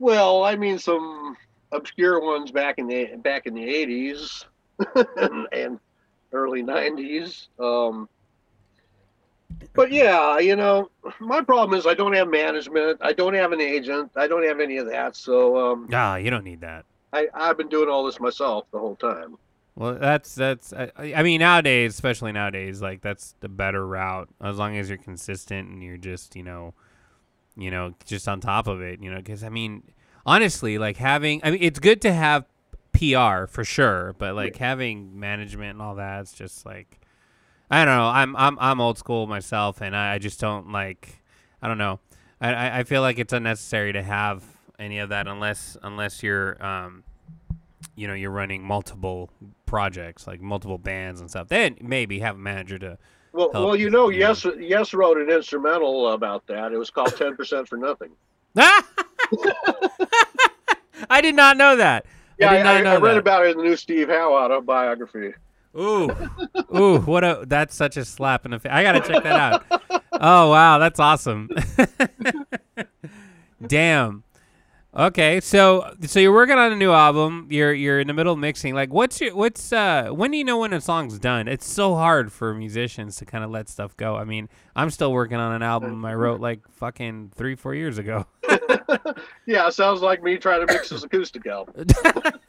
Well, 0.00 0.44
I 0.44 0.56
mean, 0.56 0.78
some 0.78 1.36
obscure 1.72 2.20
ones 2.20 2.50
back 2.50 2.78
in 2.78 2.86
the 2.86 3.16
back 3.16 3.46
in 3.46 3.54
the 3.54 3.62
'80s 3.64 4.44
and, 5.16 5.46
and 5.52 5.80
early 6.32 6.62
'90s. 6.62 7.48
Um, 7.58 8.08
but 9.74 9.90
yeah, 9.92 10.38
you 10.38 10.56
know, 10.56 10.90
my 11.20 11.42
problem 11.42 11.78
is 11.78 11.86
I 11.86 11.94
don't 11.94 12.14
have 12.14 12.28
management. 12.28 12.98
I 13.02 13.12
don't 13.12 13.34
have 13.34 13.52
an 13.52 13.60
agent. 13.60 14.10
I 14.16 14.26
don't 14.26 14.44
have 14.44 14.60
any 14.60 14.78
of 14.78 14.86
that. 14.86 15.16
So 15.16 15.72
um, 15.72 15.88
Ah, 15.92 16.16
you 16.16 16.30
don't 16.30 16.44
need 16.44 16.60
that. 16.60 16.84
I, 17.12 17.28
I've 17.34 17.56
been 17.56 17.68
doing 17.68 17.88
all 17.88 18.04
this 18.04 18.20
myself 18.20 18.66
the 18.70 18.78
whole 18.78 18.96
time. 18.96 19.36
Well, 19.78 19.94
that's 19.94 20.34
that's. 20.34 20.72
I, 20.72 20.90
I 21.14 21.22
mean, 21.22 21.38
nowadays, 21.38 21.94
especially 21.94 22.32
nowadays, 22.32 22.82
like 22.82 23.00
that's 23.00 23.34
the 23.40 23.48
better 23.48 23.86
route. 23.86 24.28
As 24.40 24.56
long 24.58 24.76
as 24.76 24.88
you're 24.88 24.98
consistent 24.98 25.68
and 25.68 25.82
you're 25.82 25.96
just, 25.96 26.34
you 26.34 26.42
know, 26.42 26.74
you 27.56 27.70
know, 27.70 27.94
just 28.04 28.26
on 28.26 28.40
top 28.40 28.66
of 28.66 28.82
it. 28.82 29.00
You 29.00 29.10
know, 29.10 29.18
because 29.18 29.44
I 29.44 29.50
mean, 29.50 29.84
honestly, 30.26 30.78
like 30.78 30.96
having. 30.96 31.40
I 31.44 31.52
mean, 31.52 31.62
it's 31.62 31.78
good 31.78 32.02
to 32.02 32.12
have 32.12 32.44
PR 32.92 33.46
for 33.46 33.64
sure, 33.64 34.16
but 34.18 34.34
like 34.34 34.56
having 34.56 35.20
management 35.20 35.74
and 35.74 35.82
all 35.82 35.94
that, 35.94 36.22
it's 36.22 36.34
just 36.34 36.66
like, 36.66 37.00
I 37.70 37.84
don't 37.84 37.96
know. 37.96 38.08
I'm 38.08 38.34
I'm 38.34 38.58
I'm 38.58 38.80
old 38.80 38.98
school 38.98 39.28
myself, 39.28 39.80
and 39.80 39.94
I, 39.94 40.14
I 40.14 40.18
just 40.18 40.40
don't 40.40 40.72
like. 40.72 41.22
I 41.62 41.68
don't 41.68 41.78
know. 41.78 42.00
I 42.40 42.80
I 42.80 42.82
feel 42.82 43.00
like 43.00 43.20
it's 43.20 43.32
unnecessary 43.32 43.92
to 43.92 44.02
have 44.02 44.42
any 44.78 44.98
of 44.98 45.08
that 45.08 45.26
unless 45.26 45.76
unless 45.82 46.22
you're 46.22 46.62
um 46.64 47.02
you 47.96 48.06
know 48.06 48.14
you're 48.14 48.30
running 48.30 48.62
multiple 48.62 49.30
projects 49.66 50.26
like 50.26 50.40
multiple 50.40 50.78
bands 50.78 51.20
and 51.20 51.28
stuff 51.30 51.48
then 51.48 51.76
maybe 51.80 52.20
have 52.20 52.36
a 52.36 52.38
manager 52.38 52.78
to 52.78 52.96
Well, 53.32 53.50
well, 53.52 53.76
you 53.76 53.90
know, 53.90 54.08
yes, 54.08 54.46
yes, 54.58 54.94
wrote 54.94 55.18
an 55.18 55.28
instrumental 55.30 56.12
about 56.12 56.46
that. 56.46 56.72
It 56.72 56.78
was 56.78 56.90
called 56.90 57.14
Ten 57.16 57.36
Percent 57.36 57.68
for 57.68 57.76
Nothing. 57.76 58.10
i 61.10 61.20
did 61.20 61.34
not 61.34 61.56
know 61.56 61.76
that 61.76 62.06
Yeah, 62.38 62.50
i 62.50 62.56
I, 62.56 62.60
I, 62.60 62.94
I 62.94 62.96
read 62.96 63.12
that 63.12 63.18
about 63.18 63.46
it 63.46 63.50
in 63.52 63.58
the 63.58 63.62
new 63.64 63.76
Steve 63.76 64.08
Howe 64.08 64.32
autobiography. 64.34 65.34
ooh 65.78 66.10
ooh 66.74 66.98
what 67.00 67.22
a 67.24 67.44
that's 67.46 67.74
such 67.76 67.96
a 67.96 68.04
slap 68.04 68.44
in 68.46 68.52
the 68.52 68.58
face 68.58 68.72
i 68.72 68.82
gotta 68.82 69.00
check 69.00 69.22
that 69.22 69.38
out 69.38 69.64
oh 70.12 70.50
wow 70.50 70.78
that's 70.78 70.98
awesome 70.98 71.48
damn 73.66 74.24
okay 74.94 75.40
so 75.40 75.94
so 76.06 76.18
you're 76.20 76.32
working 76.32 76.56
on 76.58 76.72
a 76.72 76.76
new 76.76 76.92
album. 76.92 77.46
You're 77.50 77.72
you're 77.72 78.00
in 78.00 78.06
the 78.06 78.14
middle 78.14 78.32
of 78.32 78.38
mixing. 78.38 78.74
Like 78.74 78.92
what's 78.92 79.20
your 79.20 79.34
what's 79.34 79.72
uh 79.72 80.08
when 80.10 80.30
do 80.30 80.36
you 80.36 80.44
know 80.44 80.58
when 80.58 80.72
a 80.72 80.80
song's 80.80 81.18
done? 81.18 81.48
It's 81.48 81.66
so 81.66 81.94
hard 81.94 82.32
for 82.32 82.54
musicians 82.54 83.16
to 83.16 83.24
kind 83.24 83.44
of 83.44 83.50
let 83.50 83.68
stuff 83.68 83.96
go. 83.96 84.16
I 84.16 84.24
mean 84.24 84.48
i'm 84.76 84.90
still 84.90 85.12
working 85.12 85.38
on 85.38 85.52
an 85.54 85.62
album 85.62 86.04
i 86.04 86.14
wrote 86.14 86.40
like 86.40 86.60
fucking 86.70 87.32
three 87.34 87.54
four 87.54 87.74
years 87.74 87.98
ago. 87.98 88.26
Yeah, 89.46 89.70
sounds 89.70 90.02
like 90.02 90.22
me 90.22 90.36
trying 90.36 90.66
to 90.66 90.72
mix 90.72 90.90
this 90.90 91.02
acoustic 91.04 91.46
album. 91.46 91.86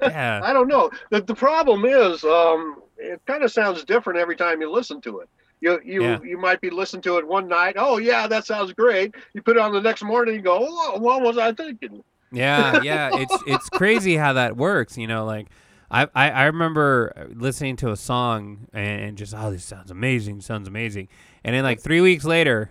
yeah. 0.00 0.40
I 0.42 0.54
don't 0.54 0.68
know. 0.68 0.90
The, 1.10 1.20
the 1.20 1.34
problem 1.34 1.84
is, 1.84 2.24
um, 2.24 2.82
it 2.96 3.20
kind 3.26 3.44
of 3.44 3.52
sounds 3.52 3.84
different 3.84 4.18
every 4.18 4.36
time 4.36 4.62
you 4.62 4.72
listen 4.72 5.02
to 5.02 5.18
it. 5.20 5.28
You 5.60 5.80
you 5.84 6.02
Yeah. 6.02 6.18
you 6.22 6.38
might 6.38 6.60
be 6.60 6.70
listening 6.70 7.02
to 7.02 7.18
it 7.18 7.26
one 7.26 7.46
night. 7.48 7.74
Oh 7.78 7.98
yeah, 7.98 8.26
that 8.26 8.46
sounds 8.46 8.72
great. 8.72 9.14
You 9.34 9.42
put 9.42 9.56
it 9.56 9.60
on 9.60 9.72
the 9.72 9.80
next 9.80 10.02
morning. 10.02 10.34
You 10.34 10.40
go, 10.42 10.58
oh, 10.60 10.98
what 10.98 11.22
was 11.22 11.36
I 11.38 11.52
thinking? 11.52 12.02
Yeah, 12.32 12.80
yeah, 12.82 13.10
it's 13.14 13.36
it's 13.46 13.68
crazy 13.68 14.16
how 14.16 14.32
that 14.34 14.56
works. 14.56 14.96
You 14.96 15.06
know, 15.06 15.24
like 15.24 15.48
I, 15.90 16.04
I 16.14 16.30
I 16.30 16.44
remember 16.44 17.28
listening 17.34 17.76
to 17.76 17.90
a 17.90 17.96
song 17.96 18.68
and 18.72 19.18
just 19.18 19.34
oh 19.36 19.50
this 19.50 19.64
sounds 19.64 19.90
amazing, 19.90 20.40
sounds 20.40 20.66
amazing, 20.68 21.08
and 21.44 21.54
then 21.54 21.64
like 21.64 21.80
three 21.80 22.00
weeks 22.00 22.24
later, 22.24 22.70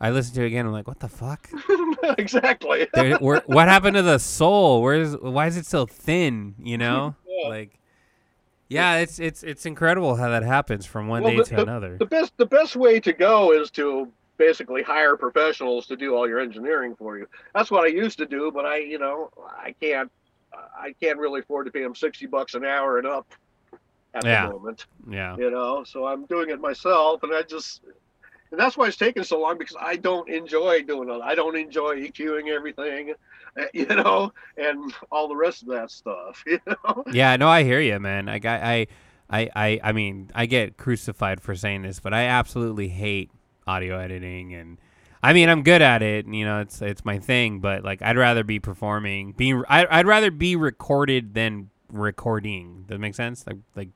I 0.00 0.10
listened 0.10 0.36
to 0.36 0.42
it 0.44 0.46
again. 0.46 0.64
I'm 0.66 0.72
like, 0.72 0.86
what 0.88 1.00
the 1.00 1.08
fuck? 1.08 1.50
exactly. 2.18 2.88
There, 2.94 3.16
where, 3.18 3.42
what 3.46 3.68
happened 3.68 3.96
to 3.96 4.02
the 4.02 4.18
soul? 4.18 4.82
Where's 4.82 5.16
why 5.16 5.46
is 5.48 5.56
it 5.56 5.66
so 5.66 5.86
thin? 5.86 6.54
You 6.58 6.78
know, 6.78 7.14
Yeah. 7.26 7.48
like 7.48 7.78
yeah, 8.72 8.96
it's 8.96 9.18
it's 9.18 9.42
it's 9.42 9.66
incredible 9.66 10.16
how 10.16 10.28
that 10.30 10.42
happens 10.42 10.86
from 10.86 11.08
one 11.08 11.22
Well, 11.22 11.32
day 11.32 11.38
the- 11.38 11.44
to 11.44 11.62
another. 11.62 11.96
the 11.98 12.06
best 12.06 12.32
the 12.36 12.46
best 12.46 12.76
way 12.76 13.00
to 13.00 13.12
go 13.12 13.52
is 13.52 13.70
to 13.72 14.10
basically 14.38 14.82
hire 14.82 15.16
professionals 15.16 15.86
to 15.86 15.96
do 15.96 16.14
all 16.16 16.28
your 16.28 16.40
engineering 16.40 16.96
for 16.96 17.18
you. 17.18 17.26
That's 17.54 17.70
what 17.70 17.84
I 17.84 17.88
used 17.88 18.18
to 18.18 18.26
do, 18.26 18.50
but 18.52 18.64
I 18.66 18.78
you 18.78 18.98
know 18.98 19.30
I 19.38 19.74
can't 19.80 20.10
I 20.78 20.94
can't 21.00 21.18
really 21.18 21.40
afford 21.40 21.66
to 21.66 21.72
pay 21.72 21.82
them 21.82 21.94
sixty 21.94 22.26
bucks 22.26 22.54
an 22.54 22.64
hour 22.64 22.98
and 22.98 23.06
up 23.06 23.26
at 24.14 24.24
Yeah. 24.24 24.46
the 24.48 24.52
moment. 24.54 24.86
Yeah, 25.08 25.36
You 25.36 25.50
know, 25.50 25.84
so 25.84 26.06
I'm 26.06 26.26
doing 26.26 26.50
it 26.50 26.60
myself, 26.60 27.22
and 27.22 27.32
I 27.34 27.42
just 27.42 27.82
and 28.52 28.60
that's 28.60 28.76
why 28.76 28.86
it's 28.86 28.96
taking 28.96 29.24
so 29.24 29.40
long 29.40 29.58
because 29.58 29.76
I 29.80 29.96
don't 29.96 30.28
enjoy 30.28 30.82
doing 30.82 31.08
it. 31.08 31.20
I 31.22 31.34
don't 31.34 31.56
enjoy 31.56 31.96
EQing 31.96 32.48
everything, 32.48 33.14
uh, 33.58 33.64
you 33.74 33.86
know, 33.86 34.32
and 34.56 34.94
all 35.10 35.26
the 35.26 35.36
rest 35.36 35.62
of 35.62 35.68
that 35.68 35.90
stuff. 35.90 36.44
You 36.46 36.60
know, 36.66 37.04
yeah. 37.12 37.36
No, 37.36 37.48
I 37.48 37.64
hear 37.64 37.80
you, 37.80 37.98
man. 37.98 38.28
I 38.28 38.38
got 38.38 38.62
I. 38.62 38.86
I, 39.30 39.48
I, 39.56 39.80
I 39.82 39.92
mean, 39.92 40.30
I 40.34 40.44
get 40.44 40.76
crucified 40.76 41.40
for 41.40 41.54
saying 41.54 41.80
this, 41.80 42.00
but 42.00 42.12
I 42.12 42.24
absolutely 42.24 42.88
hate 42.88 43.30
audio 43.66 43.98
editing, 43.98 44.52
and 44.52 44.78
I 45.22 45.32
mean, 45.32 45.48
I'm 45.48 45.62
good 45.62 45.80
at 45.80 46.02
it. 46.02 46.26
and, 46.26 46.36
You 46.36 46.44
know, 46.44 46.60
it's 46.60 46.82
it's 46.82 47.02
my 47.02 47.18
thing, 47.18 47.60
but 47.60 47.82
like, 47.82 48.02
I'd 48.02 48.18
rather 48.18 48.44
be 48.44 48.60
performing, 48.60 49.32
being, 49.32 49.62
I, 49.70 49.86
I'd 49.88 50.06
rather 50.06 50.30
be 50.30 50.54
recorded 50.54 51.32
than 51.32 51.70
recording. 51.90 52.82
Does 52.82 52.88
that 52.88 52.98
make 52.98 53.14
sense? 53.14 53.46
Like, 53.46 53.56
like 53.74 53.88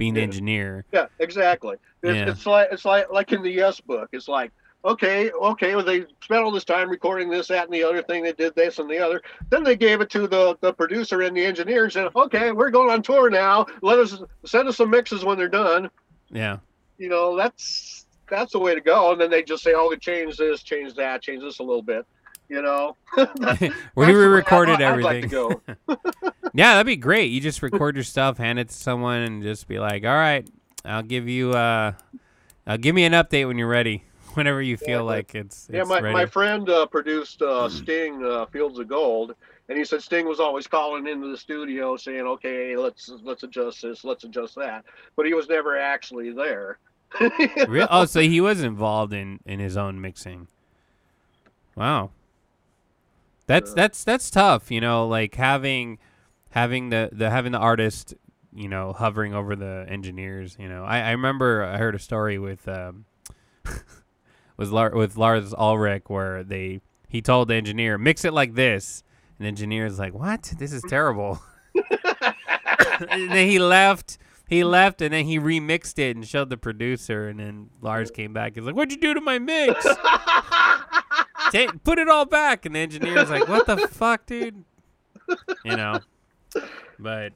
being 0.00 0.16
Yeah. 0.16 0.22
engineer. 0.22 0.84
yeah, 0.92 1.06
exactly. 1.20 1.76
It's, 2.02 2.16
Yeah. 2.16 2.30
it's 2.30 2.46
like 2.46 2.68
it's 2.72 2.84
like 2.84 3.12
like 3.12 3.32
in 3.32 3.42
the 3.42 3.50
Yes 3.50 3.80
book. 3.80 4.08
It's 4.12 4.26
like 4.28 4.50
okay, 4.82 5.30
okay, 5.32 5.76
well, 5.76 5.84
they 5.84 6.06
spent 6.22 6.42
all 6.42 6.50
this 6.50 6.64
time 6.64 6.88
recording 6.88 7.28
this, 7.28 7.48
that, 7.48 7.64
and 7.66 7.72
the 7.74 7.82
other 7.84 8.02
thing. 8.02 8.22
They 8.22 8.32
did 8.32 8.54
this 8.54 8.78
and 8.78 8.88
the 8.88 8.98
other. 8.98 9.20
Then 9.50 9.62
they 9.62 9.76
gave 9.76 10.00
it 10.00 10.08
to 10.08 10.26
the, 10.26 10.56
the 10.62 10.72
producer 10.72 11.20
and 11.20 11.36
the 11.36 11.44
engineer 11.44 11.84
and 11.84 11.92
said, 11.92 12.08
okay, 12.16 12.50
we're 12.52 12.70
going 12.70 12.88
on 12.88 13.02
tour 13.02 13.28
now. 13.28 13.66
Let 13.82 13.98
us 13.98 14.22
send 14.46 14.68
us 14.70 14.78
some 14.78 14.88
mixes 14.88 15.22
when 15.22 15.36
they're 15.36 15.48
done. 15.48 15.90
Yeah. 16.30 16.60
You 16.96 17.10
know, 17.10 17.36
that's 17.36 18.06
that's 18.30 18.52
the 18.52 18.58
way 18.58 18.74
to 18.74 18.80
go. 18.80 19.12
And 19.12 19.20
then 19.20 19.28
they 19.28 19.42
just 19.42 19.62
say, 19.62 19.74
oh, 19.76 19.88
we 19.90 19.98
change 19.98 20.38
this, 20.38 20.62
change 20.62 20.94
that, 20.94 21.20
change 21.20 21.42
this 21.42 21.58
a 21.58 21.62
little 21.62 21.82
bit. 21.82 22.06
You 22.50 22.60
know, 22.62 22.96
we 23.16 23.24
the 23.38 23.72
way 23.94 24.12
recorded 24.12 24.82
I- 24.82 24.96
like 24.96 25.24
everything. 25.24 25.30
go. 25.30 25.62
Yeah, 26.52 26.72
that'd 26.72 26.86
be 26.86 26.96
great. 26.96 27.30
You 27.30 27.40
just 27.40 27.62
record 27.62 27.94
your 27.94 28.02
stuff, 28.02 28.36
hand 28.38 28.58
it 28.58 28.70
to 28.70 28.74
someone, 28.74 29.20
and 29.20 29.40
just 29.40 29.68
be 29.68 29.78
like, 29.78 30.04
"All 30.04 30.10
right, 30.16 30.44
I'll 30.84 31.04
give 31.04 31.28
you 31.28 31.52
uh, 31.52 31.92
uh 32.66 32.76
give 32.76 32.92
me 32.92 33.04
an 33.04 33.12
update 33.12 33.46
when 33.46 33.56
you're 33.56 33.68
ready. 33.68 34.02
Whenever 34.34 34.60
you 34.60 34.76
feel 34.76 35.00
but- 35.00 35.04
like 35.04 35.34
it's, 35.36 35.68
Yeah, 35.72 35.84
my, 35.84 36.00
ready." 36.00 36.12
my 36.12 36.26
friend 36.26 36.68
uh, 36.68 36.86
produced 36.86 37.40
uh, 37.40 37.68
Sting 37.68 38.24
uh, 38.26 38.46
Fields 38.46 38.80
of 38.80 38.88
Gold, 38.88 39.36
and 39.68 39.78
he 39.78 39.84
said 39.84 40.02
Sting 40.02 40.26
was 40.26 40.40
always 40.40 40.66
calling 40.66 41.06
into 41.06 41.30
the 41.30 41.36
studio 41.38 41.96
saying, 41.96 42.22
"Okay, 42.22 42.76
let's 42.76 43.08
let's 43.22 43.44
adjust 43.44 43.82
this, 43.82 44.02
let's 44.02 44.24
adjust 44.24 44.56
that," 44.56 44.84
but 45.14 45.26
he 45.26 45.34
was 45.34 45.48
never 45.48 45.78
actually 45.78 46.32
there. 46.32 46.78
Re- 47.68 47.86
oh, 47.88 48.06
so 48.06 48.20
he 48.20 48.40
was 48.40 48.60
involved 48.60 49.12
in 49.12 49.38
in 49.46 49.60
his 49.60 49.76
own 49.76 50.00
mixing. 50.00 50.48
Wow. 51.76 52.10
That's 53.50 53.74
that's 53.74 54.04
that's 54.04 54.30
tough, 54.30 54.70
you 54.70 54.80
know, 54.80 55.08
like 55.08 55.34
having 55.34 55.98
having 56.50 56.90
the 56.90 57.10
the 57.10 57.30
having 57.30 57.50
the 57.50 57.58
artist, 57.58 58.14
you 58.52 58.68
know, 58.68 58.92
hovering 58.92 59.34
over 59.34 59.56
the 59.56 59.86
engineers, 59.88 60.56
you 60.58 60.68
know. 60.68 60.84
I 60.84 61.00
I 61.00 61.10
remember 61.10 61.64
I 61.64 61.78
heard 61.78 61.96
a 61.96 61.98
story 61.98 62.38
with 62.38 62.68
um 62.68 63.06
was 64.56 64.70
Lar- 64.70 64.94
with 64.94 65.16
Lars 65.16 65.52
Ulrich 65.52 66.04
where 66.06 66.44
they 66.44 66.80
he 67.08 67.20
told 67.20 67.48
the 67.48 67.56
engineer, 67.56 67.98
"Mix 67.98 68.24
it 68.24 68.32
like 68.32 68.54
this." 68.54 69.02
And 69.38 69.44
the 69.44 69.48
engineer's 69.48 69.98
like, 69.98 70.14
"What? 70.14 70.52
This 70.58 70.72
is 70.72 70.84
terrible." 70.88 71.42
and 73.10 73.30
then 73.30 73.48
he 73.48 73.58
left. 73.58 74.18
He 74.46 74.64
left, 74.64 75.00
and 75.00 75.12
then 75.12 75.26
he 75.26 75.38
remixed 75.38 75.98
it 75.98 76.16
and 76.16 76.26
showed 76.26 76.50
the 76.50 76.56
producer. 76.56 77.28
And 77.28 77.40
then 77.40 77.70
Lars 77.80 78.10
came 78.10 78.32
back. 78.32 78.54
He's 78.54 78.64
like, 78.64 78.76
"What'd 78.76 78.92
you 78.92 79.00
do 79.00 79.14
to 79.14 79.20
my 79.20 79.38
mix? 79.40 79.84
Ta- 81.52 81.72
put 81.84 81.98
it 81.98 82.08
all 82.08 82.24
back." 82.24 82.66
And 82.66 82.74
the 82.74 82.80
engineer 82.80 83.18
engineer's 83.18 83.30
like, 83.30 83.48
"What 83.48 83.66
the 83.66 83.88
fuck, 83.88 84.26
dude?" 84.26 84.64
You 85.64 85.76
know. 85.76 86.00
But 86.98 87.32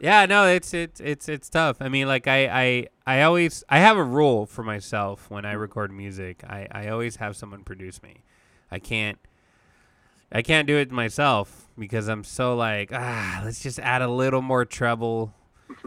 yeah, 0.00 0.26
no, 0.26 0.46
it's 0.46 0.72
it's 0.72 1.00
it's 1.00 1.28
it's 1.28 1.48
tough. 1.50 1.76
I 1.80 1.88
mean, 1.88 2.06
like 2.06 2.26
I 2.26 2.46
I 2.46 2.86
I 3.06 3.22
always 3.22 3.64
I 3.68 3.80
have 3.80 3.96
a 3.96 4.04
rule 4.04 4.46
for 4.46 4.62
myself 4.62 5.30
when 5.30 5.44
I 5.44 5.52
record 5.52 5.92
music. 5.92 6.42
I 6.44 6.66
I 6.70 6.88
always 6.88 7.16
have 7.16 7.36
someone 7.36 7.64
produce 7.64 8.02
me. 8.02 8.22
I 8.70 8.78
can't 8.78 9.18
I 10.32 10.42
can't 10.42 10.66
do 10.66 10.76
it 10.76 10.90
myself 10.90 11.68
because 11.78 12.08
I'm 12.08 12.24
so 12.24 12.54
like, 12.54 12.90
ah, 12.92 13.42
let's 13.44 13.60
just 13.60 13.78
add 13.80 14.00
a 14.00 14.08
little 14.08 14.42
more 14.42 14.64
treble. 14.64 15.34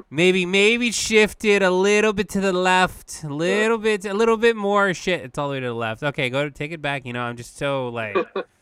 Maybe 0.10 0.46
maybe 0.46 0.92
shift 0.92 1.46
it 1.46 1.62
a 1.62 1.70
little 1.72 2.14
bit 2.14 2.30
to 2.30 2.42
the 2.42 2.54
left, 2.54 3.24
a 3.24 3.30
little 3.30 3.78
bit 3.78 4.06
a 4.06 4.14
little 4.14 4.38
bit 4.38 4.56
more 4.56 4.94
shit. 4.94 5.22
It's 5.22 5.38
all 5.38 5.48
the 5.48 5.54
way 5.54 5.60
to 5.60 5.68
the 5.68 5.74
left. 5.74 6.04
Okay, 6.04 6.30
go 6.30 6.44
to 6.44 6.52
take 6.52 6.72
it 6.72 6.82
back. 6.82 7.06
You 7.06 7.14
know, 7.14 7.22
I'm 7.22 7.38
just 7.38 7.58
so 7.58 7.90
like 7.90 8.16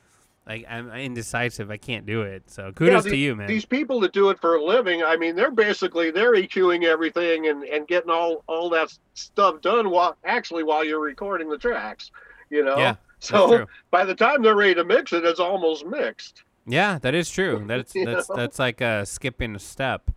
like 0.48 0.66
I'm 0.70 0.92
indecisive. 0.92 1.70
I 1.72 1.78
can't 1.78 2.06
do 2.06 2.22
it. 2.22 2.50
So 2.50 2.72
kudos 2.72 3.04
the- 3.04 3.12
to 3.12 3.18
you, 3.18 3.36
man. 3.36 3.48
These 3.48 3.66
people 3.66 4.00
that 4.02 4.14
do 4.14 4.30
it 4.30 4.40
for 4.40 4.56
a 4.56 4.64
living, 4.64 5.04
I 5.04 5.18
mean, 5.18 5.36
they're 5.36 5.52
basically 5.52 6.12
they're 6.12 6.34
EQing 6.34 6.84
everything 6.84 7.48
and, 7.48 7.64
and 7.64 7.88
getting 7.88 8.10
all 8.10 8.44
all 8.48 8.70
that 8.72 8.94
stuff 9.14 9.62
done 9.62 9.90
while 9.90 10.18
actually 10.24 10.64
while 10.64 10.84
you're 10.84 11.02
recording 11.02 11.50
the 11.50 11.58
tracks. 11.58 12.12
You 12.50 12.66
know, 12.66 12.78
Yeah, 12.78 12.96
so 13.20 13.66
by 13.92 14.04
the 14.04 14.16
time 14.16 14.42
they're 14.42 14.58
ready 14.58 14.76
to 14.76 14.84
mix 14.84 15.14
it, 15.14 15.24
it's 15.24 15.40
almost 15.40 15.86
mixed. 15.86 16.44
Yeah, 16.66 17.00
that 17.00 17.16
is 17.16 17.30
true. 17.30 17.64
That's 17.66 17.94
that's 18.06 18.30
know? 18.30 18.36
that's 18.36 18.60
like 18.60 18.82
uh, 18.82 19.06
skipping 19.06 19.56
a 19.56 19.60
step. 19.60 20.12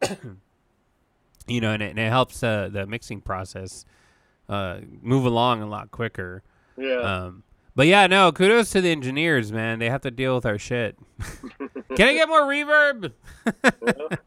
you 1.46 1.60
know, 1.60 1.72
and 1.72 1.82
it, 1.82 1.90
and 1.90 1.98
it 1.98 2.08
helps 2.08 2.42
uh, 2.42 2.68
the 2.70 2.86
mixing 2.86 3.20
process 3.20 3.84
uh, 4.48 4.78
move 5.00 5.24
along 5.24 5.62
a 5.62 5.66
lot 5.66 5.90
quicker. 5.90 6.42
Yeah. 6.76 7.00
Um, 7.00 7.42
but 7.74 7.86
yeah, 7.86 8.06
no, 8.06 8.32
kudos 8.32 8.70
to 8.70 8.80
the 8.80 8.90
engineers, 8.90 9.50
man. 9.50 9.78
They 9.78 9.88
have 9.88 10.02
to 10.02 10.10
deal 10.10 10.34
with 10.34 10.44
our 10.44 10.58
shit. 10.58 10.98
can 11.96 12.08
I 12.08 12.12
get 12.12 12.28
more 12.28 12.42
reverb? 12.42 13.12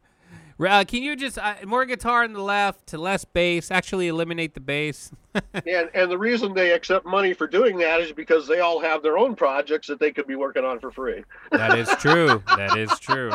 uh, 0.59 0.83
can 0.87 1.03
you 1.03 1.15
just 1.15 1.37
uh, 1.37 1.55
more 1.65 1.85
guitar 1.85 2.23
on 2.23 2.33
the 2.33 2.41
left, 2.41 2.87
to 2.87 2.97
less 2.97 3.23
bass? 3.23 3.69
Actually, 3.69 4.07
eliminate 4.07 4.55
the 4.55 4.61
bass. 4.61 5.11
and 5.53 5.89
and 5.93 6.09
the 6.09 6.17
reason 6.17 6.55
they 6.55 6.71
accept 6.71 7.05
money 7.05 7.33
for 7.33 7.45
doing 7.45 7.77
that 7.77 8.01
is 8.01 8.11
because 8.11 8.47
they 8.47 8.61
all 8.61 8.79
have 8.79 9.03
their 9.03 9.17
own 9.17 9.35
projects 9.35 9.87
that 9.87 9.99
they 9.99 10.11
could 10.11 10.25
be 10.25 10.35
working 10.35 10.65
on 10.65 10.79
for 10.79 10.89
free. 10.89 11.23
That 11.51 11.77
is 11.77 11.87
true. 11.99 12.41
that 12.57 12.75
is 12.77 12.97
true. 12.99 13.31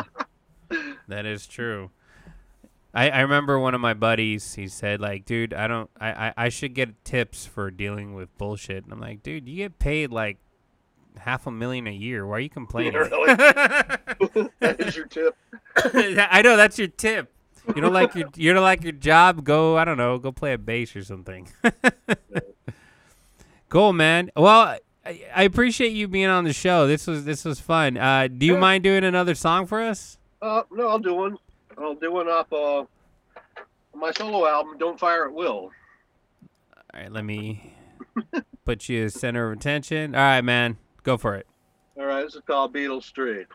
That 1.07 1.25
is 1.25 1.47
true. 1.47 1.91
I, 2.93 3.09
I 3.09 3.19
remember 3.21 3.57
one 3.57 3.73
of 3.73 3.81
my 3.81 3.93
buddies. 3.93 4.55
He 4.55 4.67
said, 4.67 4.99
like, 4.99 5.25
dude, 5.25 5.53
I 5.53 5.67
don't, 5.67 5.89
I, 5.99 6.11
I, 6.27 6.33
I 6.37 6.49
should 6.49 6.73
get 6.73 7.03
tips 7.05 7.45
for 7.45 7.71
dealing 7.71 8.13
with 8.15 8.35
bullshit. 8.37 8.83
And 8.83 8.91
I'm 8.91 8.99
like, 8.99 9.23
dude, 9.23 9.47
you 9.47 9.55
get 9.57 9.79
paid 9.79 10.11
like 10.11 10.37
half 11.17 11.47
a 11.47 11.51
million 11.51 11.87
a 11.87 11.91
year. 11.91 12.25
Why 12.25 12.37
are 12.37 12.39
you 12.39 12.49
complaining? 12.49 12.93
Really? 13.01 13.35
that 14.59 14.75
is 14.79 14.95
your 14.95 15.07
tip. 15.07 15.35
I 15.77 16.41
know 16.43 16.57
that's 16.57 16.77
your 16.77 16.87
tip. 16.89 17.31
You 17.75 17.81
don't 17.81 17.93
like 17.93 18.15
your, 18.15 18.27
you 18.35 18.53
don't 18.53 18.63
like 18.63 18.83
your 18.83 18.91
job. 18.91 19.43
Go, 19.43 19.77
I 19.77 19.85
don't 19.85 19.97
know, 19.97 20.17
go 20.17 20.31
play 20.31 20.53
a 20.53 20.57
bass 20.57 20.95
or 20.95 21.03
something. 21.03 21.47
cool, 23.69 23.93
man. 23.93 24.31
Well, 24.35 24.77
I, 25.05 25.21
I 25.35 25.43
appreciate 25.43 25.93
you 25.93 26.07
being 26.07 26.27
on 26.27 26.43
the 26.43 26.53
show. 26.53 26.87
This 26.87 27.07
was, 27.07 27.25
this 27.25 27.45
was 27.45 27.59
fun. 27.59 27.97
Uh, 27.97 28.27
do 28.27 28.45
you 28.45 28.53
Yeah. 28.55 28.59
mind 28.59 28.83
doing 28.83 29.03
another 29.03 29.35
song 29.35 29.65
for 29.65 29.81
us? 29.81 30.17
Uh, 30.41 30.63
no, 30.71 30.87
I'll 30.87 30.99
do 30.99 31.13
one. 31.13 31.37
I'll 31.81 31.95
do 31.95 32.11
one 32.11 32.27
off 32.27 32.51
uh, 32.53 32.85
my 33.95 34.11
solo 34.11 34.47
album, 34.47 34.77
Don't 34.77 34.99
Fire 34.99 35.25
at 35.25 35.33
Will. 35.33 35.71
All 36.93 36.99
right, 36.99 37.11
let 37.11 37.23
me 37.23 37.73
put 38.65 38.89
you 38.89 39.05
as 39.05 39.13
center 39.13 39.51
of 39.51 39.57
attention. 39.57 40.15
All 40.15 40.21
right, 40.21 40.41
man, 40.41 40.77
go 41.03 41.17
for 41.17 41.35
it. 41.35 41.47
All 41.97 42.05
right, 42.05 42.23
this 42.23 42.35
is 42.35 42.41
called 42.45 42.73
Beetle 42.73 43.01
Street. 43.01 43.47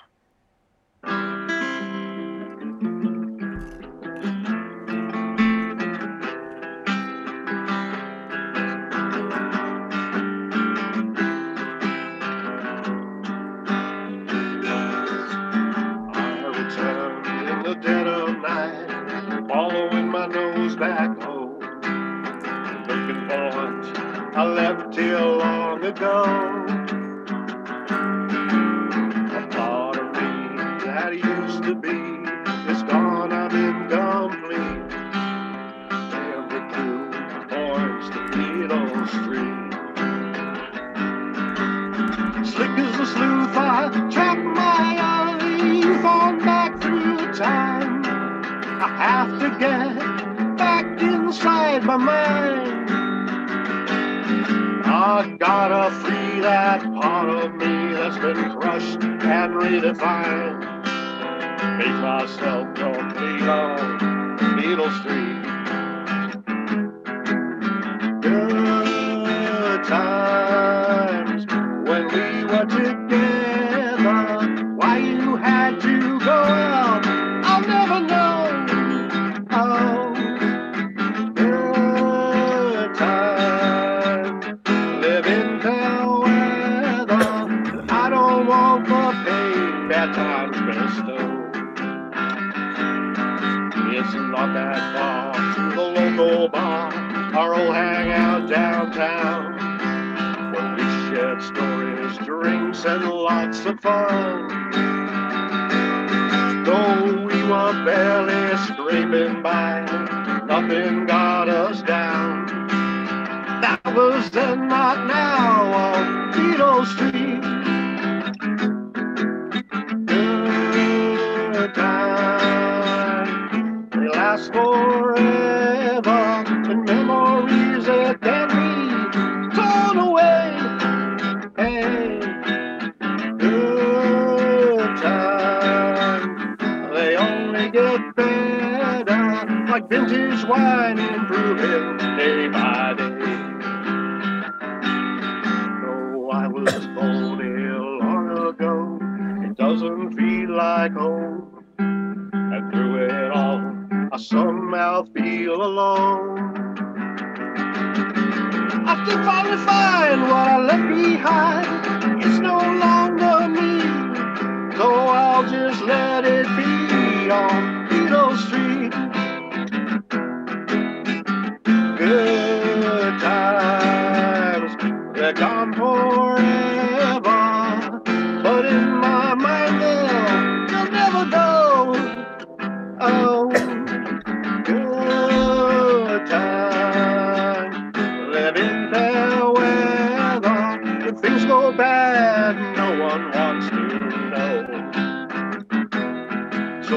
Here 25.06 25.20
long 25.20 25.84
ago. 25.84 26.24
A 29.40 29.46
part 29.54 29.96
of 30.02 30.08
me 30.18 30.32
that 30.84 31.10
used 31.14 31.62
to 31.62 31.74
be 31.76 31.98
is 32.72 32.82
gone, 32.82 33.32
I'm 33.32 33.54
incomplete. 33.66 34.90
The 36.52 36.60
crew 36.72 37.02
points 37.52 38.06
to 38.14 38.20
Beetle 38.34 39.06
Street. 39.16 39.70
Slick 42.50 42.74
as 42.84 42.96
a 42.98 43.06
sleuth, 43.14 43.56
I 43.56 43.68
track 44.10 44.38
my 44.60 44.88
eyes 45.14 46.04
on 46.04 46.38
back 46.40 46.82
through 46.82 47.32
time. 47.34 48.04
I 48.86 48.88
have 49.04 49.38
to 49.38 49.48
get 49.64 50.56
back 50.58 50.84
inside 51.00 51.84
my 51.84 51.96
mind. 51.96 52.65
I 55.08 55.36
gotta 55.38 55.94
free 56.00 56.40
that 56.40 56.82
part 56.82 57.28
of 57.28 57.54
me 57.54 57.92
that's 57.94 58.18
been 58.18 58.58
crushed 58.58 59.00
and 59.04 59.54
redefined. 59.54 60.58
Make 61.78 61.96
myself 62.02 62.74
complete 62.74 63.42
on 63.42 64.56
Beetle 64.56 64.90
Street. 64.90 65.46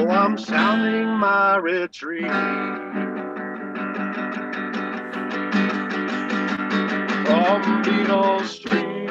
So 0.00 0.08
I'm 0.08 0.38
sounding 0.38 1.08
my 1.08 1.56
retreat. 1.56 2.22
From 7.26 7.82
Beetle 7.82 8.44
Street. 8.44 9.10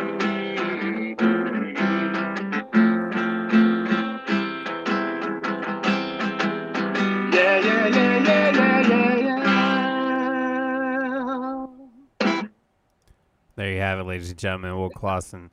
Yeah, 7.32 7.60
yeah, 7.60 7.88
yeah, 7.88 8.18
yeah, 8.18 8.50
yeah, 8.58 8.82
yeah, 8.88 9.16
yeah. 12.32 12.42
There 13.56 13.72
you 13.74 13.80
have 13.80 14.00
it, 14.00 14.06
ladies 14.06 14.32
and 14.32 14.40
gentlemen. 14.40 14.76
Will 14.76 14.90
Clausen. 14.90 15.52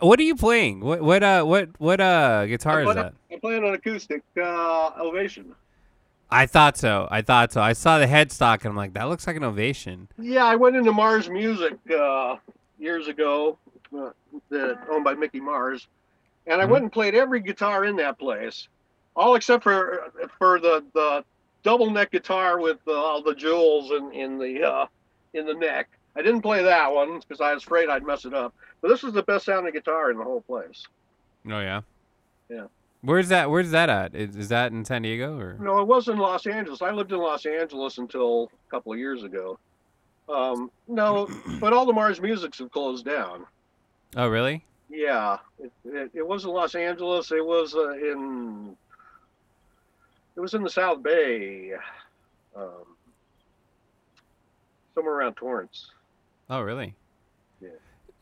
What 0.00 0.18
are 0.18 0.24
you 0.24 0.36
playing? 0.36 0.80
What 0.80 1.02
what 1.02 1.22
uh 1.22 1.42
what 1.44 1.68
what 1.78 2.00
uh 2.00 2.46
guitar 2.46 2.82
I'm 2.82 2.88
is 2.88 2.94
that? 2.94 3.14
I'm 3.32 3.40
playing 3.40 3.64
an 3.66 3.74
acoustic 3.74 4.22
uh, 4.36 4.90
Ovation. 5.00 5.54
I 6.30 6.46
thought 6.46 6.76
so. 6.78 7.08
I 7.10 7.20
thought 7.22 7.52
so. 7.52 7.60
I 7.60 7.74
saw 7.74 7.98
the 7.98 8.06
headstock 8.06 8.60
and 8.60 8.68
I'm 8.68 8.76
like, 8.76 8.94
that 8.94 9.04
looks 9.08 9.26
like 9.26 9.36
an 9.36 9.44
ovation. 9.44 10.08
Yeah, 10.18 10.44
I 10.46 10.56
went 10.56 10.76
into 10.76 10.90
Mars 10.92 11.28
Music 11.28 11.74
uh, 11.94 12.36
years 12.78 13.06
ago, 13.08 13.58
uh, 13.94 14.10
that 14.48 14.78
owned 14.90 15.04
by 15.04 15.12
Mickey 15.14 15.40
Mars, 15.40 15.86
and 16.46 16.60
I 16.60 16.64
Mhm. 16.64 16.70
went 16.70 16.82
and 16.84 16.92
played 16.92 17.14
every 17.14 17.40
guitar 17.40 17.84
in 17.84 17.96
that 17.96 18.18
place, 18.18 18.68
all 19.14 19.34
except 19.34 19.62
for 19.62 20.10
for 20.38 20.58
the 20.58 20.82
the 20.94 21.22
double 21.62 21.90
neck 21.90 22.10
guitar 22.12 22.58
with 22.58 22.78
uh, 22.88 22.92
all 22.92 23.22
the 23.22 23.34
jewels 23.34 23.90
in 23.90 24.10
in 24.12 24.38
the 24.38 24.62
uh, 24.64 24.86
in 25.34 25.44
the 25.44 25.54
neck. 25.54 25.90
I 26.16 26.22
didn't 26.22 26.42
play 26.42 26.62
that 26.62 26.92
one 26.92 27.20
because 27.20 27.40
I 27.42 27.52
was 27.54 27.62
afraid 27.62 27.88
I'd 27.90 28.04
mess 28.06 28.24
it 28.24 28.32
up. 28.34 28.54
But 28.82 28.88
this 28.88 29.04
is 29.04 29.12
the 29.12 29.22
best 29.22 29.46
sounding 29.46 29.72
guitar 29.72 30.10
in 30.10 30.18
the 30.18 30.24
whole 30.24 30.42
place. 30.42 30.86
Oh 31.46 31.60
yeah. 31.60 31.80
Yeah. 32.50 32.66
Where's 33.00 33.28
that? 33.28 33.50
Where's 33.50 33.70
that 33.70 33.88
at? 33.88 34.14
Is, 34.14 34.36
is 34.36 34.48
that 34.48 34.72
in 34.72 34.84
San 34.84 35.02
Diego 35.02 35.38
or? 35.38 35.56
No, 35.58 35.80
it 35.80 35.86
was 35.86 36.08
in 36.08 36.18
Los 36.18 36.46
Angeles. 36.46 36.82
I 36.82 36.90
lived 36.90 37.12
in 37.12 37.18
Los 37.18 37.46
Angeles 37.46 37.98
until 37.98 38.50
a 38.68 38.70
couple 38.70 38.92
of 38.92 38.98
years 38.98 39.24
ago. 39.24 39.58
Um, 40.28 40.70
no, 40.86 41.28
but 41.60 41.72
all 41.72 41.86
the 41.86 41.92
Mars 41.92 42.20
Musics 42.20 42.58
have 42.58 42.70
closed 42.70 43.04
down. 43.04 43.46
Oh 44.16 44.28
really? 44.28 44.64
Yeah, 44.90 45.38
it, 45.58 45.72
it, 45.84 46.10
it 46.14 46.26
was 46.26 46.44
in 46.44 46.50
Los 46.50 46.74
Angeles. 46.74 47.32
It 47.32 47.44
was 47.44 47.74
uh, 47.74 47.92
in 47.92 48.76
it 50.36 50.40
was 50.40 50.54
in 50.54 50.62
the 50.62 50.70
South 50.70 51.02
Bay, 51.02 51.72
um, 52.56 52.84
somewhere 54.94 55.14
around 55.14 55.34
Torrance. 55.34 55.90
Oh 56.50 56.60
really? 56.60 56.94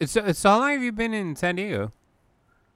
It's 0.00 0.16
it's 0.16 0.42
how 0.42 0.58
long 0.58 0.72
have 0.72 0.82
you 0.82 0.92
been 0.92 1.12
in 1.12 1.36
San 1.36 1.56
Diego? 1.56 1.92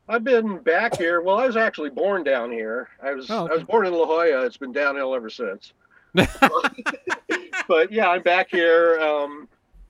I've 0.09 0.25
been 0.25 0.59
back 0.59 0.99
here. 0.99 1.23
Well, 1.23 1.39
I 1.39 1.47
was 1.47 1.57
actually 1.57 1.89
born 1.89 2.23
down 2.23 2.53
here. 2.53 2.91
I 3.03 3.15
was 3.15 3.31
Oh, 3.31 3.49
I 3.49 3.55
was 3.55 3.65
born 3.65 3.87
in 3.87 3.95
La 3.95 4.05
Jolla. 4.05 4.45
It's 4.45 4.59
been 4.59 4.73
downhill 4.73 5.15
ever 5.15 5.31
since. 5.31 5.73
but 6.13 7.91
yeah, 7.91 8.11
I'm 8.11 8.23
back 8.23 8.51
here. 8.51 9.01
Um, 9.01 9.49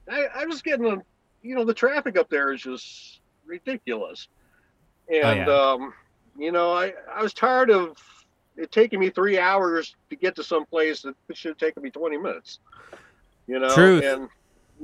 I, 0.09 0.27
I 0.37 0.45
was 0.47 0.63
getting 0.63 0.87
a, 0.87 1.03
you 1.43 1.57
know, 1.57 1.65
the 1.65 1.75
traffic 1.75 2.17
up 2.17 2.31
there 2.31 2.53
is 2.53 2.63
just 2.63 3.21
ridiculous, 3.45 4.29
and 5.09 5.39
yeah. 5.39 5.47
um, 5.47 5.93
you 6.39 6.53
know, 6.53 6.73
I 6.73 6.95
I 7.13 7.21
was 7.21 7.35
tired 7.35 7.71
of 7.71 7.97
it 8.57 8.71
taking 8.71 9.01
me 9.01 9.11
three 9.11 9.39
hours 9.39 9.97
to 10.11 10.17
get 10.17 10.37
to 10.37 10.45
some 10.45 10.65
place 10.67 11.03
that 11.03 11.17
should 11.33 11.51
have 11.51 11.59
taken 11.59 11.83
me 11.83 11.91
20 11.91 12.17
minutes. 12.19 12.61
You 13.49 13.59
know, 13.59 13.75
Truth. 13.75 14.05
and 14.05 14.29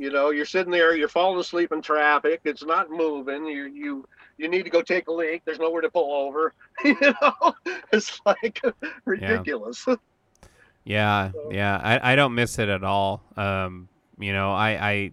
you 0.00 0.10
know, 0.10 0.30
you're 0.30 0.46
sitting 0.46 0.72
there, 0.72 0.96
you're 0.96 1.08
falling 1.08 1.38
asleep 1.38 1.72
in 1.72 1.82
traffic. 1.82 2.40
It's 2.44 2.64
not 2.64 2.90
moving. 2.90 3.46
You 3.46 3.64
you 3.66 4.08
you 4.38 4.48
need 4.48 4.62
to 4.64 4.70
go 4.70 4.80
take 4.82 5.08
a 5.08 5.12
leak. 5.12 5.42
There's 5.44 5.58
nowhere 5.58 5.82
to 5.82 5.90
pull 5.90 6.12
over. 6.26 6.54
you 6.84 6.96
know, 7.00 7.54
it's 7.92 8.20
like 8.24 8.60
ridiculous. 9.04 9.84
Yeah, 10.84 11.32
So- 11.32 11.50
yeah. 11.52 11.78
I, 11.82 12.12
I 12.12 12.16
don't 12.16 12.34
miss 12.34 12.58
it 12.58 12.68
at 12.68 12.82
all. 12.82 13.22
Um, 13.36 13.88
you 14.18 14.32
know, 14.32 14.52
I 14.52 14.70
I 14.90 15.12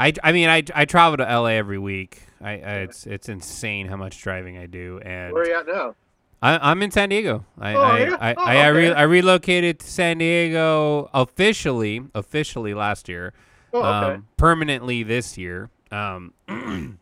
I, 0.00 0.12
I 0.22 0.32
mean 0.32 0.48
I, 0.48 0.62
I 0.74 0.84
travel 0.84 1.16
to 1.18 1.22
LA 1.24 1.50
every 1.50 1.78
week. 1.78 2.22
I, 2.40 2.50
I 2.50 2.54
it's 2.86 3.06
it's 3.06 3.28
insane 3.28 3.86
how 3.86 3.96
much 3.96 4.20
driving 4.22 4.58
I 4.58 4.66
do 4.66 5.00
and 5.04 5.32
Where 5.32 5.42
are 5.42 5.46
you 5.46 5.54
at 5.56 5.66
now? 5.66 5.94
I, 6.40 6.70
I'm 6.70 6.80
in 6.82 6.92
San 6.92 7.08
Diego. 7.08 7.44
I 7.58 7.74
Oh, 7.74 7.80
I, 7.82 7.98
yeah? 7.98 8.16
I, 8.20 8.34
Oh, 8.34 8.42
I, 8.42 8.56
I, 8.58 8.66
re- 8.68 8.92
I 8.92 9.02
relocated 9.02 9.80
to 9.80 9.86
San 9.88 10.18
Diego 10.18 11.10
officially 11.12 12.02
officially 12.14 12.74
last 12.74 13.08
year. 13.08 13.32
Oh, 13.72 13.78
okay. 13.78 14.14
Um, 14.14 14.26
permanently 14.36 15.02
this 15.02 15.36
year. 15.38 15.70
Um, 15.90 16.32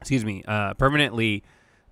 excuse 0.00 0.24
me. 0.24 0.44
Uh, 0.46 0.74
permanently 0.74 1.42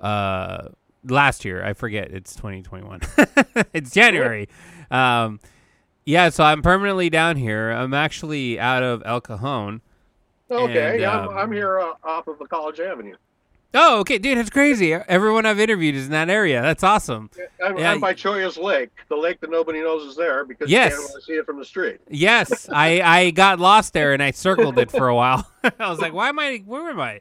uh, 0.01 0.69
last 1.05 1.45
year. 1.45 1.65
I 1.65 1.73
forget. 1.73 2.11
It's 2.11 2.35
2021. 2.37 3.01
it's 3.73 3.91
January. 3.91 4.49
Um, 4.91 5.41
yeah. 6.05 6.29
So 6.31 6.45
I'm 6.45 6.63
permanently 6.63 7.11
down 7.11 7.37
here. 7.37 7.71
I'm 7.71 7.95
actually 7.95 8.59
out 8.59 8.83
of 8.83 9.03
El 9.05 9.21
Cajon. 9.21 9.81
okay. 10.51 10.93
and, 10.93 11.01
yeah, 11.01 11.13
um, 11.13 11.31
I'm, 11.31 11.37
I'm 11.37 11.53
here 11.53 11.81
uh, 11.81 11.93
off 12.05 12.29
of 12.29 12.39
the 12.39 12.47
College 12.47 12.81
Avenue. 12.81 13.17
Oh, 13.75 14.01
okay, 14.01 14.17
dude. 14.19 14.39
That's 14.39 14.49
crazy. 14.51 14.95
Everyone 14.95 15.45
I've 15.45 15.61
interviewed 15.61 15.95
is 15.97 16.07
in 16.07 16.13
that 16.13 16.31
area. 16.31 16.63
That's 16.63 16.83
awesome. 16.83 17.31
I'm, 17.63 17.77
Yeah, 17.77 17.93
I'm 17.93 18.01
by 18.01 18.15
Chollas 18.15 18.57
Lake, 18.63 18.91
the 19.09 19.17
lake 19.17 19.41
that 19.41 19.51
nobody 19.51 19.81
knows 19.81 20.03
is 20.09 20.17
there 20.17 20.45
because 20.47 20.71
Yes. 20.71 20.93
you 20.93 20.99
can't 20.99 21.09
really 21.11 21.23
see 21.23 21.33
it 21.35 21.45
from 21.47 21.59
the 21.59 21.65
street. 21.65 22.01
Yes, 22.09 22.69
I, 22.73 23.01
I 23.03 23.31
got 23.31 23.59
lost 23.61 23.93
there 23.93 24.13
and 24.15 24.23
I 24.23 24.31
circled 24.31 24.79
it 24.79 24.91
for 24.91 25.09
a 25.09 25.15
while. 25.15 25.47
I 25.79 25.91
was 25.91 25.99
like, 25.99 26.15
why 26.15 26.29
am 26.31 26.39
I? 26.39 26.63
Where 26.65 26.89
am 26.89 27.01
I? 27.01 27.21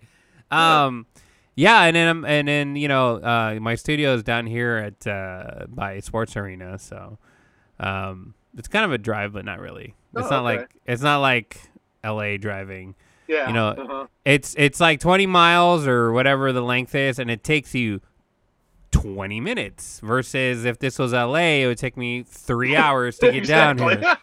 Um, 0.51 1.07
yeah, 1.55 1.81
and 1.83 1.95
then 1.95 2.07
I'm, 2.07 2.25
and 2.25 2.47
then 2.47 2.75
you 2.75 2.87
know, 2.87 3.15
uh, 3.15 3.57
my 3.61 3.75
studio 3.75 4.13
is 4.13 4.23
down 4.23 4.45
here 4.45 4.77
at 4.77 5.07
uh, 5.07 5.65
by 5.67 5.99
Sports 5.99 6.37
Arena, 6.37 6.77
so 6.79 7.17
um, 7.79 8.33
it's 8.57 8.67
kind 8.67 8.85
of 8.85 8.91
a 8.91 8.97
drive, 8.97 9.33
but 9.33 9.43
not 9.45 9.59
really. 9.59 9.95
It's 10.15 10.27
Oh, 10.27 10.29
not 10.29 10.45
okay. 10.45 10.59
like 10.61 10.69
it's 10.85 11.01
not 11.01 11.17
like 11.19 11.59
L.A. 12.03 12.37
driving. 12.37 12.95
Yeah. 13.27 13.47
You 13.47 13.53
know, 13.53 13.67
uh-huh. 13.69 14.07
It's 14.23 14.55
it's 14.57 14.79
like 14.79 14.99
20 14.99 15.25
miles 15.25 15.87
or 15.87 16.11
whatever 16.11 16.51
the 16.51 16.61
length 16.61 16.95
is, 16.95 17.19
and 17.19 17.29
it 17.29 17.43
takes 17.43 17.73
you 17.73 18.01
20 18.91 19.39
minutes. 19.39 19.99
Versus 20.01 20.65
if 20.65 20.79
this 20.79 20.97
was 20.99 21.13
L.A., 21.13 21.63
it 21.63 21.67
would 21.67 21.77
take 21.77 21.97
me 21.97 22.23
three 22.23 22.75
hours 22.77 23.17
to 23.19 23.31
get 23.31 23.47
down 23.47 23.77
here. 23.77 24.17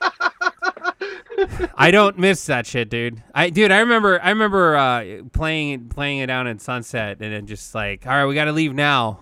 I 1.76 1.90
don't 1.90 2.18
miss 2.18 2.46
that 2.46 2.66
shit, 2.66 2.88
dude. 2.88 3.22
I 3.34 3.50
dude, 3.50 3.72
I 3.72 3.80
remember 3.80 4.20
I 4.22 4.30
remember 4.30 4.76
uh, 4.76 5.04
playing 5.32 5.88
playing 5.88 6.18
it 6.18 6.26
down 6.26 6.46
in 6.46 6.58
Sunset 6.58 7.18
and 7.20 7.32
then 7.32 7.46
just 7.46 7.74
like, 7.74 8.06
all 8.06 8.12
right, 8.12 8.26
we 8.26 8.34
got 8.34 8.44
to 8.44 8.52
leave 8.52 8.74
now. 8.74 9.20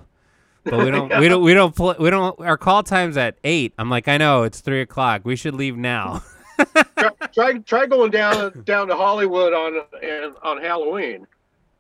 But 0.65 0.85
we 0.85 0.91
don't 0.91 1.09
we 1.21 1.29
don't 1.29 1.43
we 1.43 1.55
don't 1.55 1.75
pl- 1.75 1.97
we 1.99 2.11
don't 2.11 2.39
our 2.41 2.59
call 2.59 2.83
time's 2.83 3.17
at 3.17 3.39
8. 3.45 3.75
I'm 3.79 3.91
like, 3.91 4.09
I 4.09 4.19
know, 4.19 4.43
it's 4.43 4.61
3 4.61 4.83
o'clock. 4.83 5.23
We 5.25 5.37
should 5.37 5.55
leave 5.55 5.77
now. 5.77 6.23
try, 6.99 7.11
try 7.33 7.59
try 7.59 7.87
going 7.87 8.11
down 8.11 8.63
down 8.65 8.89
to 8.89 8.97
Hollywood 8.97 9.53
on 9.53 9.81
and 10.03 10.35
on 10.43 10.61
Halloween, 10.61 11.27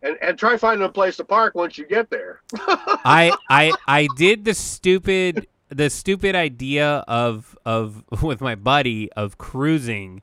and 0.02 0.16
and 0.22 0.38
try 0.38 0.56
finding 0.56 0.86
a 0.86 0.90
place 0.90 1.16
to 1.18 1.24
park 1.24 1.54
once 1.54 1.78
you 1.78 1.86
get 1.86 2.10
there. 2.10 2.42
I 2.54 3.36
I 3.48 3.72
I 3.86 4.08
did 4.16 4.44
the 4.44 4.54
stupid 4.54 5.46
the 5.68 5.90
stupid 5.90 6.34
idea 6.34 7.04
of 7.08 7.56
of 7.64 8.04
with 8.22 8.40
my 8.40 8.54
buddy 8.54 9.10
of 9.12 9.38
cruising 9.38 10.22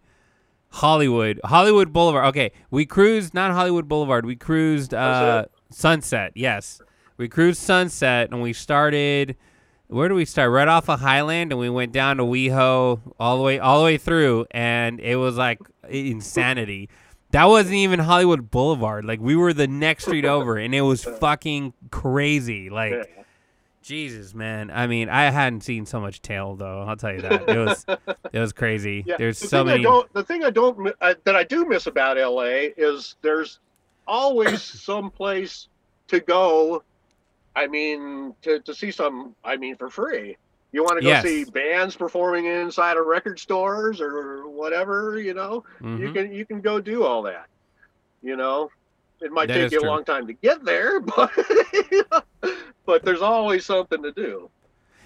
Hollywood 0.69 1.39
Hollywood 1.45 1.93
Boulevard. 1.93 2.25
Okay, 2.27 2.51
we 2.69 2.85
cruised 2.85 3.33
not 3.33 3.51
Hollywood 3.51 3.87
Boulevard. 3.87 4.25
We 4.25 4.35
cruised 4.35 4.93
uh, 4.93 5.45
Sunset. 5.71 6.33
Yes, 6.35 6.81
we 7.17 7.27
cruised 7.27 7.61
Sunset, 7.61 8.31
and 8.31 8.41
we 8.41 8.53
started. 8.53 9.35
Where 9.87 10.09
do 10.09 10.15
we 10.15 10.25
start? 10.25 10.51
Right 10.51 10.67
off 10.67 10.89
of 10.89 10.99
Highland, 10.99 11.51
and 11.51 11.59
we 11.59 11.69
went 11.69 11.93
down 11.93 12.17
to 12.17 12.23
WeHo 12.23 12.99
all 13.19 13.37
the 13.37 13.43
way 13.43 13.59
all 13.59 13.79
the 13.79 13.85
way 13.85 13.97
through, 13.97 14.45
and 14.51 14.99
it 14.99 15.15
was 15.15 15.37
like 15.37 15.59
insanity. 15.87 16.89
That 17.31 17.45
wasn't 17.45 17.75
even 17.75 17.99
Hollywood 17.99 18.51
Boulevard. 18.51 19.05
Like 19.05 19.21
we 19.21 19.35
were 19.35 19.53
the 19.53 19.67
next 19.67 20.05
street 20.05 20.25
over, 20.25 20.57
and 20.57 20.75
it 20.75 20.81
was 20.81 21.03
fucking 21.03 21.73
crazy. 21.91 22.69
Like. 22.69 22.91
Yeah. 22.93 23.03
Jesus, 23.83 24.33
man. 24.33 24.69
I 24.69 24.85
mean, 24.85 25.07
I 25.07 25.29
hadn't 25.29 25.61
seen 25.61 25.85
so 25.85 26.01
much 26.01 26.21
tail 26.21 26.57
though. 26.57 26.81
I'll 26.81 26.97
tell 26.97 27.13
you 27.13 27.21
that. 27.21 27.47
It 27.47 27.57
was 27.57 27.85
it 28.33 28.37
was 28.37 28.51
crazy. 28.51 29.05
Yeah, 29.07 29.15
There's 29.17 29.39
the 29.39 29.47
so 29.47 29.63
many 29.63 29.83
the 30.11 30.23
thing 30.23 30.43
I 30.43 30.49
don't 30.49 30.93
uh, 30.99 31.13
that 31.23 31.37
I 31.37 31.45
do 31.45 31.65
miss 31.65 31.87
about 31.87 32.17
LA 32.17 32.73
is 32.75 33.15
there's 33.21 33.59
always 34.05 34.61
some 34.61 35.09
place 35.09 35.69
to 36.09 36.19
go. 36.19 36.83
I 37.57 37.67
mean, 37.67 38.33
to, 38.43 38.59
to 38.61 38.73
see 38.75 38.91
some. 38.91 39.35
I 39.43 39.57
mean, 39.57 39.75
for 39.75 39.89
free. 39.89 40.37
You 40.73 40.83
want 40.83 40.97
to 40.99 41.01
go 41.03 41.09
Yes. 41.09 41.23
see 41.23 41.43
bands 41.45 41.95
performing 41.95 42.45
inside 42.45 42.97
of 42.97 43.05
record 43.07 43.39
stores 43.39 43.99
or 43.99 44.47
whatever. 44.49 45.19
You 45.19 45.33
know, 45.33 45.63
you 45.81 45.87
Mhm. 46.09 46.13
can 46.13 46.31
you 46.33 46.45
can 46.45 46.61
go 46.61 46.79
do 46.79 47.03
all 47.03 47.21
that. 47.23 47.47
You 48.21 48.35
know, 48.35 48.69
it 49.21 49.31
might 49.31 49.47
That 49.47 49.55
take 49.55 49.71
you 49.71 49.79
true. 49.79 49.89
a 49.89 49.91
long 49.91 50.03
time 50.03 50.27
to 50.27 50.33
get 50.33 50.63
there, 50.63 50.99
but 51.15 51.31
but 52.85 53.03
there's 53.03 53.21
always 53.21 53.65
something 53.65 54.03
to 54.03 54.11
do. 54.11 54.49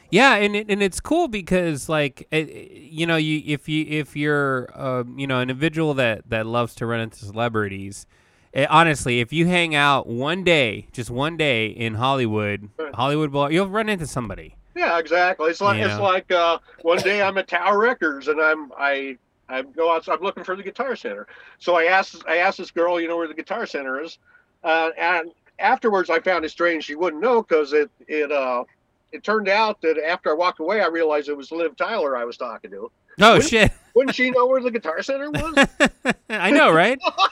Yeah, 0.10 0.36
and 0.36 0.56
it, 0.58 0.70
and 0.70 0.84
it's 0.84 1.00
cool 1.00 1.30
because 1.30 1.88
like 1.88 2.28
it, 2.32 2.50
it- 2.50 2.72
you 2.92 3.06
know 3.08 3.16
you 3.16 3.42
if 3.46 3.70
you 3.70 3.86
if 3.88 4.16
you're 4.18 4.68
uh, 4.74 5.04
you 5.16 5.26
know 5.28 5.38
an 5.38 5.44
individual 5.50 5.94
that 5.94 6.30
that 6.30 6.46
loves 6.46 6.76
to 6.76 6.86
run 6.86 7.00
into 7.00 7.20
celebrities, 7.24 8.06
eh, 8.54 8.66
honestly, 8.70 9.20
if 9.20 9.32
you 9.34 9.48
hang 9.48 9.76
out 9.76 10.08
one 10.08 10.44
day, 10.44 10.88
just 10.92 11.10
one 11.10 11.38
day 11.38 11.68
in 11.68 11.96
Hollywood, 11.96 12.70
Right. 12.78 12.94
Hollywood 12.94 13.32
Boulevard, 13.32 13.54
you'll 13.54 13.68
run 13.68 13.90
into 13.90 14.08
somebody. 14.08 14.56
Yeah, 14.76 14.98
exactly. 15.00 15.50
It's 15.52 15.62
like 15.62 15.80
You 15.80 15.86
it's 15.86 15.98
know? 15.98 16.04
like 16.04 16.32
uh, 16.32 16.58
one 16.82 17.00
day 17.00 17.22
I'm 17.22 17.38
at 17.38 17.48
Tower 17.48 17.78
Records 17.78 18.28
and 18.30 18.42
I'm 18.42 18.72
I 18.78 19.18
I 19.50 19.64
go 19.64 19.94
out. 19.94 20.08
I'm 20.08 20.22
looking 20.22 20.44
for 20.46 20.56
the 20.56 20.64
Guitar 20.64 20.96
Center. 20.96 21.28
So 21.60 21.76
I 21.76 21.84
asked 21.86 22.24
I 22.28 22.38
asked 22.38 22.58
this 22.58 22.72
girl, 22.72 23.00
you 23.00 23.08
know 23.10 23.18
where 23.18 23.28
the 23.28 23.34
Guitar 23.34 23.66
Center 23.66 24.02
is, 24.02 24.18
uh, 24.64 24.92
and 24.98 25.32
afterwards 25.60 26.10
I 26.10 26.20
found 26.22 26.46
it 26.46 26.50
strange 26.50 26.86
she 26.86 26.96
wouldn't 26.96 27.22
know 27.22 27.44
because 27.44 27.74
it 27.74 27.92
it 28.08 28.32
uh 28.32 28.64
it 29.12 29.24
turned 29.26 29.50
out 29.50 29.82
that 29.82 30.02
after 30.04 30.30
I 30.30 30.34
walked 30.34 30.62
away 30.62 30.80
I 30.82 30.88
realized 30.88 31.28
it 31.28 31.36
was 31.36 31.52
Liv 31.52 31.76
Tyler 31.76 32.16
I 32.16 32.24
was 32.24 32.38
talking 32.38 32.72
to. 32.72 32.90
Oh 33.20 33.34
What? 33.36 33.44
shit! 33.46 33.74
Wouldn't 33.94 34.16
she 34.16 34.32
know 34.32 34.46
where 34.48 34.62
the 34.64 34.72
Guitar 34.72 35.04
Center 35.04 35.30
was? 35.30 35.68
I 36.30 36.50
know, 36.52 36.72
right? 36.72 36.98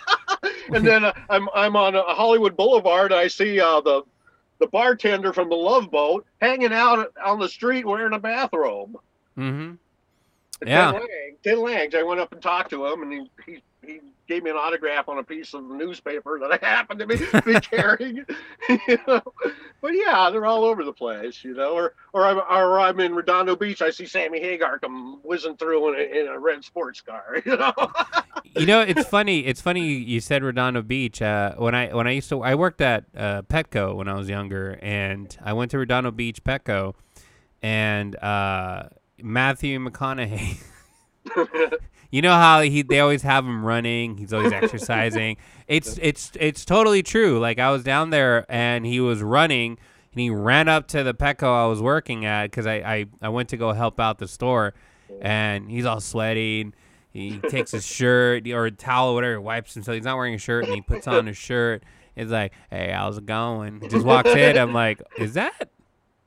and 0.74 0.86
then 0.86 1.05
uh, 1.05 1.13
I'm 1.30 1.49
I'm 1.53 1.76
on 1.76 1.95
uh, 1.95 2.03
Hollywood 2.03 2.55
Boulevard. 2.55 3.11
And 3.11 3.20
I 3.20 3.28
see 3.28 3.59
uh, 3.59 3.82
the 3.82 4.03
the 4.59 4.67
bartender 4.67 5.34
from 5.34 5.49
the 5.49 5.55
Love 5.55 5.89
Boat 5.89 6.26
hanging 6.41 6.74
out 6.74 7.13
on 7.24 7.39
the 7.39 7.49
street 7.49 7.86
wearing 7.86 8.13
a 8.13 8.20
bathrobe. 8.20 8.97
Mm-hmm. 9.38 9.76
Yeah. 10.66 10.91
Lang, 10.91 11.38
Tim 11.43 11.60
Lange. 11.60 11.95
I 11.95 12.03
went 12.03 12.20
up 12.20 12.32
and 12.34 12.41
talked 12.41 12.70
to 12.72 12.86
him, 12.86 13.01
and 13.03 13.14
he, 13.14 13.32
he, 13.45 13.64
he 13.86 13.99
gave 14.28 14.43
me 14.43 14.49
an 14.51 14.57
autograph 14.57 15.07
on 15.10 15.18
a 15.18 15.24
piece 15.24 15.53
of 15.53 15.64
newspaper 15.64 16.38
that 16.39 16.51
I 16.62 16.66
happened 16.66 16.99
to 16.99 17.07
be, 17.07 17.16
be 17.45 17.60
carrying. 17.62 18.26
you 18.70 18.97
know? 19.07 19.22
But 19.82 19.93
yeah, 19.93 20.30
they're 20.30 20.45
all 20.45 20.66
over 20.66 20.84
the 20.84 20.91
place, 20.93 21.43
you 21.43 21.53
know. 21.53 21.72
Or 21.74 21.93
or 22.14 22.26
I'm, 22.26 22.38
or 22.38 22.80
I'm 22.80 22.99
in 22.99 23.16
Redondo 23.16 23.55
Beach. 23.55 23.82
I 23.82 23.89
see 23.91 24.05
Sammy 24.05 24.39
Hagar 24.41 24.80
come 24.80 25.22
whizzing 25.24 25.55
through 25.55 25.93
in 25.93 25.99
a, 25.99 26.20
in 26.22 26.28
a 26.28 26.38
red 26.38 26.64
sports 26.66 26.99
car. 27.01 27.41
You 27.45 27.55
know. 27.55 27.74
you 28.55 28.66
know, 28.66 28.82
it's 28.82 29.05
funny. 29.07 29.45
It's 29.45 29.62
funny 29.62 29.88
you- 29.88 29.97
you 29.97 30.20
said 30.20 30.43
Redondo 30.43 30.82
Beach. 30.82 31.22
Uh, 31.22 31.55
when 31.55 31.74
I 31.74 31.93
when 31.95 32.05
I 32.07 32.12
used 32.12 32.28
to, 32.30 32.41
I 32.43 32.55
worked 32.55 32.82
at 32.82 33.05
uh, 33.16 33.43
Petco 33.43 33.95
when 33.95 34.10
I 34.10 34.16
was 34.16 34.28
younger, 34.30 34.78
and 34.82 35.36
I 35.41 35.53
went 35.53 35.72
to 35.72 35.78
Redondo 35.78 36.12
Beach 36.12 36.43
Petco, 36.43 36.95
and 37.62 38.16
uh, 38.18 38.89
Matthew 39.24 39.80
McConaughey. 39.80 40.63
you 42.11 42.22
know 42.22 42.34
how 42.34 42.61
he 42.61 42.82
they 42.82 42.99
always 42.99 43.22
have 43.22 43.45
him 43.45 43.65
running. 43.65 44.17
He's 44.17 44.34
always 44.34 44.51
exercising. 44.51 45.38
It's 45.70 45.99
it's 46.01 46.32
it's 46.39 46.65
totally 46.65 47.03
true. 47.03 47.38
Like 47.38 47.59
I 47.59 47.70
was 47.70 47.84
down 47.84 48.09
there 48.09 48.43
and 48.49 48.88
he 48.88 48.99
was 48.99 49.22
running. 49.22 49.78
And 50.11 50.20
he 50.20 50.32
ran 50.32 50.67
up 50.67 50.88
to 50.88 51.03
the 51.03 51.13
Petco 51.13 51.43
I 51.43 51.67
was 51.67 51.80
working 51.80 52.26
at 52.26 52.49
because 52.49 52.65
I, 52.65 52.78
I, 52.78 53.05
I 53.22 53.30
went 53.30 53.49
to 53.49 53.57
go 53.57 53.72
help 53.72 53.99
out 53.99 54.17
the 54.17 54.28
store, 54.28 54.74
and 55.22 55.70
he's 55.70 55.86
all 55.86 55.99
sweaty. 55.99 56.61
And 56.61 56.76
he 57.11 57.38
takes 57.38 57.70
his 57.70 57.86
shirt 57.86 58.47
or 58.47 58.65
a 58.65 58.72
towel, 58.72 59.11
or 59.11 59.13
whatever, 59.13 59.39
wipes 59.39 59.76
himself. 59.76 59.93
He's 59.93 60.05
not 60.05 60.15
wearing 60.17 60.34
a 60.34 60.39
shirt, 60.39 60.65
and 60.65 60.74
he 60.74 60.82
puts 60.82 61.07
on 61.07 61.28
his 61.28 61.38
shirt. 61.38 61.84
He's 62.15 62.32
like, 62.32 62.53
"Hey, 62.72 62.91
how's 62.91 63.20
it 63.20 63.28
going?" 63.28 63.82
He 63.82 63.88
just 63.89 64.03
walks 64.03 64.32
in. 64.32 64.57
I'm 64.57 64.74
like, 64.74 65.03
"Is 65.20 65.36
that? 65.36 65.70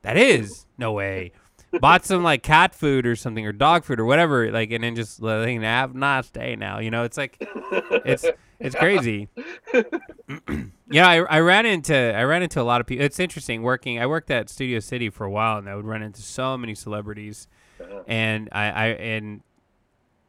That 0.02 0.16
is 0.16 0.66
no 0.78 0.92
way." 0.92 1.32
Bought 1.80 2.04
some 2.04 2.22
like 2.22 2.42
cat 2.42 2.74
food 2.74 3.06
or 3.06 3.16
something 3.16 3.46
or 3.46 3.52
dog 3.52 3.84
food 3.84 3.98
or 3.98 4.04
whatever, 4.04 4.50
like, 4.50 4.70
and 4.72 4.84
then 4.84 4.94
just 4.94 5.22
letting 5.22 5.56
him 5.56 5.62
have 5.62 5.94
nice 5.94 6.30
day 6.30 6.54
now. 6.54 6.78
You 6.78 6.90
know, 6.90 7.04
it's 7.04 7.16
like, 7.16 7.36
it's 7.40 8.26
it's 8.62 8.76
crazy. 8.76 9.28
yeah, 10.90 11.08
I, 11.08 11.16
I 11.16 11.40
ran 11.40 11.66
into 11.66 11.94
I 11.94 12.22
ran 12.22 12.42
into 12.42 12.60
a 12.60 12.62
lot 12.62 12.80
of 12.80 12.86
people. 12.86 13.04
It's 13.04 13.18
interesting 13.18 13.62
working. 13.62 13.98
I 13.98 14.06
worked 14.06 14.30
at 14.30 14.48
Studio 14.48 14.78
City 14.78 15.10
for 15.10 15.24
a 15.24 15.30
while, 15.30 15.58
and 15.58 15.68
I 15.68 15.74
would 15.74 15.84
run 15.84 16.02
into 16.02 16.22
so 16.22 16.56
many 16.56 16.74
celebrities, 16.74 17.48
and 18.06 18.48
I, 18.52 18.70
I 18.70 18.86
and 18.88 19.42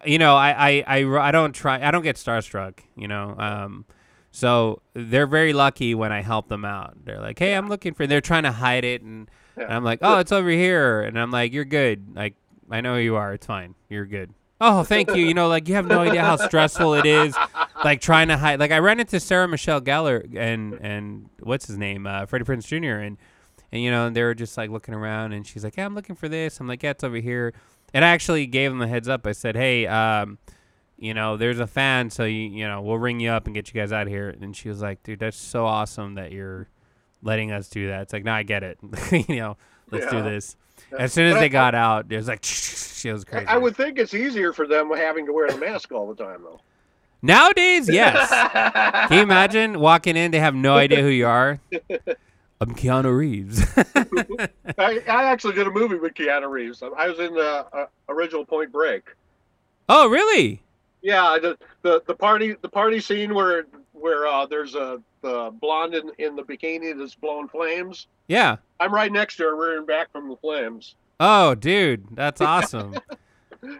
you 0.03 0.17
know 0.17 0.35
I, 0.35 0.49
I 0.69 0.83
I 0.87 1.27
I 1.27 1.31
don't 1.31 1.53
try 1.53 1.85
I 1.85 1.91
don't 1.91 2.01
get 2.01 2.15
starstruck. 2.15 2.79
You 2.95 3.07
know, 3.07 3.35
um, 3.37 3.85
so 4.31 4.81
they're 4.95 5.27
very 5.27 5.53
lucky 5.53 5.93
when 5.93 6.11
I 6.11 6.21
help 6.21 6.47
them 6.47 6.65
out. 6.65 7.05
They're 7.05 7.21
like, 7.21 7.37
hey, 7.37 7.53
I'm 7.53 7.69
looking 7.69 7.93
for. 7.93 8.07
They're 8.07 8.21
trying 8.21 8.43
to 8.43 8.51
hide 8.51 8.83
it, 8.83 9.03
and, 9.03 9.29
and 9.55 9.71
I'm 9.71 9.83
like, 9.83 9.99
oh, 10.01 10.19
it's 10.19 10.31
over 10.31 10.49
here, 10.49 11.01
and 11.01 11.19
I'm 11.19 11.31
like, 11.31 11.53
you're 11.53 11.65
good. 11.65 12.15
Like 12.15 12.35
I 12.69 12.81
know 12.81 12.97
you 12.97 13.15
are. 13.15 13.33
It's 13.33 13.45
fine. 13.45 13.75
You're 13.89 14.05
good. 14.05 14.33
Oh, 14.61 14.83
thank 14.83 15.09
you. 15.09 15.25
You 15.25 15.33
know, 15.33 15.47
like 15.47 15.67
you 15.67 15.75
have 15.75 15.87
no 15.87 15.99
idea 15.99 16.21
how 16.21 16.37
stressful 16.37 16.93
it 16.93 17.05
is, 17.05 17.35
like 17.83 17.99
trying 17.99 18.29
to 18.29 18.37
hide. 18.37 18.59
Like 18.59 18.71
I 18.71 18.79
ran 18.79 18.99
into 18.99 19.19
Sarah 19.19 19.47
Michelle 19.47 19.81
Gellar 19.81 20.35
and 20.37 20.73
and 20.81 21.29
what's 21.41 21.67
his 21.67 21.77
name, 21.77 22.07
uh, 22.07 22.25
Freddie 22.25 22.45
Prinze 22.45 22.65
Jr. 22.65 23.01
and 23.01 23.17
and 23.71 23.81
you 23.81 23.91
know 23.91 24.07
and 24.07 24.15
they 24.15 24.23
were 24.23 24.33
just 24.33 24.57
like 24.57 24.69
looking 24.69 24.93
around, 24.93 25.33
and 25.33 25.45
she's 25.45 25.63
like, 25.63 25.75
yeah, 25.75 25.85
I'm 25.85 25.95
looking 25.95 26.15
for 26.15 26.29
this. 26.29 26.59
I'm 26.59 26.67
like, 26.67 26.81
yeah, 26.81 26.91
it's 26.91 27.03
over 27.03 27.17
here. 27.17 27.53
And 27.93 28.03
I 28.05 28.09
actually 28.09 28.47
gave 28.47 28.71
them 28.71 28.81
a 28.81 28.87
heads 28.87 29.07
up. 29.07 29.27
I 29.27 29.33
said, 29.33 29.55
hey, 29.55 29.85
um, 29.85 30.39
you 30.97 31.13
know, 31.13 31.37
there's 31.37 31.59
a 31.59 31.67
fan, 31.67 32.09
so 32.09 32.23
you 32.23 32.39
you 32.39 32.67
know 32.67 32.81
we'll 32.81 32.97
ring 32.97 33.19
you 33.19 33.31
up 33.31 33.45
and 33.45 33.53
get 33.53 33.67
you 33.67 33.73
guys 33.73 33.91
out 33.91 34.03
of 34.03 34.09
here. 34.09 34.29
And 34.29 34.55
she 34.55 34.69
was 34.69 34.81
like, 34.81 35.03
dude, 35.03 35.19
that's 35.19 35.37
so 35.37 35.65
awesome 35.65 36.15
that 36.15 36.31
you're 36.31 36.69
letting 37.23 37.51
us 37.51 37.69
do 37.69 37.87
that. 37.87 38.03
It's 38.03 38.13
like, 38.13 38.23
no, 38.23 38.31
I 38.33 38.43
get 38.43 38.63
it. 38.63 38.77
you 39.11 39.35
know, 39.37 39.57
let's 39.91 40.07
do 40.07 40.17
Yeah. 40.17 40.23
this. 40.23 40.55
As 40.97 41.13
soon 41.13 41.27
as 41.27 41.33
But 41.33 41.37
I- 41.37 41.41
they 41.41 41.49
got 41.49 41.75
out, 41.75 42.05
it 42.11 42.15
was 42.15 42.27
like, 42.27 42.39
she 42.43 43.11
was 43.11 43.23
crazy. 43.23 43.47
I 43.47 43.57
would 43.57 43.75
think 43.75 43.97
it's 43.99 44.13
easier 44.13 44.53
for 44.53 44.67
them 44.67 44.91
having 44.91 45.25
to 45.25 45.33
wear 45.33 45.49
the 45.49 45.57
mask 45.57 45.91
all 45.91 46.07
the 46.13 46.21
time, 46.23 46.41
though. 46.43 46.59
Nowadays, 47.21 47.87
yes. 47.87 48.29
Can 49.07 49.17
you 49.17 49.23
imagine 49.23 49.79
walking 49.79 50.17
in? 50.17 50.31
They 50.31 50.39
have 50.39 50.55
no 50.55 50.75
idea 50.75 51.01
who 51.01 51.07
you 51.07 51.25
are. 51.25 51.59
I'm 52.61 52.75
Keanu 52.75 53.15
Reeves. 53.17 53.63
I, 54.77 55.01
I 55.07 55.23
actually 55.31 55.53
did 55.53 55.67
a 55.67 55.71
movie 55.71 55.95
with 55.95 56.13
Keanu 56.13 56.49
Reeves. 56.49 56.83
I 56.83 57.07
was 57.09 57.19
in 57.19 57.33
the 57.33 57.65
uh, 57.73 57.85
original 58.09 58.45
Point 58.45 58.71
Break. 58.71 59.03
oh, 59.89 60.07
really? 60.09 60.61
Yeah, 61.01 61.37
the, 61.41 61.57
the 61.81 62.01
the 62.07 62.15
party 62.15 62.55
the 62.61 62.69
party 62.69 63.01
scene 63.01 63.33
where 63.33 63.65
where 63.93 64.27
uh, 64.27 64.45
there's 64.45 64.75
a 64.75 65.01
the 65.21 65.51
blonde 65.61 65.95
in, 65.95 66.11
in 66.17 66.35
the 66.35 66.43
bikini 66.43 66.97
that's 66.97 67.15
blowing 67.15 67.47
flames. 67.47 68.07
Yeah. 68.27 68.57
I'm 68.79 68.93
right 68.93 69.11
next 69.11 69.37
to 69.37 69.43
her, 69.43 69.55
rearing 69.55 69.85
back 69.85 70.11
from 70.11 70.29
the 70.29 70.35
flames. 70.35 70.95
Oh, 71.19 71.55
dude, 71.55 72.05
that's 72.11 72.41
awesome. 72.41 72.95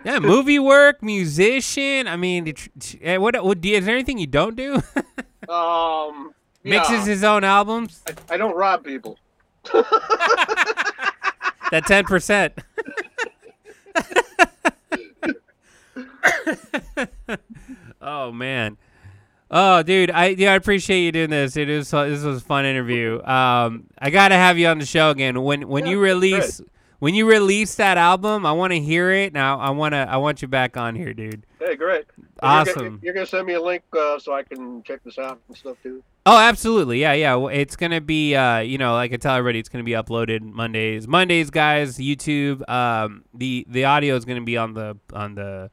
yeah, 0.05 0.20
movie 0.20 0.59
work, 0.59 1.03
musician. 1.03 2.07
I 2.07 2.16
mean, 2.16 2.53
eh, 3.01 3.18
what? 3.18 3.43
What? 3.43 3.61
do 3.61 3.70
Is 3.70 3.86
there 3.86 3.95
anything 3.95 4.18
you 4.18 4.28
don't 4.28 4.55
do? 4.55 4.82
Um, 5.49 6.34
Mixes 6.64 7.05
his 7.05 7.22
own 7.22 7.43
albums. 7.43 8.01
I, 8.07 8.36
I 8.36 8.38
don't 8.38 8.55
rob 8.55 8.86
people. 8.86 9.20
That 11.72 11.88
ten 11.88 12.05
percent. 12.05 12.53
Oh 17.99 18.32
man. 18.32 18.78
Oh, 19.55 19.83
dude, 19.83 20.09
I 20.09 20.29
yeah, 20.29 20.53
I 20.53 20.55
appreciate 20.55 21.01
you 21.05 21.11
doing 21.11 21.29
this. 21.29 21.55
It 21.55 21.69
is 21.69 21.91
this 21.91 22.23
was 22.23 22.41
a 22.41 22.41
fun 22.45 22.65
interview. 22.65 23.21
Um, 23.23 23.85
I 23.99 24.09
gotta 24.09 24.33
have 24.35 24.57
you 24.57 24.65
on 24.67 24.79
the 24.79 24.85
show 24.85 25.11
again 25.11 25.41
when 25.43 25.67
when 25.67 25.85
Yeah, 25.85 25.91
you 25.91 25.99
release 26.01 26.59
when 26.97 27.13
you 27.13 27.29
release 27.29 27.75
that 27.75 27.97
album. 27.99 28.45
I 28.47 28.51
want 28.53 28.73
to 28.73 28.79
hear 28.79 29.11
it. 29.11 29.31
Now 29.31 29.59
I 29.59 29.69
want 29.69 29.93
to 29.93 29.99
I 30.09 30.17
want 30.17 30.41
you 30.41 30.47
back 30.47 30.75
on 30.75 30.95
here, 30.95 31.13
dude. 31.13 31.45
Hey, 31.59 31.75
great. 31.75 32.05
Awesome. 32.41 32.73
You're, 32.75 32.89
gonna- 32.89 32.99
you're 33.03 33.13
gonna 33.13 33.25
send 33.27 33.45
me 33.47 33.53
a 33.53 33.61
link 33.61 33.83
uh, 33.97 34.17
so 34.17 34.33
I 34.33 34.41
can 34.43 34.81
check 34.83 35.03
this 35.03 35.19
out 35.19 35.39
and 35.47 35.55
stuff 35.55 35.77
too. 35.83 36.03
Oh, 36.25 36.37
absolutely. 36.39 36.99
Yeah, 37.01 37.13
yeah. 37.13 37.47
It's 37.49 37.75
gonna 37.75 38.01
be, 38.01 38.33
uh, 38.33 38.59
you 38.59 38.77
know, 38.77 38.93
like 38.93 39.13
I 39.13 39.17
tell 39.17 39.35
everybody, 39.35 39.59
it's 39.59 39.69
gonna 39.69 39.83
be 39.83 39.91
uploaded 39.91 40.41
Mondays. 40.41 41.07
Mondays, 41.07 41.49
guys. 41.51 41.97
YouTube. 41.97 42.67
Um, 42.67 43.23
the 43.35 43.65
the 43.69 43.85
audio 43.85 44.15
is 44.15 44.25
gonna 44.25 44.41
be 44.41 44.57
on 44.57 44.73
the 44.73 44.97
on 45.13 45.35
the, 45.35 45.69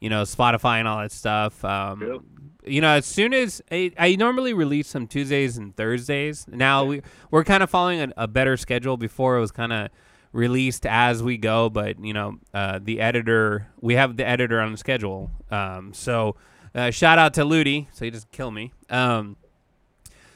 you 0.00 0.08
know, 0.08 0.22
Spotify 0.22 0.78
and 0.78 0.88
all 0.88 0.98
that 1.00 1.12
stuff. 1.12 1.62
Um, 1.64 2.00
Yep. 2.02 2.20
You 2.68 2.80
know, 2.80 2.90
as 2.90 3.06
soon 3.06 3.34
as 3.34 3.60
I, 3.70 3.92
I 3.98 4.16
normally 4.16 4.52
release 4.52 4.92
them 4.92 5.06
Tuesdays 5.06 5.56
and 5.56 5.74
Thursdays. 5.76 6.46
Now 6.48 6.84
we 6.84 7.02
we're 7.30 7.44
kind 7.44 7.62
of 7.62 7.70
following 7.70 8.00
a, 8.00 8.12
a 8.16 8.28
better 8.28 8.56
schedule. 8.56 8.96
Before 8.96 9.36
it 9.36 9.40
was 9.40 9.50
kind 9.52 9.72
of 9.72 9.88
released 10.32 10.84
as 10.86 11.22
we 11.22 11.36
go, 11.38 11.70
but 11.70 11.98
you 12.04 12.12
know, 12.12 12.36
uh, 12.54 12.78
the 12.82 13.00
editor 13.00 13.68
we 13.80 13.94
have 13.94 14.16
the 14.16 14.26
editor 14.26 14.60
on 14.60 14.72
the 14.72 14.78
schedule. 14.78 15.30
Um, 15.50 15.92
so 15.94 16.36
uh, 16.74 16.90
shout 16.90 17.18
out 17.18 17.34
to 17.34 17.44
Ludi. 17.44 17.88
So 17.92 18.04
he 18.04 18.10
doesn't 18.10 18.30
kill 18.32 18.50
me. 18.50 18.72
Um, 18.90 19.36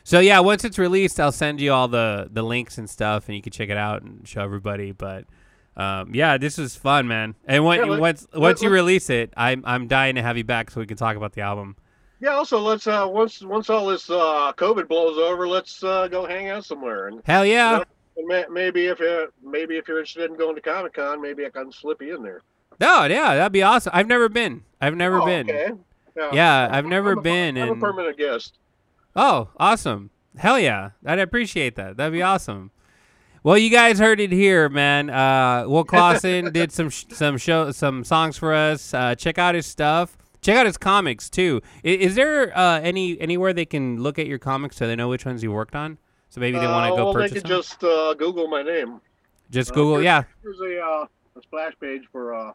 so 0.05 0.18
yeah, 0.18 0.41
once 0.41 0.64
it's 0.64 0.78
released, 0.78 1.20
I'll 1.20 1.30
send 1.33 1.61
you 1.61 1.72
all 1.72 1.89
the 1.89 2.28
the 2.30 2.43
links 2.43 2.78
and 2.78 2.89
stuff, 2.91 3.28
and 3.28 3.37
you 3.37 3.43
can 3.43 3.53
check 3.53 3.68
it 3.68 3.76
out 3.76 4.03
and 4.03 4.26
show 4.26 4.43
everybody. 4.43 4.91
But 4.93 5.26
um, 5.76 6.14
yeah, 6.14 6.39
this 6.39 6.59
was 6.59 6.74
fun, 6.76 7.07
man. 7.09 7.35
And 7.47 7.64
when, 7.64 7.78
Yeah, 7.78 7.85
let- 7.87 8.01
once 8.01 8.26
let- 8.33 8.41
once 8.43 8.62
you 8.62 8.68
let- 8.68 8.74
release 8.74 9.09
it, 9.11 9.33
I'm 9.37 9.62
I'm 9.64 9.87
dying 9.87 10.16
to 10.16 10.22
have 10.22 10.37
you 10.37 10.45
back 10.45 10.70
so 10.70 10.80
we 10.80 10.87
can 10.87 10.97
talk 10.97 11.16
about 11.16 11.33
the 11.35 11.43
album. 11.43 11.76
Yeah. 12.23 12.31
Also, 12.31 12.59
let's 12.61 12.87
uh, 12.87 13.07
once 13.11 13.43
once 13.43 13.68
all 13.68 13.87
this 13.89 14.09
uh, 14.09 14.53
COVID 14.57 14.89
blows 14.89 15.18
over, 15.18 15.47
let's 15.47 15.83
uh, 15.85 16.09
go 16.09 16.25
hang 16.25 16.49
out 16.49 16.64
somewhere. 16.64 17.09
And, 17.09 17.20
Hell 17.27 17.45
yeah! 17.45 17.83
and 18.16 18.29
ma- 18.29 18.49
maybe 18.51 18.87
if 18.87 18.99
you 19.01 19.29
maybe 19.43 19.77
if 19.77 19.89
you're 19.89 19.99
interested 19.99 20.31
in 20.31 20.37
going 20.39 20.55
to 20.55 20.61
Comic 20.62 20.95
Con, 20.95 21.20
maybe 21.20 21.45
I 21.45 21.51
can 21.51 21.70
slip 21.70 22.01
you 22.01 22.16
in 22.16 22.23
there. 22.23 22.41
No, 22.81 23.05
yeah, 23.05 23.35
that'd 23.35 23.53
be 23.53 23.62
awesome. 23.62 23.91
I've 23.95 24.07
never 24.09 24.29
been. 24.29 24.62
I've 24.81 24.97
never 24.97 25.20
Oh, 25.20 25.27
been. 25.27 25.51
Okay. 25.51 25.70
Yeah, 26.33 26.68
I've 26.70 26.87
never 26.87 27.12
I'm 27.12 27.18
a, 27.18 27.23
been. 27.23 27.59
I'm 27.59 27.70
a 27.70 27.77
permanent 27.77 28.16
guest. 28.18 28.59
oh, 29.16 29.49
awesome! 29.59 30.11
Hell 30.39 30.59
yeah, 30.61 30.91
I'd 31.05 31.18
appreciate 31.18 31.75
that. 31.77 31.97
That'd 31.97 32.12
be 32.12 32.23
awesome. 32.23 32.70
Well, 33.45 33.59
you 33.59 33.70
guys 33.70 33.99
heard 33.99 34.20
it 34.20 34.31
here, 34.31 34.68
man. 34.68 35.11
Uh, 35.11 35.64
Will 35.66 35.85
Clausen 35.93 36.53
did 36.53 36.70
some 36.70 36.91
sh- 36.91 37.07
some 37.12 37.37
show 37.39 37.73
some 37.73 38.05
songs 38.05 38.37
for 38.39 38.55
us. 38.55 38.95
Uh, 38.95 39.14
check 39.16 39.39
out 39.39 39.55
his 39.57 39.66
stuff. 39.66 40.16
Check 40.43 40.57
out 40.57 40.66
his 40.66 40.76
comics 40.76 41.30
too. 41.30 41.62
Is, 41.84 42.11
is 42.11 42.14
there 42.16 42.57
uh, 42.57 42.80
any 42.80 43.18
anywhere 43.20 43.53
they 43.53 43.64
can 43.64 44.03
look 44.03 44.18
at 44.18 44.26
your 44.26 44.38
comics 44.38 44.76
so 44.76 44.86
they 44.86 44.97
know 44.97 45.09
which 45.09 45.24
ones 45.24 45.43
you 45.43 45.53
worked 45.53 45.74
on? 45.76 45.99
So 46.28 46.40
maybe 46.40 46.59
they 46.59 46.66
want 46.66 46.86
Uh, 46.86 46.90
to 46.90 46.97
go 46.97 47.05
well, 47.05 47.12
purchase 47.14 47.30
they 47.30 47.40
could 47.40 47.51
them. 47.51 47.59
just 47.59 47.84
uh, 47.84 48.14
Google 48.14 48.49
my 48.49 48.62
name. 48.62 49.01
Just 49.51 49.70
uh, 49.70 49.74
Google, 49.74 50.03
yeah. 50.03 50.24
There's 50.43 50.61
a 50.61 50.80
uh, 50.80 51.07
a 51.36 51.43
splash 51.43 51.74
page 51.80 52.03
for 52.11 52.34
uh, 52.34 52.53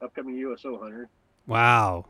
upcoming 0.00 0.36
USO 0.36 0.72
100. 0.72 1.08
Wow. 1.46 2.06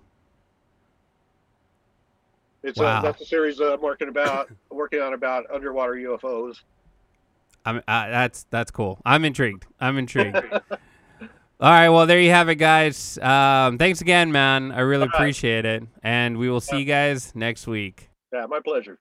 It's 2.62 2.78
Wow. 2.78 2.98
uh, 2.98 3.02
that's 3.02 3.22
a 3.22 3.24
series 3.24 3.60
uh, 3.60 3.74
I'm 3.74 3.80
working 3.80 4.08
about 4.08 4.50
working 4.70 5.00
on 5.00 5.14
about 5.14 5.44
underwater 5.50 5.94
UFOs. 5.94 6.56
I'm, 7.64 7.78
uh, 7.78 8.08
that's 8.08 8.44
that's 8.50 8.70
cool. 8.70 9.00
I'm 9.06 9.24
intrigued. 9.24 9.66
I'm 9.80 9.96
intrigued. 9.98 10.36
All 11.60 11.70
right, 11.70 11.88
well 11.88 12.06
there 12.06 12.20
you 12.20 12.30
have 12.30 12.48
it, 12.48 12.54
guys. 12.54 13.18
Um, 13.18 13.78
thanks 13.78 14.00
again, 14.00 14.30
man. 14.30 14.70
I 14.70 14.80
really 14.80 15.08
appreciate 15.12 15.64
it, 15.64 15.82
and 16.04 16.38
we 16.38 16.48
will 16.48 16.60
see 16.60 16.78
you 16.78 16.84
guys 16.84 17.34
next 17.34 17.66
week. 17.66 18.10
Yeah, 18.32 18.46
my 18.46 18.60
pleasure. 18.60 19.00